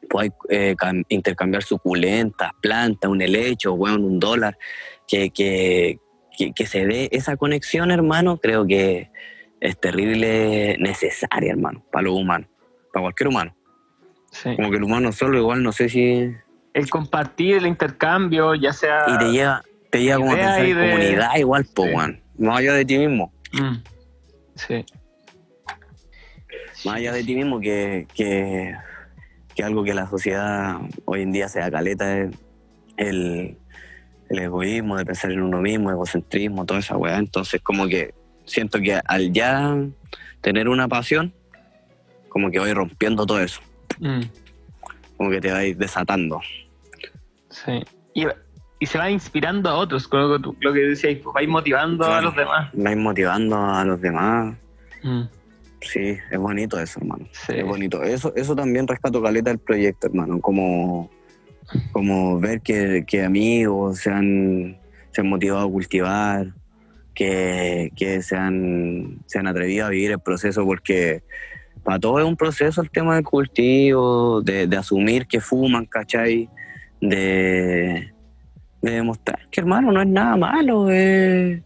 [0.10, 4.58] puedes eh, cam- intercambiar suculentas, plantas, un helecho, weón, un dólar.
[5.08, 5.98] Que, que,
[6.38, 9.10] que, que se dé esa conexión, hermano, creo que
[9.61, 12.49] es terrible necesaria, hermano, para los humanos,
[12.94, 13.56] para cualquier humano.
[14.31, 14.56] Sí.
[14.56, 16.31] Como que el humano solo, igual, no sé si
[16.73, 19.06] El compartir, el intercambio, ya sea...
[19.07, 21.90] y te lleva, te lleva como a pensar en de- comunidad igual, po, Sí.
[21.95, 22.22] weón.
[22.38, 23.34] Más allá de ti mismo.
[23.53, 23.76] Mm,
[24.56, 24.86] Sí.
[26.86, 28.73] Más allá de ti mismo que, que,
[29.56, 32.31] que algo que la sociedad hoy en día se da caleta es
[32.98, 33.57] el,
[34.30, 37.18] el egoísmo de pensar en uno mismo, egocentrismo, toda esa weá.
[37.18, 38.14] Entonces como que
[38.50, 39.78] siento que al ya
[40.42, 41.34] tener una pasión,
[42.30, 43.62] como que voy rompiendo todo eso.
[44.00, 44.22] Mm,
[45.18, 46.40] Como que te vais desatando.
[47.50, 47.84] sí.
[48.14, 48.26] Y,
[48.80, 51.48] y se va inspirando a otros, con lo que, tú- lo que decías, pues vais
[51.50, 52.70] motivando a los demás.
[52.74, 54.56] Vais motivando a los demás.
[55.04, 55.22] Mm,
[55.82, 57.26] Sí, es bonito eso, hermano.
[57.32, 57.54] sí.
[57.56, 58.04] Es bonito.
[58.04, 60.42] Eso, eso también rescato caleta del proyecto, hermano.
[60.42, 61.10] Como,
[61.94, 64.78] como ver que, que amigos se han,
[65.12, 66.48] se han motivado a cultivar,
[67.20, 71.24] que, se, han, se han atrevido a vivir el proceso porque,
[71.84, 76.50] para todo es un proceso el tema del cultivo, de, asumir que fuman, ¿cachai?
[77.02, 78.14] De,
[78.82, 80.88] de demostrar que, hermano, no es nada malo.
[80.90, 81.62] eh,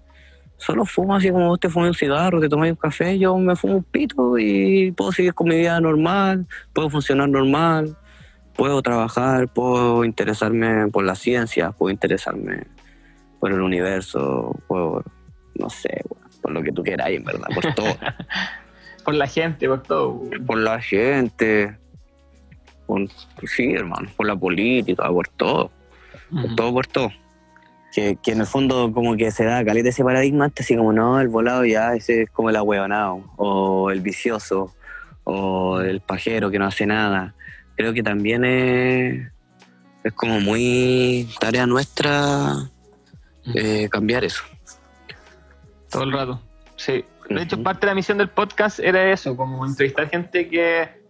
[0.58, 3.56] solo fumo así como vos te fumas un cigarro, te tomas un café, yo me
[3.56, 7.96] fumo un pito y puedo seguir con mi vida normal, puedo funcionar normal,
[8.56, 12.66] puedo trabajar, puedo interesarme por la ciencia, puedo interesarme
[13.40, 15.04] por el universo, por,
[15.56, 16.02] no sé,
[16.42, 17.88] por lo que tú quieras, en verdad, por todo.
[19.04, 20.22] Por la gente, por todo.
[20.48, 21.76] por la gente,
[22.86, 23.06] por,
[23.46, 25.72] sí, hermano, por la política, por todo,
[26.32, 27.12] por todo, por todo.
[27.94, 31.20] Que, que en el fondo como que se da caleta ese paradigma así como, no,
[31.20, 34.74] el volado ya, ese es como el ahueonado, o el vicioso,
[35.26, 37.36] o el pajero que no hace nada.
[37.76, 39.28] Creo que también es,
[40.04, 42.70] es como muy tarea nuestra
[43.54, 44.44] eh, cambiar eso.
[45.94, 46.42] Todo el rato.
[46.76, 47.06] Sí.
[47.30, 51.02] De hecho, parte de la misión del podcast era eso, como entrevistar gente que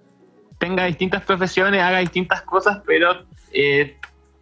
[0.60, 3.98] tenga distintas profesiones, haga distintas cosas, pero eh,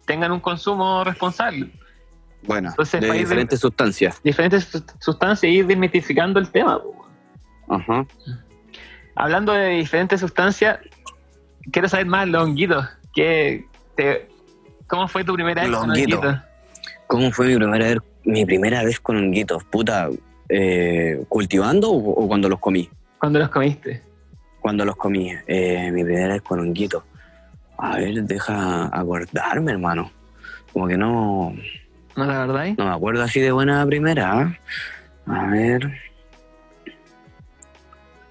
[0.06, 1.70] tengan un consumo responsable.
[2.44, 4.20] Bueno, Entonces, de ir- diferentes sustancias.
[4.22, 6.80] Diferentes sus- sustancias y ir desmitificando el tema.
[9.14, 10.78] Hablando de diferentes sustancias,
[11.70, 12.86] quiero saber más, los honguitos.
[13.14, 13.66] ¿Qué
[13.96, 14.28] te-
[14.88, 16.36] ¿Cómo fue tu primera vez Los con honguitos?
[17.06, 19.64] ¿Cómo fue mi primera vez, mi primera vez con honguitos?
[19.64, 20.08] Puta,
[20.54, 22.88] eh, ¿cultivando o, o cuando los comí?
[23.18, 24.02] ¿Cuándo los comiste?
[24.60, 27.02] Cuando los comí, eh, mi primera vez con honguitos.
[27.78, 30.12] A ver, deja acordarme, hermano.
[30.72, 31.54] Como que no,
[32.16, 32.66] ¿No la verdad?
[32.76, 34.32] no me acuerdo así de buena primera.
[34.40, 34.58] ¿ah?
[35.26, 35.90] A ver.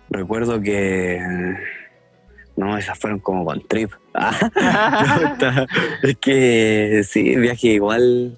[0.09, 1.19] Recuerdo que...
[2.55, 3.91] No, esas fueron como con trip.
[4.13, 4.35] Ah,
[6.03, 8.37] es que sí, viaje igual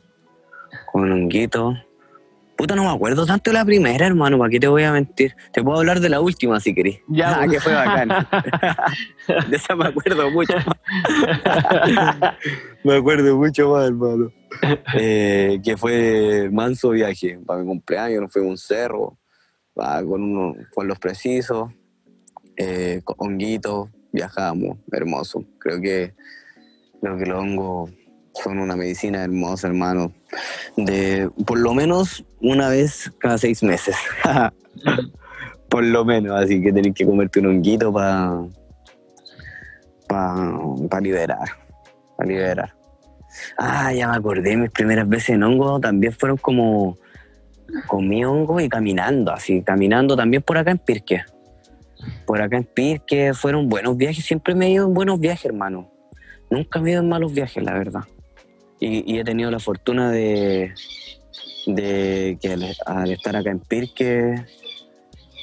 [0.91, 1.75] con honguito.
[2.63, 5.35] Puta, no me acuerdo tanto de la primera, hermano, ¿para qué te voy a mentir?
[5.51, 7.01] Te puedo hablar de la última si querés.
[7.09, 8.07] Ya, ah, que fue bacán.
[9.49, 10.77] de esa me acuerdo mucho más.
[12.85, 14.31] me acuerdo mucho más, hermano.
[14.97, 17.37] Eh, que fue manso viaje.
[17.45, 19.17] Para mi cumpleaños nos fuimos a un cerro,
[19.73, 21.69] con, uno, con los precisos,
[22.55, 25.43] eh, con honguitos, viajamos, hermoso.
[25.59, 26.13] Creo que,
[27.01, 27.91] creo que los hongos
[28.33, 30.11] son una medicina hermosa, hermano.
[30.75, 33.95] De por lo menos una vez cada seis meses.
[35.69, 38.41] por lo menos, así que tenés que comerte un honguito para
[40.07, 41.49] para liberar,
[42.15, 42.75] para liberar.
[43.57, 46.97] Ah, ya me acordé, mis primeras veces en hongo también fueron como
[47.87, 51.23] comí hongo y caminando, así, caminando también por acá en Pirque.
[52.25, 55.89] Por acá en Pirque fueron buenos viajes, siempre me he ido en buenos viajes, hermano.
[56.49, 58.01] Nunca me he ido en malos viajes, la verdad.
[58.85, 60.73] Y, y he tenido la fortuna de,
[61.67, 64.35] de que al, al estar acá en Pirque,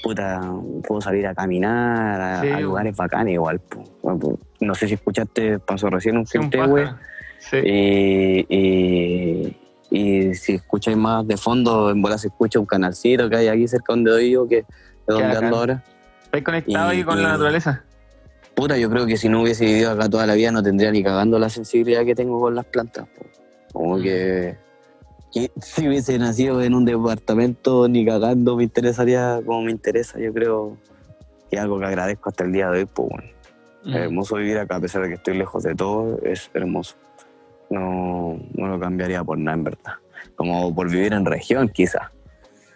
[0.03, 0.41] puta,
[0.87, 2.67] puedo salir a caminar a, Sí, a bueno.
[2.69, 3.61] lugares bacanes igual.
[3.61, 4.39] po.
[4.61, 6.83] No sé si escuchaste, pasó recién un Sí, Quintehue.
[6.85, 6.99] pájaro.
[7.39, 7.57] Sí.
[7.65, 9.57] Y, y,
[9.91, 13.67] y si escucháis más de fondo, en bola se escucha un canalcito que hay aquí
[13.67, 14.65] cerca donde doy yo, que es
[15.07, 15.83] donde ando ahora.
[16.25, 17.85] ¿Estás conectado y- ahí con la naturaleza?
[18.55, 21.03] Puta, yo creo que si no hubiese vivido acá toda la vida no tendría ni
[21.03, 23.07] cagando la sensibilidad que tengo con las plantas.
[23.09, 23.25] po.
[23.73, 24.03] Como Mm.
[24.03, 24.57] que,
[25.33, 30.19] que si hubiese nacido en un departamento ni cagando me interesaría como me interesa.
[30.19, 30.77] Yo creo
[31.49, 32.87] que es algo que agradezco hasta el día de hoy.
[32.87, 33.29] Pues, bueno.
[33.85, 33.89] Mm.
[33.91, 36.97] Es hermoso vivir acá, a pesar de que estoy lejos de todo, es hermoso.
[37.71, 39.93] No, no lo cambiaría por nada, en verdad.
[40.37, 42.11] Como por vivir en región, quizás.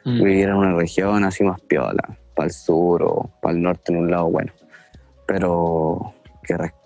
[0.05, 0.23] Mm.
[0.23, 3.99] Vivir en una región así más piola, para el sur o para el norte en
[3.99, 4.53] un lado, bueno.
[5.27, 6.15] Pero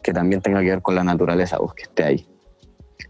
[0.02, 2.26] que, también tenga que ver con la naturaleza, pues, que esté ahí.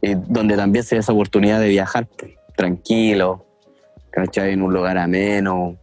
[0.03, 3.45] Y donde también se dé esa oportunidad de viajar pues, tranquilo,
[4.11, 4.53] ¿cachai?
[4.53, 5.77] En un lugar ameno.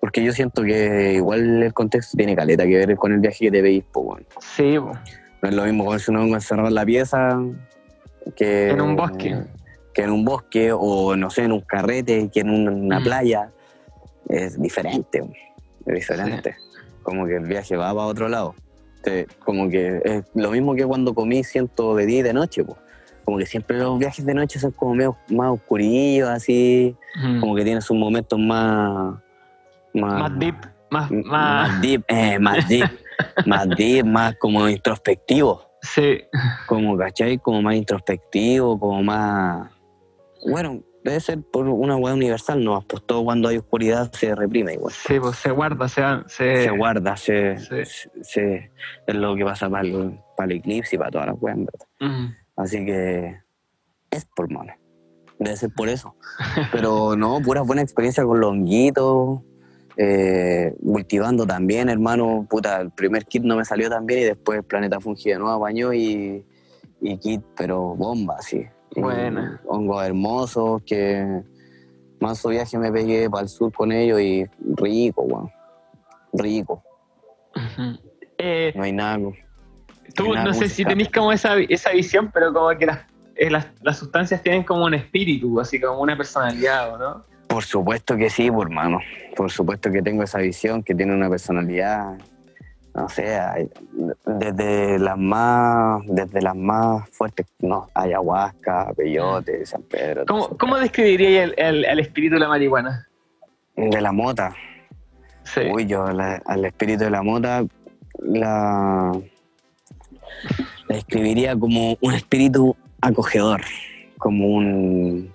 [0.00, 3.50] Porque yo siento que igual el contexto tiene caleta que ver con el viaje que
[3.50, 4.26] te veis, pues, bueno.
[4.40, 4.92] Sí, po.
[5.42, 7.38] No es lo mismo comerse un hongo encerrado en la pieza
[8.34, 9.36] que En un bosque.
[9.94, 13.04] Que en un bosque o no sé, en un carrete, que en un- una Mm.
[13.04, 13.50] playa.
[14.28, 15.22] Es diferente,
[15.86, 16.56] es diferente.
[17.02, 18.54] Como que el viaje va para otro lado.
[19.44, 22.76] Como que es lo mismo que cuando comí siento de día y de noche, pues.
[23.26, 27.40] Como que siempre los viajes de noche son como medio más oscurillos, así, Mm.
[27.40, 29.16] como que tienen sus momentos más...
[29.92, 30.54] Más, Más deep,
[30.90, 31.24] más, más,
[31.70, 32.88] más deep, eh, más deep,
[33.46, 36.18] más deep, más como introspectivo sí,
[36.66, 37.38] como, ¿cachai?
[37.38, 39.70] Como más introspectivo, como más...
[40.50, 42.80] Bueno, debe ser por una weá universal, ¿no?
[42.82, 44.92] Pues todo cuando hay oscuridad se reprime igual.
[44.92, 47.66] sí, pues se guarda, se, se, Se guarda, se, sí.
[47.84, 48.70] se- se-
[49.06, 51.64] es lo que pasa para el, para el eclipse y para todas las weas, en
[51.66, 51.86] verdad.
[52.00, 52.34] Mm.
[52.56, 53.36] Así que
[54.10, 54.72] es por mono.
[55.38, 56.14] Debe ser por eso.
[56.72, 59.40] Pero no, pura buena experiencia con los honguitos.
[59.98, 64.62] Eh, cultivando también, hermano, puta, el primer kit no me salió tan bien y después
[64.62, 66.44] Planeta Fungi de nuevo apañó y,
[67.00, 68.66] y kit, pero bomba, sí.
[68.94, 69.60] Buena.
[69.66, 71.42] Hongos hermosos que
[72.20, 75.50] más su viaje me pegué para el sur con ellos y rico, weón.
[76.32, 76.82] Rico.
[78.38, 79.18] Eh, No hay nada.
[80.14, 83.00] Tú no sé si tenéis como esa, esa visión, pero como que las,
[83.34, 87.24] eh, las, las sustancias tienen como un espíritu, así como una personalidad, ¿o ¿no?
[87.48, 88.98] Por supuesto que sí, por hermano.
[89.36, 92.18] Por supuesto que tengo esa visión, que tiene una personalidad.
[92.94, 93.38] No sé,
[94.24, 100.24] desde las más, desde las más fuertes, no, ayahuasca, peyote, San Pedro.
[100.26, 100.56] ¿Cómo, eso.
[100.58, 103.06] cómo describirías el, el- el espíritu de la marihuana?
[103.76, 104.54] De la mota.
[105.44, 105.60] Sí.
[105.72, 107.64] Uy, yo la- al espíritu de la mota
[108.18, 109.12] la,
[110.88, 113.62] la describiría como un espíritu acogedor,
[114.18, 115.34] como un,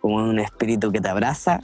[0.00, 1.60] como un espíritu que te abraza,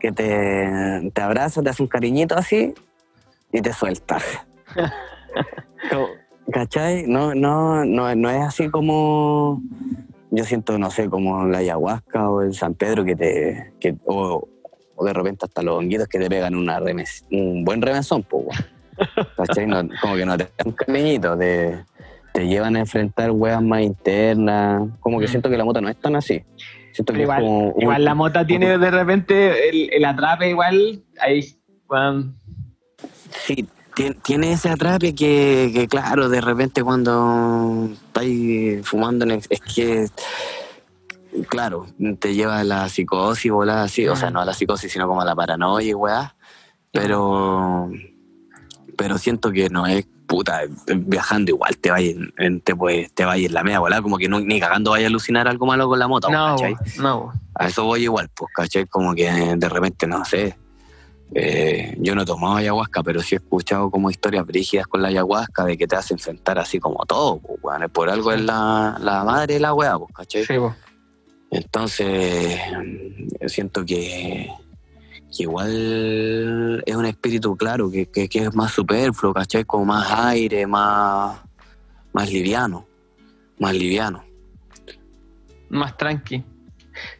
[0.00, 2.74] que te, te abraza, te hace un cariñito así
[3.52, 4.18] y te suelta.
[5.90, 6.06] Como,
[6.52, 7.06] ¿Cachai?
[7.06, 9.62] No, no, no, no es así como
[10.30, 14.46] yo siento, no sé, como la ayahuasca o el San Pedro que te, que, o,
[14.96, 18.46] o de repente hasta los honguitos que te pegan una remes- un buen remesón, pues.
[19.36, 19.66] ¿Cachai?
[19.66, 21.84] No- como que no te dan un cariñito, te,
[22.32, 24.88] te llevan a enfrentar weas más internas.
[25.00, 25.28] Como que Mm.
[25.28, 26.42] siento que la mota no es tan así.
[26.92, 27.74] Siento que Pero es igual, como.
[27.78, 31.40] igual la mota tiene de repente el, el atrape igual, ahí,
[31.86, 32.34] bueno,
[33.30, 40.06] Sí, tien- tiene ese atrape que, que, claro, de repente cuando estáis fumando, es que,
[41.48, 41.86] claro,
[42.18, 44.32] te lleva a la psicosis, volada así, o sea, Mm.
[44.32, 46.34] no a la psicosis, sino como a la paranoia y weá,
[46.90, 47.90] pero,
[48.98, 50.62] pero siento que no es, puta,
[50.94, 54.28] viajando igual te vayas en, te, puedes- te vayas en la media volada, como que
[54.28, 56.74] no, ni cagando vaya a alucinar algo malo con la moto, no, ¿cachai?
[56.98, 58.86] no, A eso voy igual, pues, ¿cachai?
[58.86, 60.58] Como que de repente, no sé.
[61.34, 65.08] eh, yo no he tomado ayahuasca, pero sí he escuchado como historias brígidas con la
[65.08, 67.88] ayahuasca de que te hace enfrentar así como todo, pues, weón.
[67.90, 70.44] Por algo es la, la madre de la weá, pues, ¿cachai?
[70.44, 70.74] sí, po.
[71.50, 72.60] Entonces,
[73.46, 74.50] siento que,
[75.36, 79.64] que igual es un espíritu, claro, que, que, que es más superfluo, ¿cachai?
[79.64, 81.38] Como más aire, más,
[82.12, 82.86] más liviano,
[83.58, 84.24] más liviano.
[85.70, 86.42] más tranqui.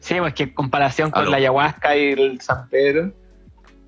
[0.00, 3.12] Sí, pues que en comparación con la ayahuasca y el San Pedro,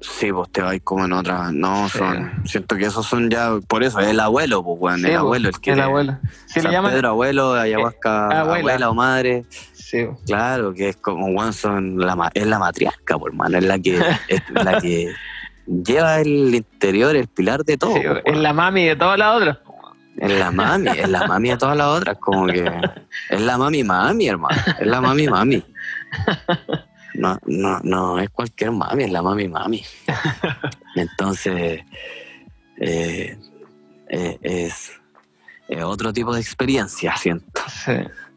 [0.03, 1.53] Sí, pues te vais como en otra.
[1.53, 1.99] No, Sí.
[1.99, 2.33] son.
[2.47, 3.51] Siento que esos son ya.
[3.69, 5.01] Por eso, es el abuelo, pues, weón.
[5.01, 5.73] Sí, el po, abuelo, el que.
[5.73, 6.19] el abuelo.
[6.47, 6.93] Sí, San le llaman.
[6.93, 8.59] Pedro, abuelo, ayahuasca, Eh, abuela.
[8.61, 8.91] abuela.
[8.91, 9.45] o madre.
[9.91, 10.07] Sí.
[10.27, 13.59] Claro, que es como, weón, son la, ma- es la matriarca, por hermano.
[13.59, 13.99] Es la que.
[14.29, 15.13] es la que
[15.67, 17.95] lleva el interior, el pilar de todo.
[17.95, 19.59] Sí, es la mami de todas las otras.
[20.17, 22.19] Es la mami, es la mami de todas las otras.
[22.19, 22.71] Como que.
[23.31, 24.57] Es la mami mami, hermano.
[24.79, 25.65] Es la mami mami.
[27.15, 29.83] No, no, no es cualquier mami, es la mami mami.
[30.95, 31.81] Entonces,
[32.77, 33.39] eh,
[34.09, 34.93] eh, es,
[35.69, 37.63] es otro tipo de experiencia, siento.
[37.85, 37.93] Sí.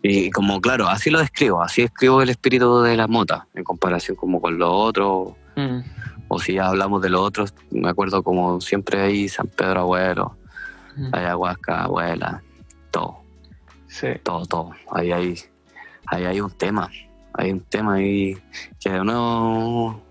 [0.06, 4.16] Y como, claro, así lo describo, así describo el espíritu de la mota, en comparación
[4.18, 5.80] como con los otros, Mm.
[6.28, 10.36] o si ya hablamos de los otros, me acuerdo como siempre ahí, San Pedro Abuelo,
[10.98, 11.10] Mm.
[11.16, 12.44] ayahuasca, abuela,
[12.92, 13.20] todo,
[13.88, 14.08] Sí.
[14.24, 14.72] todo, todo.
[14.92, 15.36] Ahí hay,
[16.08, 16.90] ahí hay un tema,
[17.34, 18.36] hay un tema ahí
[18.80, 20.02] que de nuevo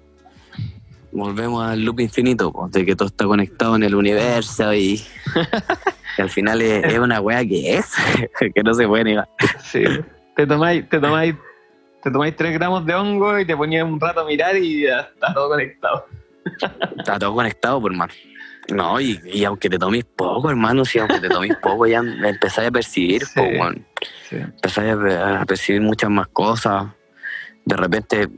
[1.12, 5.04] volvemos al loop infinito, pues, de que todo está conectado en el universo y,
[6.18, 7.92] al final es, es una wea que es,
[8.54, 9.28] que no se puede negar.
[9.62, 9.84] Sí.
[10.36, 11.34] Te tomáis, te tomáis,
[12.02, 15.00] te tomáis 3 gramos de hongo y te ponías un rato a mirar y ya
[15.00, 16.06] está todo conectado.
[16.98, 18.12] Está todo conectado, por hermano.
[18.72, 22.68] No, y, y aunque te tomes poco, hermano, si aunque te tomes poco, ya empezáis
[22.68, 23.32] a percibir, Sí.
[23.34, 23.84] po, weón.
[24.28, 24.36] Sí.
[24.36, 26.86] empezáis a, pe- a percibir muchas más cosas.
[27.64, 28.28] De repente,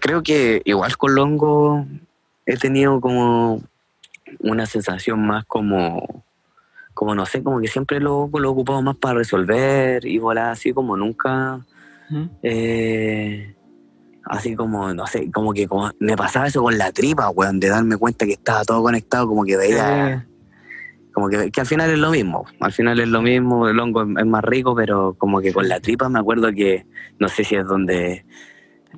[0.00, 1.86] creo que igual con Longo
[2.46, 3.62] he tenido como
[4.40, 6.24] una sensación más como,
[6.94, 10.50] como no sé, como que siempre lo, lo he ocupado más para resolver y volar
[10.50, 11.64] así como nunca,
[12.10, 12.28] Mm.
[12.42, 13.54] eh,
[14.24, 17.68] así como, no sé, como que como me pasaba eso con la tripa, weón, de
[17.68, 20.26] darme cuenta que estaba todo conectado, como que veía,
[21.14, 24.02] como que, que al final es lo mismo, al final es lo mismo, el hongo
[24.02, 26.84] es, es más rico, pero como que con la tripa me acuerdo que,
[27.18, 28.26] no sé si es donde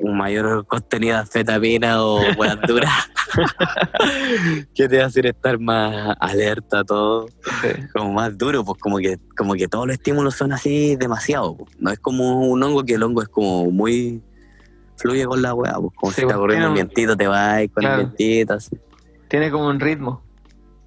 [0.00, 2.92] un mayor contenido de anfetamina o buenas duras,
[4.74, 7.26] que te hacen estar más alerta a todo,
[7.92, 11.70] como más duro, pues como que, como que todos los estímulos son así demasiado, pues.
[11.78, 14.22] no es como un hongo que el hongo es como muy
[14.96, 17.60] fluye con la weá, pues como Sí, si está pues, corriendo un vientito, te vas
[17.72, 18.00] con Claro.
[18.00, 18.78] el vientito, así.
[19.28, 20.22] Tiene como un ritmo.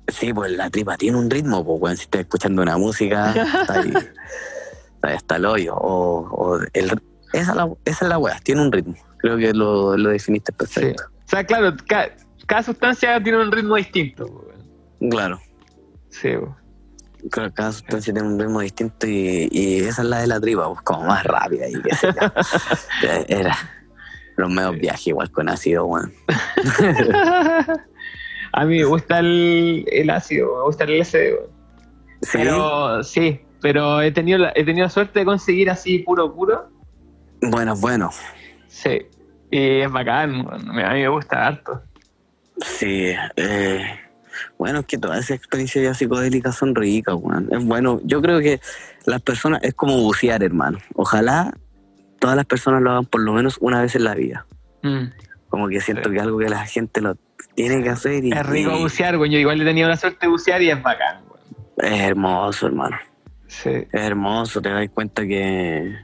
[0.07, 1.97] Sí, pues la tripa tiene un ritmo, pues, weón.
[1.97, 3.31] Si estás escuchando una música,
[3.61, 3.89] está ahí,
[4.95, 5.75] está ahí hasta el hoyo.
[5.75, 6.91] O, o el,
[7.39, 8.95] esa, es la, esa es la weá, tiene un ritmo.
[9.17, 10.57] Creo que lo, lo definiste Sí.
[10.57, 11.03] perfecto.
[11.05, 12.11] O sea, claro, ca-
[12.45, 14.45] cada sustancia tiene un ritmo distinto.
[15.09, 15.39] Claro.
[16.09, 16.55] Sí, po.
[17.31, 20.67] Claro, Cada sustancia tiene un ritmo distinto y, y esa es la de la tripa,
[20.69, 22.07] pues como más rápida y qué sé
[23.01, 23.07] yo.
[23.27, 23.55] Era
[24.37, 26.13] los medios viajes igual con ácido, weón.
[28.53, 31.49] A mí me gusta el, el ácido, me gusta el LSD, weón.
[32.21, 36.33] Sí, Pero sí, pero he tenido, la, he tenido la suerte de conseguir así puro,
[36.33, 36.69] puro.
[37.41, 38.09] Bueno, bueno.
[38.67, 39.05] Sí.
[39.49, 40.57] Y es bacán, a
[40.93, 41.81] mí me gusta harto.
[42.57, 43.85] Sí, eh,
[44.57, 47.47] bueno, es que todas esas experiencias ya psicodélicas son ricas, weón.
[47.51, 48.59] Es bueno, yo creo que
[49.05, 50.79] las personas, es como bucear, hermano.
[50.95, 51.53] Ojalá
[52.19, 54.45] todas las personas lo hagan por lo menos una vez en la vida.
[54.83, 55.05] Mm.
[55.49, 56.11] Como que siento Sí.
[56.11, 57.15] que es algo que la gente lo
[57.55, 59.31] tiene que hacer y Es rico y bucear, weón.
[59.31, 61.93] Yo igual he tenido la suerte de bucear y es bacán, weón.
[61.93, 62.97] es hermoso, hermano.
[63.47, 63.69] Sí.
[63.69, 65.95] Es hermoso, te das cuenta que.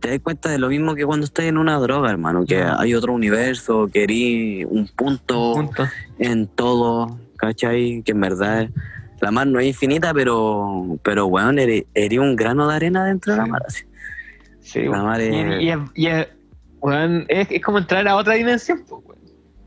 [0.00, 2.94] Te das cuenta de lo mismo que cuando estás en una droga, hermano, que hay
[2.94, 5.88] otro universo, que eres un punto Punto.
[6.18, 8.02] en todo, ¿cachai?
[8.04, 8.68] Que en verdad
[9.20, 13.32] la mar no es infinita, pero, pero weón, eres, eres un grano de arena dentro
[13.32, 13.62] de la mar.
[13.66, 13.84] así.
[14.60, 16.08] Sí, La Y, y es, y
[16.80, 19.18] weón, es, es como entrar a otra dimensión, pues, weón.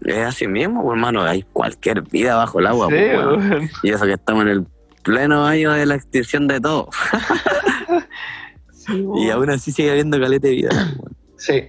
[0.06, 2.88] Es así mismo, pues, hermano, hay cualquier vida bajo el agua.
[2.88, 3.50] Sí, pues, weón.
[3.50, 3.70] weón.
[3.82, 4.66] Y eso que estamos en el
[5.02, 6.90] pleno año de la extinción de todo.
[8.88, 10.70] Sí, Y aún así sigue habiendo caleta de vida.
[10.98, 11.16] weón.
[11.38, 11.64] Sí.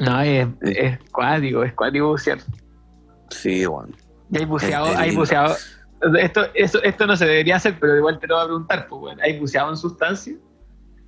[0.00, 2.38] No, es, es cuático, es cuático bucear.
[3.30, 3.64] Sí.
[4.30, 5.56] Y hay buceado, hay buceado.
[6.20, 9.02] Esto, eso, esto no se debería hacer, pero igual te lo voy a preguntar, pues,
[9.02, 9.20] weón.
[9.20, 10.36] ¿Hay buceado en sustancias?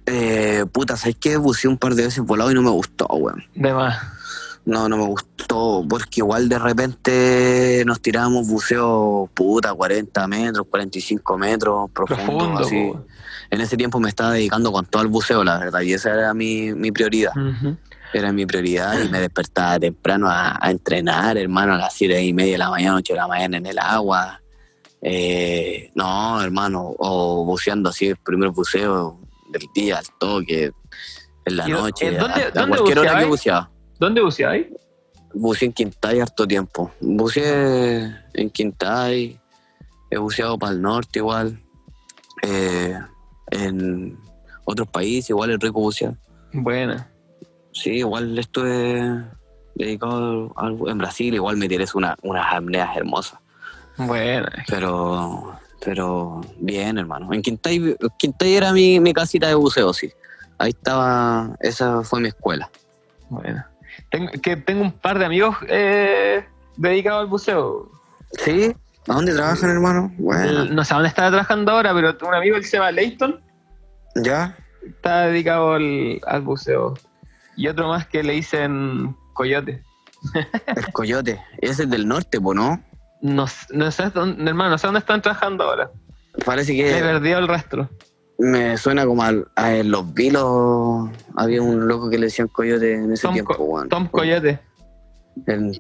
[0.07, 1.37] Eh, puta, ¿sabes qué?
[1.37, 3.45] Buceé un par de veces volado y no me gustó, weón.
[3.55, 4.01] De más.
[4.65, 11.39] No, no me gustó, porque igual de repente nos tirábamos buceo, puta, 40 metros, 45
[11.39, 12.93] metros, profundo, Profundo, así.
[13.51, 16.35] En ese tiempo me estaba dedicando con todo el buceo, la verdad, y esa era
[16.35, 17.33] mi, mi prioridad.
[18.13, 22.33] Era mi prioridad y me despertaba temprano a, a entrenar, hermano, a las 7 y
[22.33, 24.41] media de la mañana, 8 de la mañana en el agua.
[25.03, 29.19] Eh, no, hermano, o buceando así, el primer buceo
[29.51, 30.73] del día, al toque,
[31.45, 33.71] en la ¿Y dó- noche, eh, dónde- a, a dónde cualquier hora que buceaba.
[33.99, 34.67] ¿Dónde buceáis?
[35.33, 36.91] Buceé en Quintay harto tiempo.
[37.01, 39.41] Buceé en Quintay,
[40.11, 41.61] he buceado para el norte igual,
[42.43, 42.99] eh,
[43.51, 44.19] en
[44.65, 46.15] otros países igual rico bucear.
[46.53, 47.11] Buena.
[47.73, 49.25] Sí, igual estuve
[49.75, 53.39] dedicado al, en Brasil, igual me tienes una, unas apneas hermosas.
[53.97, 54.51] Buena.
[54.69, 57.33] Pero, pero bien, hermano.
[57.33, 60.11] En Quintay, Quintay era mi, mi casita de buceo, sí.
[60.59, 62.71] Ahí estaba, esa fue mi escuela.
[63.29, 63.71] Buena.
[64.11, 66.45] Tengo, que tengo un par de amigos eh,
[66.77, 67.89] dedicados al buceo.
[68.33, 68.75] ¿Sí?
[69.09, 70.13] ¿A dónde trabajan, hermano?
[70.19, 73.41] Bueno, no sé a dónde está trabajando ahora, pero un amigo que se llama Leighton,
[74.17, 74.57] ¿ya?
[74.87, 76.95] está dedicado al, al buceo.
[77.57, 79.83] Y otro más que le dicen Coyote.
[80.77, 81.41] El coyote.
[81.59, 82.83] Ese es del norte, ¿no?
[83.23, 85.91] No, no sé dónde, hermano, no sé dónde están trabajando ahora.
[86.45, 87.89] Parece Le que perdió el rastro.
[88.39, 91.11] me suena como al- a, los vilos.
[91.37, 93.89] Había un loco que le decían coyote en ese Tom, tiempo, Co- weón.
[93.89, 94.61] Tom Coyote.
[95.47, 95.73] En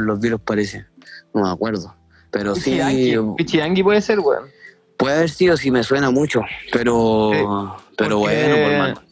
[0.00, 0.86] en los vilos parece.
[1.34, 1.94] No me acuerdo.
[2.38, 3.34] Pero sí, Pichidangui.
[3.36, 4.44] Pichidangui puede ser, weón.
[4.96, 6.42] puede haber sido si me suena mucho.
[6.72, 9.02] Pero, pero bueno, por hermano.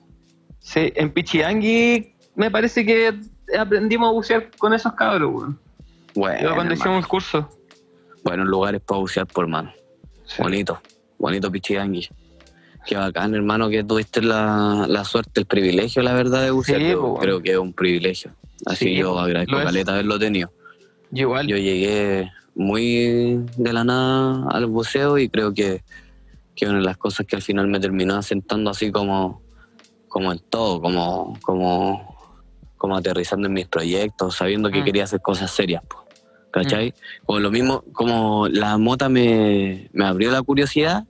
[0.61, 3.15] Sí, en Pichidangui me parece que
[3.59, 5.59] aprendimos a bucear con esos cabros, weón.
[6.15, 6.75] Bueno, Yo cuando hermano.
[6.75, 7.51] hicimos el curso.
[8.25, 9.73] Buenos lugares para bucear por mano.
[10.27, 10.43] Sí.
[10.43, 10.81] Bonito,
[11.19, 12.09] bonito Pichidangui.
[12.87, 16.81] Qué bacán, hermano, que tuviste la, la suerte, el privilegio, la verdad, de bucear.
[16.81, 17.21] Sí, Yo po, bueno.
[17.23, 18.33] creo que es un privilegio.
[18.67, 19.65] Así Sí, yo po, agradezco es.
[19.65, 20.53] caleta haberlo tenido.
[21.11, 21.47] Yo igual.
[21.47, 25.83] Yo llegué muy de la nada al buceo y creo que,
[26.55, 29.43] que una de las cosas que al final me terminó asentando así como,
[30.09, 32.17] como en todo, como, como,
[32.77, 34.85] como aterrizando en mis proyectos, sabiendo que Mm.
[34.85, 35.83] quería hacer cosas serias.
[35.89, 36.05] po,
[36.53, 36.95] ¿Cachai?
[37.27, 41.05] Como lo mismo, como la mota me, me abrió la curiosidad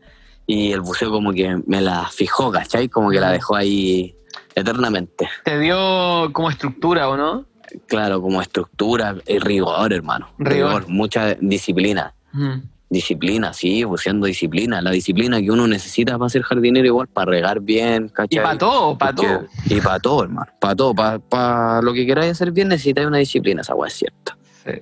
[0.47, 2.89] y el buceo como que me la fijó, ¿cachai?
[2.89, 3.33] Como que la Mm.
[3.33, 4.17] dejó ahí
[4.55, 5.29] eternamente.
[5.45, 7.45] Te dio como estructura, ¿o no?
[7.87, 10.29] Claro, como estructura y rigor, hermano.
[10.39, 10.89] Rigor.
[10.89, 12.15] mucha disciplina.
[12.33, 12.61] Mm.
[12.91, 14.81] Disciplina, sí, buceando disciplina.
[14.81, 18.43] La disciplina que uno necesita para ser jardinero igual, para regar bien, Y ¿cachai?
[18.43, 19.47] para todo, para todo.
[19.69, 20.53] Y para todo, hermano.
[20.61, 20.95] Para todo.
[20.95, 24.37] Para lo que queráis hacer bien necesitáis una disciplina, esa weá es cierta.
[24.65, 24.73] Sí.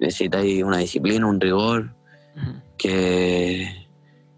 [0.00, 1.90] Necesitáis una disciplina, un rigor
[2.36, 2.52] Ujú.
[2.76, 3.86] que,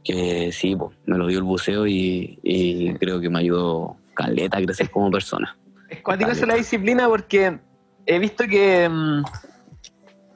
[0.05, 4.59] que sí, po, me lo dio el buceo y, y creo que me ayudó caleta
[4.59, 5.57] a crecer como persona.
[5.89, 7.59] Es cuático la disciplina porque
[8.09, 9.23] he visto que, mm,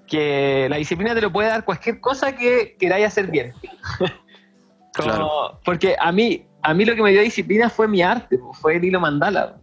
[0.06, 3.52] que la disciplina te lo puede dar cualquier cosa que queráis hacer bien.
[3.98, 4.12] Como-
[4.94, 5.60] Claro.
[5.64, 8.84] Porque a mí, a mí lo que me dio disciplina fue mi arte, fue el
[8.84, 9.56] hilo mandala.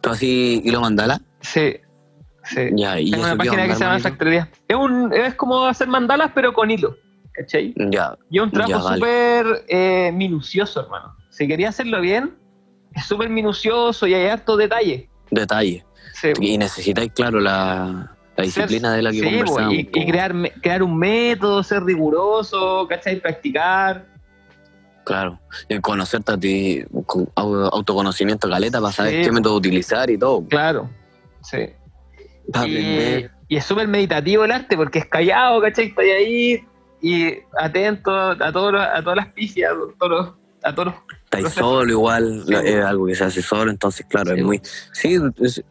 [0.00, 1.20] ¿Tú así hilo mandala?
[1.40, 1.76] Sí,
[2.44, 2.70] Sí.
[2.72, 4.00] Ya, y eso una página que se llama?
[4.00, 4.50] Factoría.
[4.66, 6.96] Es, un, es como hacer mandalas, pero con hilo.
[7.34, 7.72] ¿Cachai?
[7.90, 8.96] Ya, Y es un trabajo vale.
[8.96, 11.14] súper eh, minucioso, hermano.
[11.30, 12.34] Si quería hacerlo bien,
[12.94, 15.08] es súper minucioso y hay harto detalle.
[15.30, 15.84] detalle.
[16.40, 19.74] Y necesitáis, claro, la, la disciplina de la que sí, conversamos.
[19.74, 23.20] y, y crear, crear un método, ser riguroso, ¿cachai?
[23.20, 24.06] Practicar.
[25.04, 30.08] Claro, y conocerte a ti, con au- autoconocimiento caleta para saber Sí, qué método utilizar
[30.10, 30.46] y todo.
[30.46, 30.88] Claro.
[31.42, 31.58] Sí.
[32.66, 35.86] Y, y es súper meditativo el arte porque es callado, ¿cachai?
[35.86, 36.64] Está ahí
[37.00, 40.34] y atento a, todos los- a todas las pifias, a todos los-
[40.64, 40.94] a todos
[41.24, 44.60] Estáis solo igual, Sí, es algo que se hace solo, entonces claro, Sí, es muy...
[44.92, 45.64] Sí, es,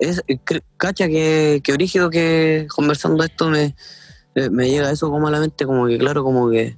[0.00, 3.74] es- cre- cacha que, que brígido que conversando esto me,
[4.34, 6.76] eh, me llega eso como a la mente, como que claro, como que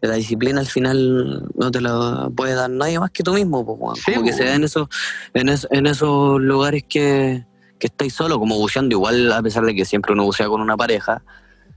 [0.00, 3.74] la disciplina al final no te la puede dar nadie más que tú mismo, po,
[3.74, 3.96] weón.
[3.96, 4.88] Sí, como que se da en esos,
[5.34, 7.44] en, es- en esos lugares que,
[7.78, 10.76] que estáis solo, como buceando, igual a pesar de que siempre uno bucea con una
[10.76, 11.22] pareja,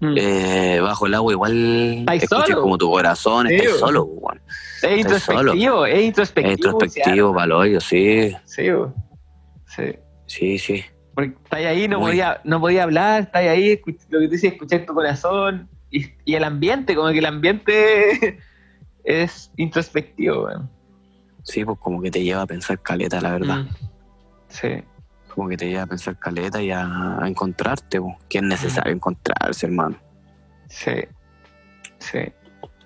[0.01, 0.13] Mm.
[0.17, 2.61] eh, bajo el agua igual escuchas solo.
[2.61, 3.77] como tu corazón, Sí, po.
[3.79, 4.33] solo, po,
[4.81, 6.51] es introspectivo, es Es introspectivo.
[6.71, 8.63] introspectivo, palo hoyo, sí, Sí,
[9.73, 9.83] sí.
[10.25, 10.83] Sí, sí.
[11.13, 12.11] Porque estáis ahí, no Muy.
[12.11, 15.69] podía, no podía hablar, estáis ahí, escuch- lo que tú dices, escuchar tu corazón.
[15.89, 18.39] Y, y el ambiente, como que el ambiente
[19.05, 20.69] es introspectivo, weón.
[21.43, 23.57] Sí, pues como que te lleva a pensar caleta, la verdad.
[23.59, 23.69] Mm.
[24.49, 24.83] Sí.
[25.33, 28.91] Como que te lleva a pensar caleta y a, a encontrarte, pues, que es necesario
[28.93, 29.95] encontrarse, hermano.
[30.67, 30.91] Sí,
[31.99, 32.19] sí.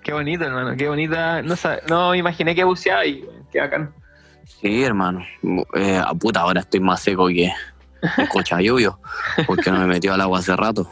[0.02, 1.42] Qué bonito, hermano, qué bonita.
[1.42, 1.54] No,
[1.88, 3.94] no me imaginé que buceaba y qué bacán.
[4.60, 5.24] Sí, hermano.
[5.74, 7.52] Eh, a puta, ahora estoy más seco que
[8.18, 8.98] un cochayuyo,
[9.46, 10.90] porque no me metió al agua hace rato.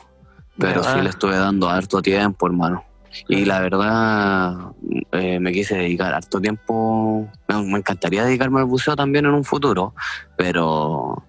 [0.58, 1.02] Pero sí Ah.
[1.02, 2.84] le estuve dando harto tiempo, hermano.
[3.28, 4.56] Y la verdad,
[5.12, 7.28] eh, me quise dedicar harto tiempo.
[7.48, 9.94] Me, me encantaría dedicarme al buceo también en un futuro,
[10.36, 11.24] pero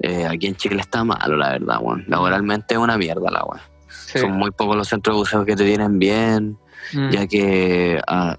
[0.00, 2.04] eh, aquí en Chile está malo, la verdad, weón.
[2.08, 3.60] Laboralmente es una mierda la weón.
[3.88, 4.18] Sí.
[4.18, 6.58] Son muy pocos los centros de buceo que te tienen bien,
[6.92, 7.10] Mm.
[7.10, 8.36] ya que ah,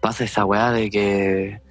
[0.00, 1.62] pasa esa weá de que.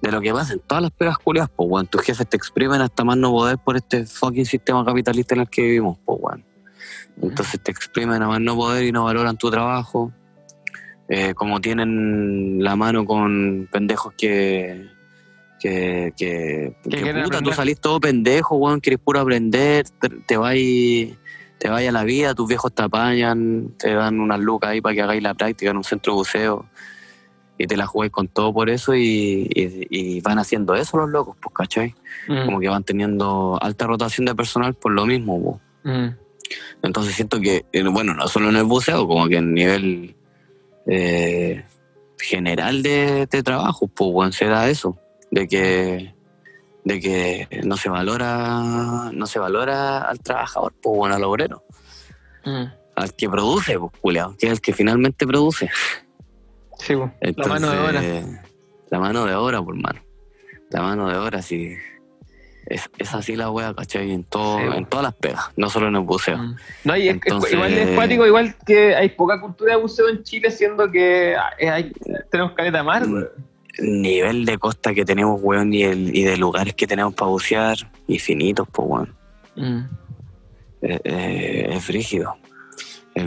[0.00, 1.86] De lo que pasa en todas las pegas culiadas, pues, weón.
[1.86, 5.48] Tus jefes te exprimen hasta más no poder por este fucking sistema capitalista en el
[5.48, 6.44] que vivimos, pues, weón.
[7.20, 10.12] Entonces te exprimen a más no poder y no valoran tu trabajo.
[11.08, 14.88] Eh, como tienen la mano con pendejos que.
[15.58, 16.12] que.
[16.16, 20.54] que, que puta, tú salís todo pendejo, weón, quieres puro aprender, te, te vas
[21.58, 24.94] te vayas a la vida, tus viejos te apañan, te dan unas lucas ahí para
[24.94, 26.66] que hagáis la práctica en un centro de buceo
[27.58, 31.10] y te la jugáis con todo por eso y, y- y van haciendo eso los
[31.10, 31.94] locos, pues, ¿cachai?
[32.28, 32.44] Mm.
[32.46, 35.94] Como que van teniendo alta rotación de personal por lo mismo, pues.
[35.96, 36.14] Mm.
[36.82, 40.14] Entonces siento que, eh, bueno, no solo en el buceo, como que en nivel
[40.86, 41.64] eh,
[42.18, 44.96] general de, de trabajo, pues, bueno, se da eso,
[45.30, 46.14] de que
[46.84, 51.64] de que no se valora no se valora al trabajador, pues, bueno, al obrero,
[52.44, 52.64] Mm.
[52.94, 55.68] al que produce, pues, culiao, que es el que finalmente produce.
[56.78, 58.02] Sí, la mano de obra.
[58.90, 60.00] La mano de obra, por mano.
[60.70, 61.74] La mano de obra, sí.
[62.66, 64.10] Es, es así la wea, ¿cachai?
[64.12, 66.36] En, todo, Sí, en todas las pegas, no solo en el buceo.
[66.36, 66.56] Mm.
[66.84, 70.08] No, y es- es- Entonces- igual es cuático, igual que hay poca cultura de buceo
[70.10, 71.92] en Chile, siendo que eh, hay-
[72.30, 73.24] tenemos caleta mar, Mm.
[73.78, 77.76] nivel de costa que tenemos, weón, y, el, y de lugares que tenemos para bucear,
[78.06, 79.14] infinitos, pues, weón.
[79.56, 79.78] Mm.
[80.82, 82.36] Eh, eh, es frígido.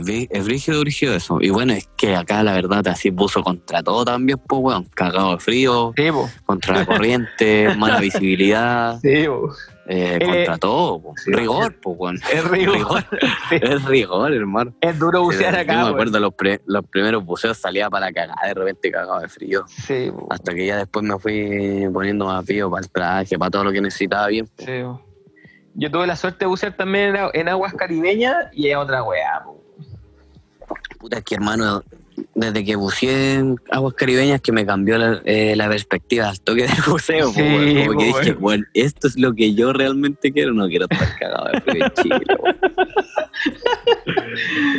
[0.00, 1.38] Es, es brígido, brígido eso.
[1.40, 4.84] Y bueno, es que acá la verdad te así buzo contra todo también, pues, weón.
[4.94, 6.08] Cagado de frío, Sí,
[6.44, 9.08] contra la corriente, mala visibilidad, Sí,
[9.88, 11.14] eh, Eh, contra todo, po.
[11.16, 11.32] sí.
[11.32, 12.18] rigor, pues, weón.
[12.32, 13.04] Es rigor.
[13.50, 13.56] Sí.
[13.60, 14.74] Es rigor, hermano.
[14.80, 15.94] Es duro bucear Yo acá, me weón.
[15.94, 19.64] acuerdo los, pre- los primeros buceos salía para la cagada, de repente cagado de frío.
[19.68, 20.26] Sí, bo.
[20.30, 23.72] Hasta que ya después me fui poniendo más frío para el traje, para todo lo
[23.72, 24.48] que necesitaba bien.
[24.58, 25.02] Sí, bo.
[25.74, 29.61] Yo tuve la suerte de bucear también en, aguas caribeñas y es otra weá, bo.
[31.02, 31.82] Puta, es que hermano,
[32.36, 36.62] desde que buceé en aguas caribeñas que me cambió la, eh, la perspectiva al toque
[36.62, 37.32] del buceo.
[37.32, 41.18] Sí, como que dije, bueno, esto es lo que yo realmente quiero, no quiero estar
[41.18, 42.20] cagado de Chile.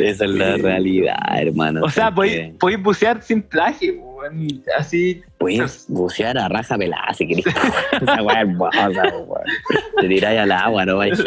[0.00, 1.82] Esa es la realidad, hermano.
[1.84, 4.62] O sea, podéis podéis bucear sin traje, bo, weón.
[4.78, 5.20] Así.
[5.36, 7.44] Puedes bucear a raja pelada si querés.
[8.00, 8.88] Esa weá hermosa.
[10.00, 11.22] Te tiráis al agua, no vais.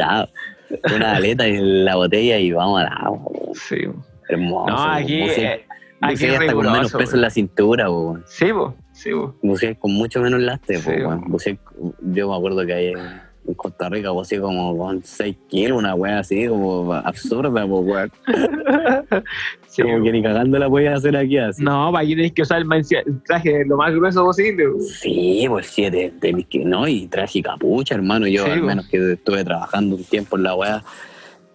[0.95, 3.31] Una aleta en la botella y vamos al agua.
[3.53, 3.85] Sí.
[4.29, 4.67] Hermoso.
[4.73, 5.21] No, aquí.
[5.21, 5.65] Buceáis- eh,
[6.01, 8.23] aquí es hasta con menos peso en la cintura, weón.
[8.27, 8.75] Sí, bo.
[8.91, 9.35] Sí, bo.
[9.41, 11.21] Buceé con mucho menos lastre, Sí, pues, weón.
[11.25, 11.59] Buceé-
[12.01, 12.87] yo me acuerdo que ahí
[13.47, 18.11] en Costa Rica, así como con 6 kilos, una wea así, como absurda, pues weón.
[19.67, 21.63] Sí, como que ni cagando la puedes hacer aquí así.
[21.63, 24.65] No, para aquí tenés que usar el, traje lo más grueso posible.
[24.81, 28.25] Sí, pues sí, de, de- que no, y traje capucha, hermano.
[28.27, 30.83] Yo, Sí, al menos que estuve trabajando un tiempo en la weá,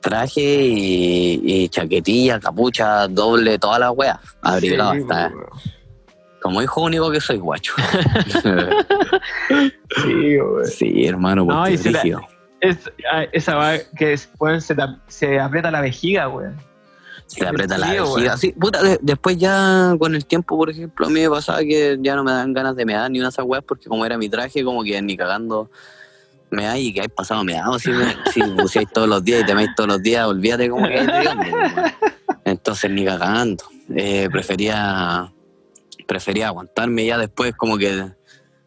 [0.02, 4.18] traje y, y chaquetilla, capucha, doble, todas las weas.
[4.42, 5.28] Abrigado Sí, hasta.
[5.28, 5.46] weón.
[6.42, 7.72] Como hijo único que soy, guacho.
[10.04, 10.66] Sí, weón.
[10.66, 12.20] sí, hermano, No, porque y la-.
[12.60, 12.78] Es,
[13.12, 16.56] ah, esa va que después se, te- se aprieta la vejiga, weón.
[17.26, 18.36] Se aprieta la vejiga.
[18.36, 21.98] Sí, puta, de- después ya con el tiempo, por ejemplo, a mí me pasaba que
[22.00, 24.16] ya no me dan ganas de mear ni una de esas weas porque como era
[24.16, 25.70] mi traje, como que ni cagando
[26.52, 27.78] me da y que hay pasado meado.
[27.78, 30.86] Si, me, si buceáis todos los días y te meáis todos los días, olvídate como
[30.86, 31.38] que weón.
[32.44, 33.64] Entonces ni cagando.
[33.94, 35.32] Eh, prefería,
[36.06, 38.12] prefería aguantarme ya después como que...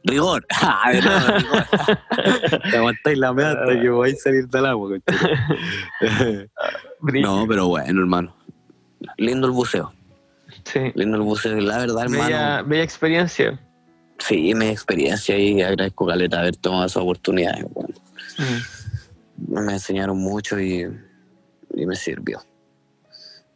[0.04, 0.46] Rigor.
[0.62, 2.62] Ah, nuevo, rigor.
[2.72, 4.98] Te aguantáis la meada hasta que vais a salir del agua.
[7.02, 8.36] no, pero bueno, hermano.
[9.18, 9.94] Lindo el buceo.
[10.64, 10.92] Sí.
[10.96, 12.24] Lindo el buceo, la verdad, hermano.
[12.24, 13.60] Bella, bella experiencia.
[14.20, 17.56] Sí, mi experiencia y agradezco Caleta haber tomado esa oportunidad.
[17.74, 17.94] Bueno,
[19.48, 20.88] me enseñaron mucho y,
[21.74, 22.42] y me sirvió.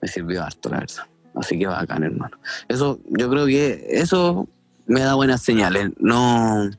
[0.01, 1.03] Me sirvió harto, la verdad.
[1.35, 2.37] Así que bacán, hermano.
[2.67, 4.47] Eso, yo creo que eso
[4.85, 5.91] me da buenas señales.
[5.97, 6.69] No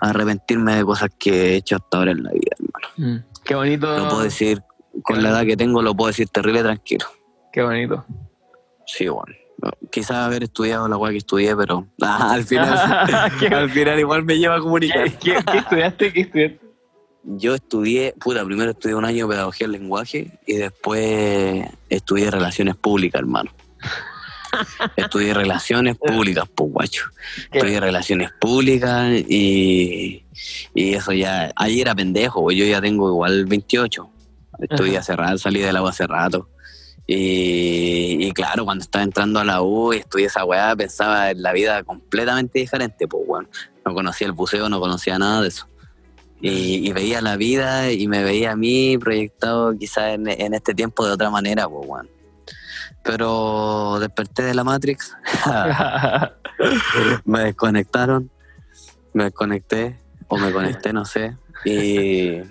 [0.00, 2.88] arrepentirme de cosas que he hecho hasta ahora en la vida, hermano.
[2.96, 3.24] Mm.
[3.44, 3.98] Qué bonito.
[3.98, 4.62] Lo puedo decir,
[5.02, 7.06] con la edad que tengo, lo puedo decir terrible tranquilo.
[7.52, 8.04] Qué bonito.
[8.86, 9.34] Sí, bueno.
[9.90, 14.24] Quizás haber estudiado la weá que estudié, pero ah, al final ¿Qué, al final igual
[14.24, 15.10] me lleva a comunicar.
[15.18, 16.12] qué, qué- qué estudiaste?
[16.12, 16.60] ¿Qué estudiaste?
[17.24, 22.76] Yo estudié, puta, primero estudié un año de pedagogía del lenguaje y después estudié relaciones
[22.76, 23.50] públicas, hermano.
[24.96, 27.04] estudié relaciones públicas, pues guacho.
[27.50, 27.58] ¿Qué?
[27.58, 30.24] Estudié relaciones públicas y,
[30.74, 34.08] y eso ya, ahí era pendejo, pues yo ya tengo igual 28.
[34.60, 36.48] Estudié hace rato, salí del agua hace rato.
[37.10, 41.40] Y, y claro, cuando estaba entrando a la U y estudié esa weá, pensaba en
[41.40, 43.48] la vida completamente diferente, pues bueno.
[43.86, 45.66] No conocía el buceo, no conocía nada de eso.
[46.42, 50.74] Y, y veía la vida y me veía a mí proyectado quizás en, en este
[50.74, 52.10] tiempo de otra manera, pues bueno.
[53.02, 55.16] Pero desperté de la Matrix,
[57.24, 58.30] me desconectaron,
[59.14, 59.98] me desconecté
[60.28, 61.38] o me conecté, no sé.
[61.64, 62.42] Y,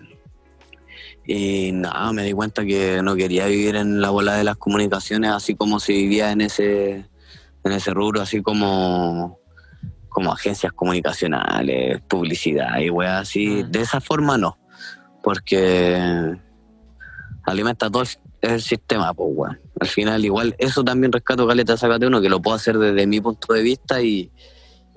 [1.30, 5.32] y nada, me di cuenta que no quería vivir en la bola de las comunicaciones
[5.32, 7.06] así como se vivía en ese,
[7.66, 9.38] en ese rubro, así como,
[10.08, 13.46] como agencias comunicacionales, publicidad y weas así.
[13.46, 13.72] Mm.
[13.72, 14.58] De esa forma no,
[15.22, 16.34] porque
[17.44, 18.10] alimenta todo el,
[18.40, 19.60] el sistema, pues weón.
[19.82, 23.20] Al final igual eso también rescato Caleta Sácate uno, que lo puedo hacer desde mi
[23.20, 24.32] punto de vista y,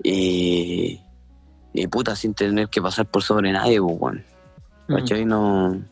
[0.01, 0.97] y,
[1.73, 4.25] y puta, sin tener que pasar por sobre nadie, pues weón.
[4.87, 5.25] ¿Cachai?
[5.25, 5.91] No,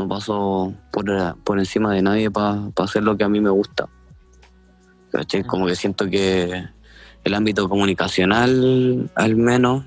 [0.00, 1.04] no paso por,
[1.44, 3.88] por encima de nadie para hacer lo que a mí me gusta.
[5.12, 5.44] ¿Cachai?
[5.44, 6.64] Como que siento que
[7.24, 9.84] el ámbito comunicacional, al menos,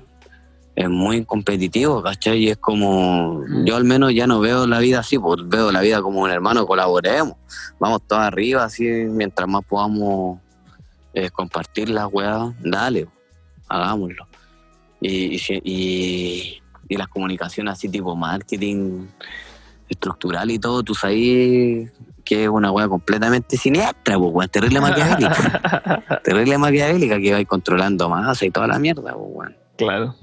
[0.76, 2.38] es muy competitivo, ¿cachai?
[2.44, 3.64] Y es como, Mm.
[3.64, 6.30] yo al menos ya no veo la vida así, pues veo la vida como un
[6.30, 7.36] hermano, colaboremos,
[7.78, 10.40] vamos todos arriba, así, mientras más podamos
[11.12, 13.06] eh, compartir las weas, dale,
[13.68, 14.26] hagámoslo.
[15.00, 15.40] Y,
[16.88, 19.06] y las comunicaciones así tipo marketing
[19.88, 21.92] estructural y todo, tú sabes
[22.24, 26.20] que es una wea completamente siniestra, pues, weón, terrible maquiavélica.
[26.24, 29.56] terrible maquiavélica que va controlando masa y toda la mierda, pues, weón.
[29.76, 30.14] Claro.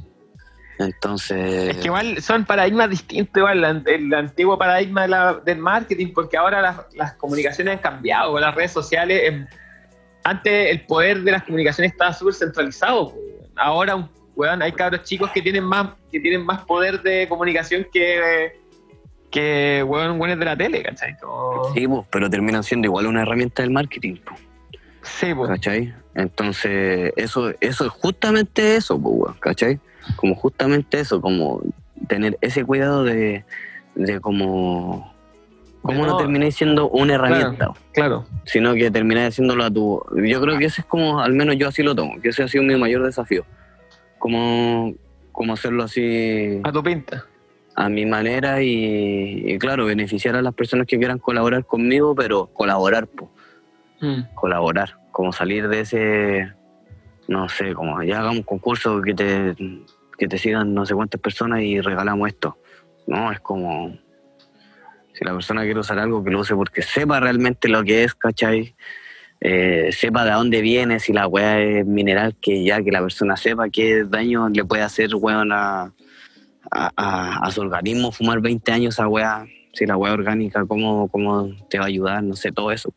[0.79, 6.07] Entonces, Es que igual son paradigmas distintos, igual el, antiguo paradigma de la- del marketing,
[6.13, 9.21] porque ahora las, las comunicaciones han cambiado, las redes sociales.
[9.25, 9.45] em,
[10.23, 13.09] antes el poder de las comunicaciones estaba súper centralizado.
[13.09, 13.17] po.
[13.55, 18.59] Ahora, weón, hay cabros chicos que tienen más, que tienen más poder de comunicación que,
[19.31, 21.15] que weón, weones de la tele, ¿cachai?
[21.17, 24.39] Como- sí, pues, pero terminan siendo igual una herramienta del marketing, pues.
[25.03, 25.47] Sí, po.
[25.47, 25.93] ¿cachai?
[26.13, 29.79] Entonces, eso, eso es justamente eso, pues, weón, ¿cachai?
[30.17, 31.61] Como justamente eso, como
[32.07, 33.45] tener ese cuidado de,
[33.95, 35.13] de como,
[35.81, 38.25] como no no- termináis siendo una herramienta, Claro.
[38.45, 40.03] sino que termináis haciéndolo a tu...
[40.25, 42.47] Yo creo que ese es como, al menos yo así lo tomo, que ese ha
[42.47, 43.45] sido mi mayor desafío,
[44.19, 44.93] como,
[45.31, 47.25] como hacerlo así A tu pinta.
[47.75, 52.47] A mi manera y, y, claro, beneficiar a las personas que quieran colaborar conmigo, pero
[52.47, 53.29] colaborar, pues
[54.01, 54.33] Mm.
[54.33, 56.53] colaborar, como salir de ese,
[57.27, 59.55] no sé, como ya hagamos un concurso que te,
[60.17, 62.57] que te sigan no sé cuántas personas y regalamos esto.
[63.05, 63.95] No, es como,
[65.13, 68.15] si la persona quiere usar algo, que lo use porque sepa realmente lo que es,
[68.15, 68.75] ¿cachai?
[69.39, 73.37] Eh, sepa de dónde viene, si la weá es mineral, que ya que la persona
[73.37, 75.93] sepa qué daño le puede hacer, weón, a,
[76.71, 79.45] a, a- a su organismo fumar 20 años esa weá.
[79.73, 82.23] Si la weá orgánica, ¿cómo, ¿cómo te va a ayudar?
[82.23, 82.93] No sé, todo eso.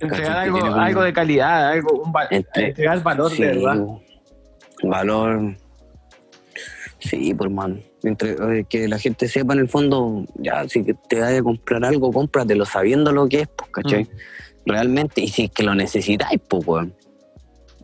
[0.00, 3.84] Entregar algo, algo de calidad, algo, un va- Entre- entregar valor Sí, de verdad.
[4.82, 5.56] Valor.
[6.98, 7.76] Sí, por mano.
[8.02, 11.84] Entre, eh, que la gente sepa en el fondo, ya, si te vaya a comprar
[11.84, 14.08] algo, cómpratelo sabiendo lo que es, pues, ¿cachai?
[14.66, 16.94] Realmente, y si es que lo necesitáis, pues, weón.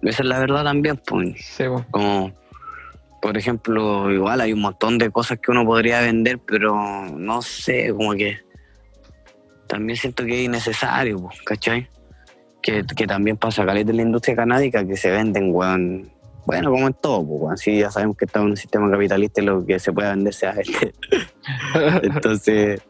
[0.03, 1.37] Esa es la verdad también, pues.
[1.45, 1.85] Sí, po.
[1.91, 2.33] Como,
[3.21, 7.93] por ejemplo, igual hay un montón de cosas que uno podría vender, pero no sé,
[7.93, 8.39] como que
[9.67, 11.89] también siento que es innecesario, ¿cachai?
[12.63, 16.11] Que, que también pasa caleta en la industria canábica que se venden, weón.
[16.47, 17.59] Bueno, como en todo, pues, weón.
[17.59, 20.33] Sí, ya sabemos que estamos en un sistema capitalista y lo que se puede vender
[20.33, 20.95] se va a vender.
[22.03, 22.81] Entonces,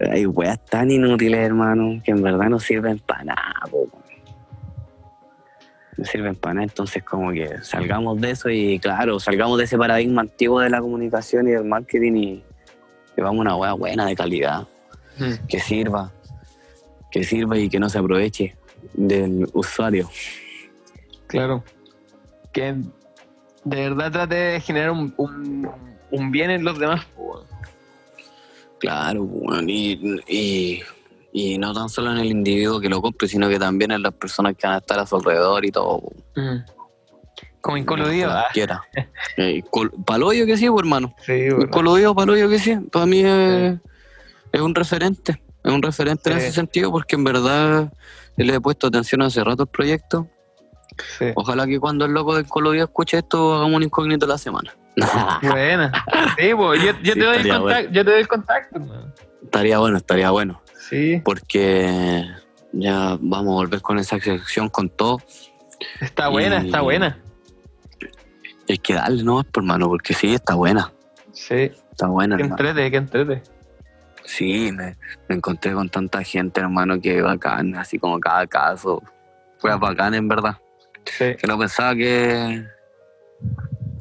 [0.00, 3.88] hay weas tan inútiles, hermano, que en verdad no sirven para nada, po.
[5.98, 9.76] No sirven para nada, entonces como que salgamos de eso y claro, salgamos de ese
[9.76, 12.44] paradigma antiguo de la comunicación y del marketing y,
[13.16, 14.66] y vamos a una wea buena de calidad,
[15.18, 15.46] Mm.
[15.48, 16.12] que sirva,
[17.10, 18.54] que sirva y que no se aproveche
[18.94, 20.08] del usuario.
[21.26, 21.64] Claro.
[22.52, 22.76] Que
[23.64, 25.68] de verdad trate de generar un, un,
[26.12, 27.04] un bien en los demás.
[28.78, 29.28] Claro,
[29.66, 30.82] y, y,
[31.32, 34.14] y no tan solo en el individuo que lo compre, sino que también en las
[34.14, 36.02] personas que van a estar a su alrededor y todo.
[36.36, 36.64] weón.
[37.60, 38.30] Como incoludido.
[38.30, 38.42] ah.
[38.44, 38.82] Cualquiera.
[39.36, 39.62] Eh,
[40.06, 41.14] paloyo que sí, hermano.
[41.24, 41.46] Sí.
[41.60, 42.76] Incoludido, paloyo que sí.
[42.90, 43.78] Para mí es,
[44.52, 45.40] es un referente.
[45.62, 47.92] Es un referente en ese sentido porque en verdad
[48.36, 50.28] le he puesto atención hace rato al proyecto.
[51.18, 51.26] Sí.
[51.36, 54.74] Ojalá que cuando el loco del Incoludido escuche esto hagamos un incógnito a la semana.
[55.42, 55.92] Buena.
[56.38, 58.80] Sí, po, yo, yo Sí, te doy contacto, yo te doy el contacto,
[59.44, 60.60] estaría bueno, estaría bueno.
[60.88, 62.24] Sí, Porque
[62.72, 65.18] ya vamos a volver con esa sección con todo.
[66.00, 67.18] está buena, Y- está buena.
[68.68, 69.42] Hay que darle, ¿no?
[69.44, 70.92] Por hermano, porque sí, está buena.
[71.32, 73.42] Sí, Está buena, que entrete, que entrete.
[74.24, 74.96] Sí, me,
[75.28, 79.02] me encontré con tanta gente, hermano, que bacán, así como cada caso.
[79.58, 80.58] Fue bacán, en verdad.
[81.04, 82.64] Sí, Que no pensaba que,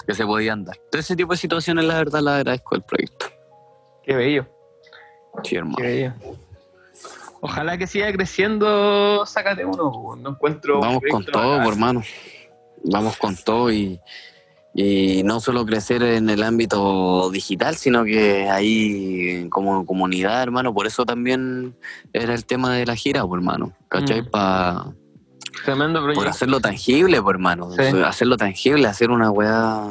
[0.05, 0.75] que se podían dar.
[0.91, 3.27] Todo ese tipo de situaciones, la verdad, la agradezco el proyecto.
[4.03, 4.47] qué bello,
[5.43, 5.77] Sí, hermano.
[5.77, 6.13] qué bello.
[7.41, 10.79] Ojalá que siga creciendo, sácate uno, no encuentro.
[10.79, 12.01] Vamos con todo, por hermano.
[12.83, 13.99] Vamos con todo y,
[14.73, 20.73] y no solo crecer en el ámbito digital, sino que ahí como comunidad, hermano.
[20.73, 21.75] Por eso también
[22.13, 23.73] era el tema de la gira, por hermano.
[23.89, 24.21] ¿Cachai?
[24.23, 24.29] Mm.
[24.29, 24.93] Pa-
[25.65, 26.29] Tremendo por proyecto.
[26.29, 27.71] hacerlo tangible, por hermano.
[27.71, 27.81] Sí.
[28.05, 29.87] Hacerlo tangible, hacer una weá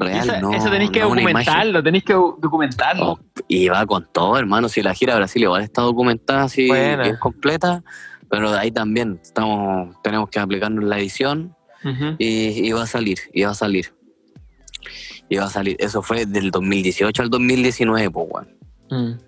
[0.00, 3.12] real, esa- no, eso tenéis que no documentarlo, tenéis que documentarlo.
[3.12, 4.68] Oh, y va con todo, hermano.
[4.68, 7.82] Si la gira a Brasil igual está documentada así bien completa,
[8.28, 11.54] pero de ahí también estamos, tenemos que aplicarnos la edición
[12.18, 13.92] y, y va a salir, y va a salir.
[15.28, 15.76] Y va a salir.
[15.78, 18.48] Eso fue del 2018 al 2019, pues, weón.
[18.90, 19.18] Mm.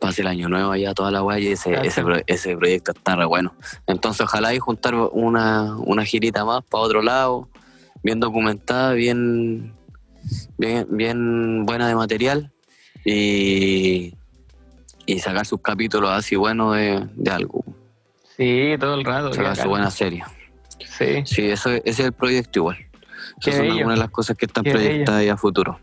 [0.00, 3.24] Pase el año nuevo allá, toda la weá, y ese, ese, ese proyecto está re
[3.24, 3.54] bueno.
[3.86, 7.48] Entonces, ojalá y juntar una, una girita más para otro lado,
[8.02, 9.75] bien documentada, bien,
[10.58, 12.52] bien, bien buena de material
[13.04, 14.14] y,
[15.06, 17.64] y sacar sus capítulos así buenos de, de algo.
[18.36, 19.32] Sí, todo el rato.
[19.32, 20.24] Sacar su buena serie.
[20.78, 22.76] Sí, Sí, eso, ese es el proyecto igual.
[23.40, 23.72] Esas son bello.
[23.78, 24.84] algunas de las cosas que están Qué bello.
[24.88, 25.80] proyectadas a futuro.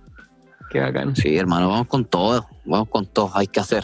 [0.70, 1.16] qué bacán.
[1.16, 3.84] Sí, hermano, vamos con todo, vamos con todo, hay que hacer,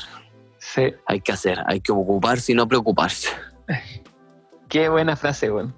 [0.57, 3.29] Sí, hay que hacer, hay que ocuparse y no preocuparse.
[4.67, 5.73] qué buena frase, weón.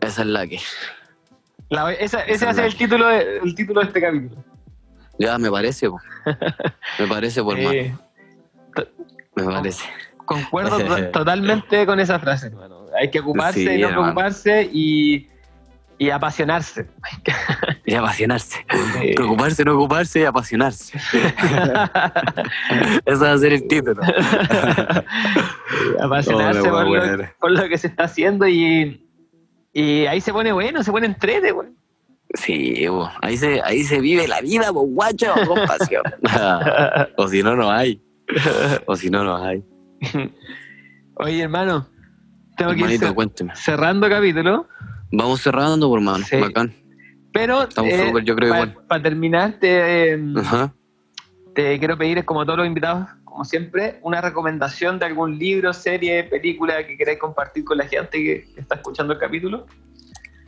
[0.00, 0.60] Esa es la que.
[1.70, 4.42] La- esa- ese va a ser el título, de, el título de este capítulo.
[5.18, 5.98] Ya me parece, po.
[6.98, 7.94] me parece por más, Eh,
[9.34, 9.84] me parece.
[10.24, 12.86] concuerdo to- totalmente con esa frase, hermano.
[12.98, 14.02] Hay que ocuparse Sí, y no hermano.
[14.14, 15.28] preocuparse y,
[15.98, 16.86] y apasionarse.
[17.84, 18.58] Y apasionarse.
[19.00, 19.14] Sí.
[19.16, 20.98] Preocuparse, no ocuparse y apasionarse.
[23.06, 24.02] Ese va a ser el título.
[26.00, 29.07] apasionarse Oh, lo, por lo que se está haciendo y,
[29.80, 31.74] y ahí se pone bueno, se pone entrete, weón.
[32.34, 32.84] Sí,
[33.22, 36.02] ahí se, ahí se vive la vida, po, guacho, con pasión.
[37.16, 38.02] o si no, no hay.
[38.86, 39.64] O si no, no hay.
[41.16, 41.88] Oye, hermano,
[42.56, 43.56] tengo que ir Hermanito, cer- cuénteme.
[43.56, 44.66] cerrando capítulo,
[45.10, 46.22] Vamos cerrando, por mano.
[46.24, 46.36] Sí.
[46.36, 46.70] Bacán.
[47.32, 48.74] pero Estamos súper, yo creo igual.
[48.86, 50.74] para terminar te, eh, Ajá.
[51.54, 53.08] te quiero pedir, como todos los invitados,
[53.38, 58.18] como siempre, una recomendación de algún libro, serie, película que queráis compartir con la gente
[58.18, 59.64] que, está escuchando el capítulo.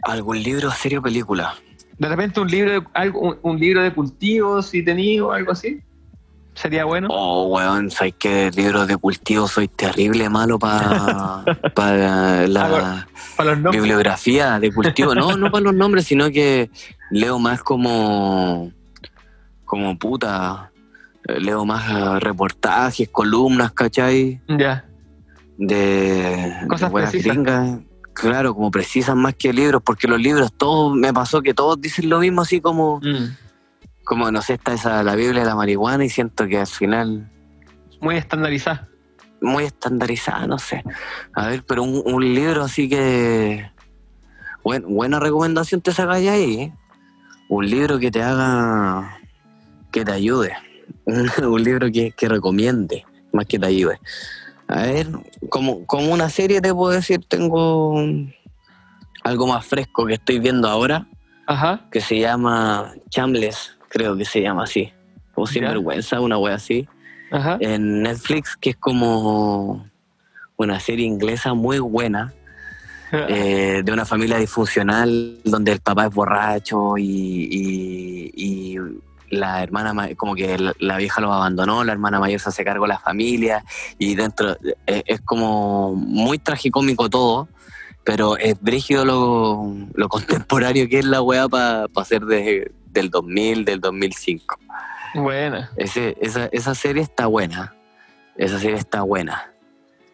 [0.03, 1.55] ¿Algún libro, serio, película?
[1.99, 5.81] De repente un libro de, algo, un, libro de cultivos, si tenéis o algo así.
[6.55, 7.07] Sería bueno.
[7.13, 11.45] Oh, weón, sabes que libros de cultivo soy terrible malo para
[12.49, 13.07] la
[13.37, 13.83] Para los nombres.
[13.83, 15.15] bibliografía de cultivo.
[15.15, 16.71] No, no para los nombres, sino que
[17.13, 18.73] leo más como
[19.65, 20.70] como puta,
[21.39, 24.41] leo más eh, reportajes, columnas, ¿cachai?
[24.49, 24.85] Ya.
[25.59, 27.81] De, Cosas de gringas.
[28.13, 32.09] Claro, como precisan más que libros, porque los libros, todos, me pasó que todos dicen
[32.11, 33.37] lo mismo, así como, Mm.
[34.05, 37.31] como no sé, está esa, la Biblia de la marihuana, y siento que al final
[38.01, 38.89] Muy estandarizada.
[39.41, 40.83] muy estandarizada, no sé.
[41.35, 43.71] A ver, pero un, un libro así que.
[44.63, 46.61] Buen- buena recomendación te sacáis ahí.
[46.61, 46.75] ¿eh?
[47.49, 49.17] Un libro que te haga.
[49.91, 50.53] que te ayude.
[51.43, 53.99] Un, libro que, que recomiende, más que te ayude.
[54.69, 55.09] A ver,
[55.49, 58.01] como, como una serie te puedo decir, tengo
[59.25, 61.07] algo más fresco que estoy viendo ahora,
[61.47, 61.89] Ajá.
[61.91, 64.93] que se llama Chambles, creo que se llama así.
[65.35, 65.53] O Ya.
[65.53, 66.87] Sinvergüenza, una wea así
[67.33, 67.57] Ajá.
[67.61, 69.87] en Netflix, que es como
[70.57, 72.33] una serie inglesa muy buena,
[73.13, 77.03] eh, de una familia disfuncional donde el papá es borracho y,
[77.51, 78.77] y- y
[79.31, 82.65] la hermana, ma- como que la, la vieja lo abandonó, la hermana mayor se hace
[82.65, 83.65] cargo de la familia
[83.99, 87.49] y dentro eh, es como muy tragicómico todo.
[88.03, 93.65] Pero es brígido lo, lo contemporáneo que es la weá para ser de, del 2000,
[93.65, 94.59] del 2005.
[95.15, 95.71] Buena.
[95.77, 97.75] Ese, esa, esa serie está buena.
[98.37, 99.53] Esa serie está buena.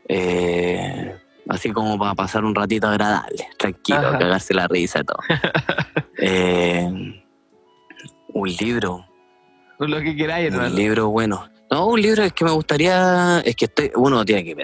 [0.09, 1.17] Eh,
[1.49, 4.19] así como para pasar un ratito agradable, tranquilo, Ajá.
[4.19, 5.19] cagarse la risa y todo.
[6.19, 7.23] Eh,
[8.33, 9.06] un libro,
[9.79, 10.75] Lo que queráis, un hermano.
[10.75, 11.49] libro bueno.
[11.71, 14.55] No, un libro es que me gustaría, es que estoy, uno tiene que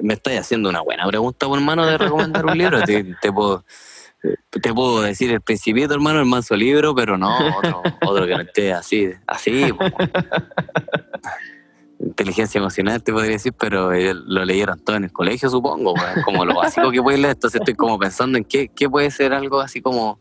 [0.00, 2.82] me estoy haciendo una buena pregunta, hermano, de recomendar un libro.
[2.82, 3.64] Te, te puedo,
[4.50, 8.40] te puedo decir el principito, hermano, el manso libro, pero no, otro, otro que no
[8.40, 9.70] esté así, así.
[12.00, 16.22] Inteligencia emocional te podría decir, pero eh, lo leyeron todo en el colegio, supongo, weón,
[16.24, 17.34] como lo básico que puedes leer.
[17.34, 20.18] Entonces estoy como pensando en qué, qué puede ser algo así como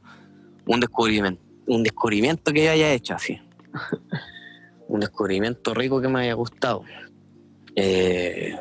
[0.66, 3.40] un descubrimiento, un descubrimiento que yo haya hecho así.
[4.88, 6.84] Un descubrimiento rico que me haya gustado.
[7.76, 8.56] Eh,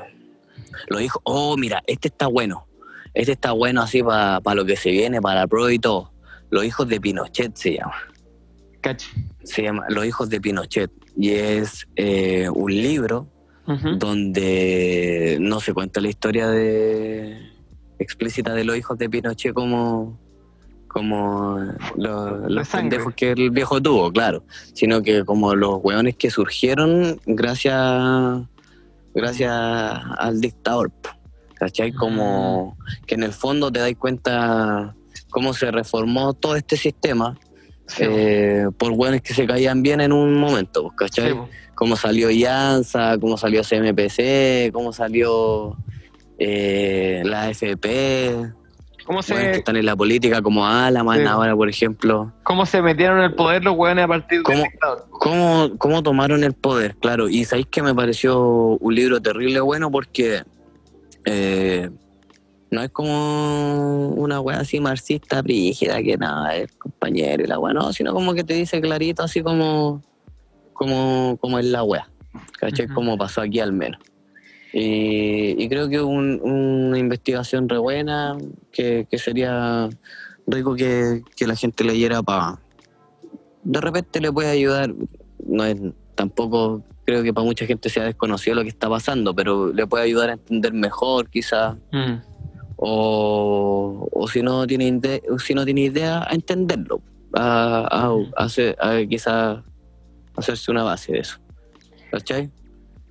[0.88, 2.66] lo dijo, oh, mira, este está bueno.
[3.14, 6.12] Este está bueno así para lo que se viene, para la prueba y todo.
[6.50, 7.96] Los hijos de Pinochet se llama.
[8.80, 9.08] Cacho.
[9.42, 10.90] Se llama Los hijos de Pinochet.
[11.16, 13.28] Y es eh, un libro
[13.98, 17.36] donde no se cuenta la historia de
[17.98, 20.20] explícita de los hijos de Pinochet como
[20.96, 21.58] como
[21.96, 27.76] los, pendejos que el viejo tuvo, claro, sino que como los hueones que surgieron gracias
[29.14, 30.90] gracias al dictador,
[31.56, 31.92] ¿cachai?
[31.92, 34.96] Como que en el fondo te das cuenta
[35.28, 37.38] cómo se reformó todo este sistema
[37.88, 41.34] Sí, eh, por hueones que se caían bien en un momento, ¿cachai?
[41.34, 41.38] sí,
[41.74, 45.76] cómo salió IANSA, cómo salió CMPC, cómo salió
[46.38, 48.54] eh, la AFP,
[49.06, 51.24] ¿Cómo hueones que se, están en la política como Alaman Sí.
[51.26, 52.32] ahora, por ejemplo.
[52.42, 54.58] ¿Cómo se metieron en el poder los hueones a partir ¿Cómo?
[54.58, 55.06] del dictador?
[55.10, 56.96] ¿Cómo, ¿Cómo tomaron el poder?
[56.96, 60.42] Claro, y sabéis que me pareció un libro terrible bueno porque
[61.24, 61.88] eh,
[62.70, 67.72] no es como una wea así marxista, brígida, que nada, es compañero y la wea,
[67.72, 70.02] no, sino como que te dice clarito así como,
[70.72, 72.08] como, como es la wea,
[72.58, 72.88] ¿cachai?
[72.88, 74.00] Como pasó aquí al menos.
[74.78, 78.36] Y, y creo que un- una investigación re buena,
[78.70, 79.88] que, que sería
[80.46, 82.58] rico que, que la gente leyera para...
[83.64, 84.92] De repente le puede ayudar,
[85.46, 85.78] no es
[86.14, 90.04] tampoco creo que para mucha gente sea desconocido lo que está pasando, pero le puede
[90.04, 92.16] ayudar a entender mejor quizás, Mm.
[92.76, 97.00] o, o si no tiene ide- si no tiene idea, a entenderlo,
[97.32, 98.08] a, a,
[98.42, 99.58] a hacer- a quizás
[100.36, 101.38] hacerse una base de eso.
[102.10, 102.50] ¿Cachai?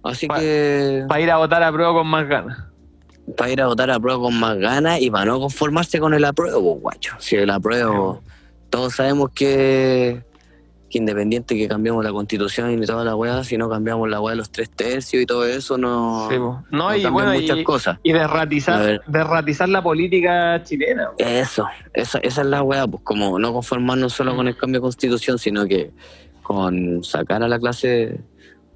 [0.05, 2.57] Así Pa- que Para ir a votar a prueba con más ganas.
[3.35, 6.23] para ir a votar a prueba con más ganas y para no conformarse con el
[6.23, 7.15] apruebo, guacho.
[7.19, 8.21] Si el apruebo,
[8.69, 10.21] todos sabemos que,
[10.91, 14.33] que independiente que cambiemos la constitución y toda la weá, si no cambiamos la weá
[14.33, 17.63] de los tres tercios y todo eso, no, Sí, no, no y bueno, muchas y,
[17.63, 17.97] cosas.
[18.03, 21.09] y derratizar, la política chilena.
[21.17, 21.65] Eso,
[21.95, 24.37] esa, esa es la weá, pues como no conformarnos solo Mm.
[24.37, 25.89] con el cambio de constitución, sino que
[26.43, 28.19] con sacar a la clase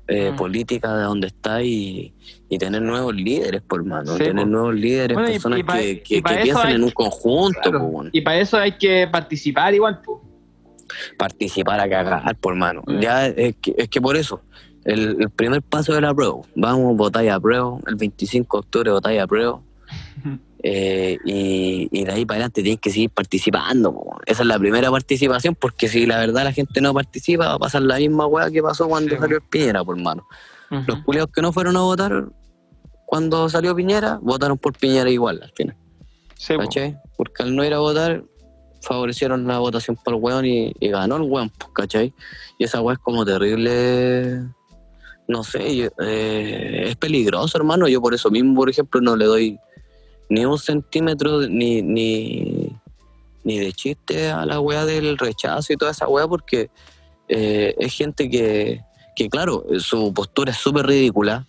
[0.10, 0.36] eh, Mm.
[0.36, 2.14] política de donde está y,
[2.50, 4.50] y tener nuevos líderes, por mano, Sí, tener po.
[4.50, 7.80] nuevos líderes, Bueno, personas y pa- que, y que, piensen hay en un conjunto, Claro.
[7.80, 8.10] po, weón.
[8.12, 10.02] Y para eso hay que participar igual.
[10.02, 10.22] po.
[11.18, 12.82] participar a cagar, por mano.
[12.88, 13.00] Mm.
[13.00, 14.42] Ya es que, es que por eso,
[14.86, 18.92] el, el primer paso de la prueba, vamos, votáis a prueba, el 25 de octubre
[18.92, 19.62] votáis a prueba,
[20.62, 23.94] eh, y, y de ahí para adelante tenéis que seguir participando.
[23.94, 24.18] po.
[24.26, 27.60] Esa es la primera participación, porque si la verdad la gente no participa, va a
[27.60, 30.28] pasar la misma weá que pasó cuando Sí, salió el Piñera, por mano.
[30.88, 32.26] Los culiados que no fueron a votar
[33.06, 35.76] cuando salió Piñera, votaron por Piñera igual al final.
[36.36, 36.60] Sí, po.
[36.62, 36.98] ¿Cachai?
[37.18, 38.24] Porque al no ir a votar,
[38.82, 42.14] favorecieron la votación por el weón y, y ganó el weón, pues, ¿cachai?
[42.58, 44.44] Y esa weá es como terrible,
[45.28, 47.88] no sé, yo- eh, es peligroso, hermano.
[47.88, 49.58] Yo por eso mismo, por ejemplo, no le doy
[50.30, 52.72] ni un centímetro ni, ni,
[53.44, 56.70] ni de chiste a la weá del rechazo y toda esa weá porque
[57.28, 58.82] eh, es gente que,
[59.16, 61.46] que, claro, su postura es súper ridícula.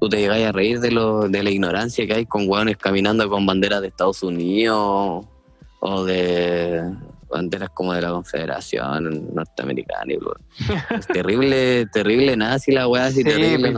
[0.00, 3.28] Tú te llegas a reír de, lo, de la ignorancia que hay con weones caminando
[3.30, 5.24] con banderas de Estados Unidos
[5.80, 6.82] o de
[7.30, 10.12] banderas como de la Confederación Norteamericana.
[10.12, 10.18] Y,
[10.98, 13.74] es terrible, terrible nazi la weá, así Sí, terrible.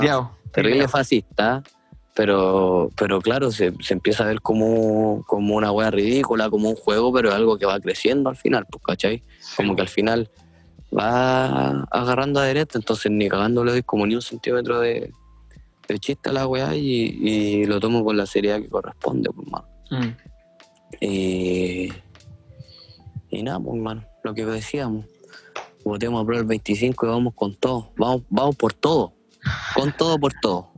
[0.53, 1.63] terrible fascista,
[2.15, 6.77] pero, pero claro, se, se empieza a ver como, como una wea ridícula, como un
[6.77, 9.25] juego, pero es algo que va creciendo al final, pues, ¿cachai?
[9.57, 10.31] Como que al final
[10.97, 15.13] va agarrando adherente, entonces ni cagando le doy como ni un centímetro de,
[15.89, 19.49] de chiste a la weá y, y lo tomo con la seriedad que corresponde, pues,
[19.49, 19.67] mano.
[19.91, 20.17] Mm.
[21.01, 21.93] Y,
[23.31, 25.07] y nada, pues, hermano, lo que decíamos.
[25.85, 27.93] Votemos a prueba el 25 y vamos con todo.
[27.97, 29.15] Vamos, vamos por todo.
[29.75, 30.73] Con todo por todo.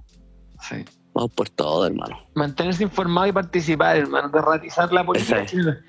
[0.69, 0.85] Sí.
[1.17, 2.19] Vamos por todo, hermano.
[2.35, 5.51] Mantenerse informado y participar, hermano, derratizar la política es.
[5.51, 5.81] chilena.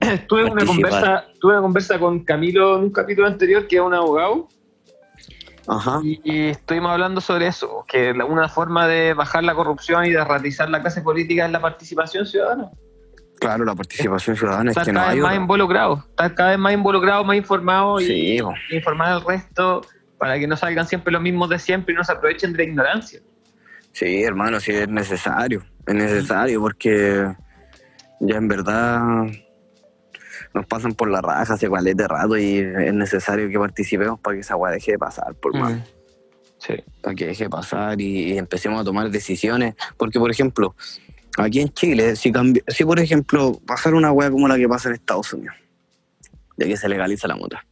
[0.28, 3.94] Tuve una, conversa, tuve una conversa con Camilo en un capítulo anterior, que es un
[3.94, 4.46] abogado,
[5.66, 6.00] Ajá.
[6.04, 10.10] y, y estuvimos hablando sobre eso, que la- una forma de bajar la corrupción y
[10.10, 12.70] derratizar la clase política es la participación ciudadana.
[13.40, 15.42] Claro, la participación ciudadana es Estar que no cada hay vez más otra.
[15.42, 18.54] involucrado, estar cada vez más involucrado, más informado y Sí, po.
[18.70, 19.82] informar al resto
[20.18, 22.64] para que no salgan siempre los mismos de siempre y no se aprovechen de la
[22.64, 23.20] ignorancia.
[23.96, 25.64] Sí, hermano, sí es necesario.
[25.86, 27.32] Es necesario porque
[28.20, 29.00] ya en verdad
[30.52, 34.40] nos pasan por la raja hace de rato y es necesario que participemos para que
[34.40, 35.58] esa weá deje de pasar, por Mm.
[35.60, 35.74] más.
[36.58, 36.74] Sí.
[37.02, 39.74] para que deje de pasar y, y empecemos a tomar decisiones.
[39.96, 40.74] Porque, por ejemplo,
[41.38, 42.32] aquí en Chile, si,
[42.68, 45.54] si por ejemplo, pasar una hueá como la que pasa en Estados Unidos,
[46.56, 47.64] de que se legaliza la mota.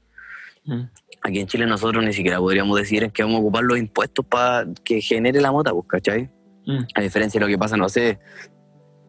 [0.64, 0.82] Mm.
[1.26, 4.26] Aquí en Chile nosotros ni siquiera podríamos decir en que vamos a ocupar los impuestos
[4.26, 6.30] para que genere la mota, pues, ¿cachai?
[6.66, 6.84] Mm.
[6.94, 8.18] A diferencia de lo que pasa, no sé,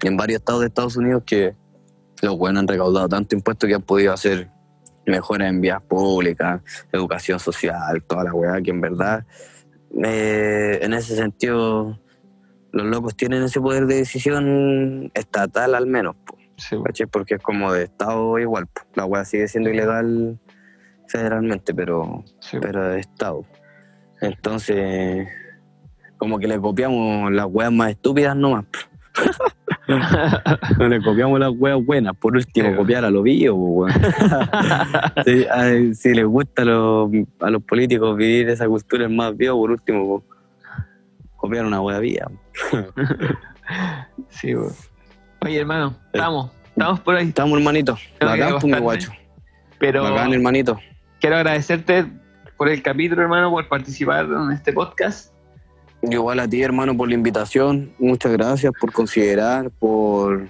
[0.01, 1.55] en varios estados de Estados Unidos que
[2.21, 4.49] los buenos han recaudado tanto impuesto que han podido hacer
[5.05, 6.61] mejoras en vías públicas,
[6.93, 9.25] educación social, toda la weá, que en verdad,
[10.01, 11.99] eh, en ese sentido,
[12.71, 17.07] los locos tienen ese poder de decisión estatal al menos, po, Sí, ¿cachai?
[17.07, 18.83] Porque es como de estado igual, po.
[18.93, 20.39] la weá sigue siendo ilegal
[21.07, 22.57] federalmente, pero sí.
[22.61, 23.43] pero de Estado.
[24.21, 25.27] Entonces,
[26.17, 28.65] como que le copiamos las weas más estúpidas nomás.
[30.79, 32.75] No le copiamos las weas buenas, por último, Sí.
[32.75, 33.91] copiar a los weón.
[35.51, 39.57] A- si les gusta a los, a los políticos vivir esa cultura en más vivo,
[39.59, 40.23] por último, po,
[41.37, 42.27] copiar una wea vía.
[44.29, 44.69] Sí, güey.
[45.41, 47.27] Oye, hermano, estamos, estamos por ahí.
[47.27, 47.97] Estamos, hermanito.
[48.19, 49.11] Bacán, pues, mi guacho.
[49.77, 50.79] Pero Bacán, hermanito.
[51.25, 52.05] Quiero agradecerte
[52.55, 55.33] por el capítulo, hermano, por participar en este podcast.
[56.03, 57.93] Igual a ti, hermano, por la invitación.
[57.97, 60.49] Muchas gracias por considerar, por,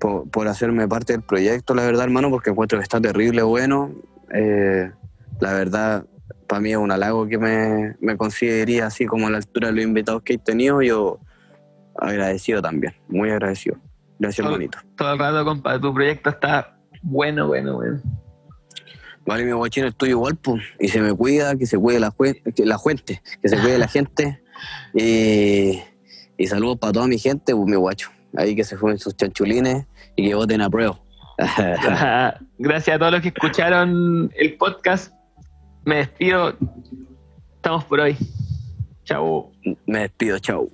[0.00, 3.92] por, por hacerme parte del proyecto, la verdad, hermano, porque encuentro que está terrible bueno.
[4.34, 4.90] Eh,
[5.38, 6.04] la verdad,
[6.48, 9.74] para mí es un halago que me, me consideraría así como a la altura de
[9.74, 10.82] los invitados que he tenido.
[10.82, 11.20] Yo
[11.96, 13.76] agradecido también, muy agradecido.
[14.18, 14.50] Gracias, Oh.
[14.50, 14.78] hermanito.
[14.96, 18.02] Todo el rato, compa, tu proyecto está bueno, bueno, bueno.
[19.24, 20.62] Vale, mi guachín, el tuyo igual, pues.
[20.80, 22.12] Y se me cuida, que se cuide la,
[22.54, 24.42] que la gente, que se cuide la gente.
[24.94, 25.80] Y,
[26.36, 28.10] y saludos para toda mi gente, pues, mi guacho.
[28.36, 29.86] Ahí que se fumen sus chanchulines
[30.16, 30.98] y que voten a prueba.
[32.58, 35.12] Gracias a todos los que escucharon el podcast.
[35.84, 36.56] Me despido.
[37.56, 38.16] Estamos por hoy.
[39.04, 39.52] Chao.
[39.86, 40.70] Me despido, chao.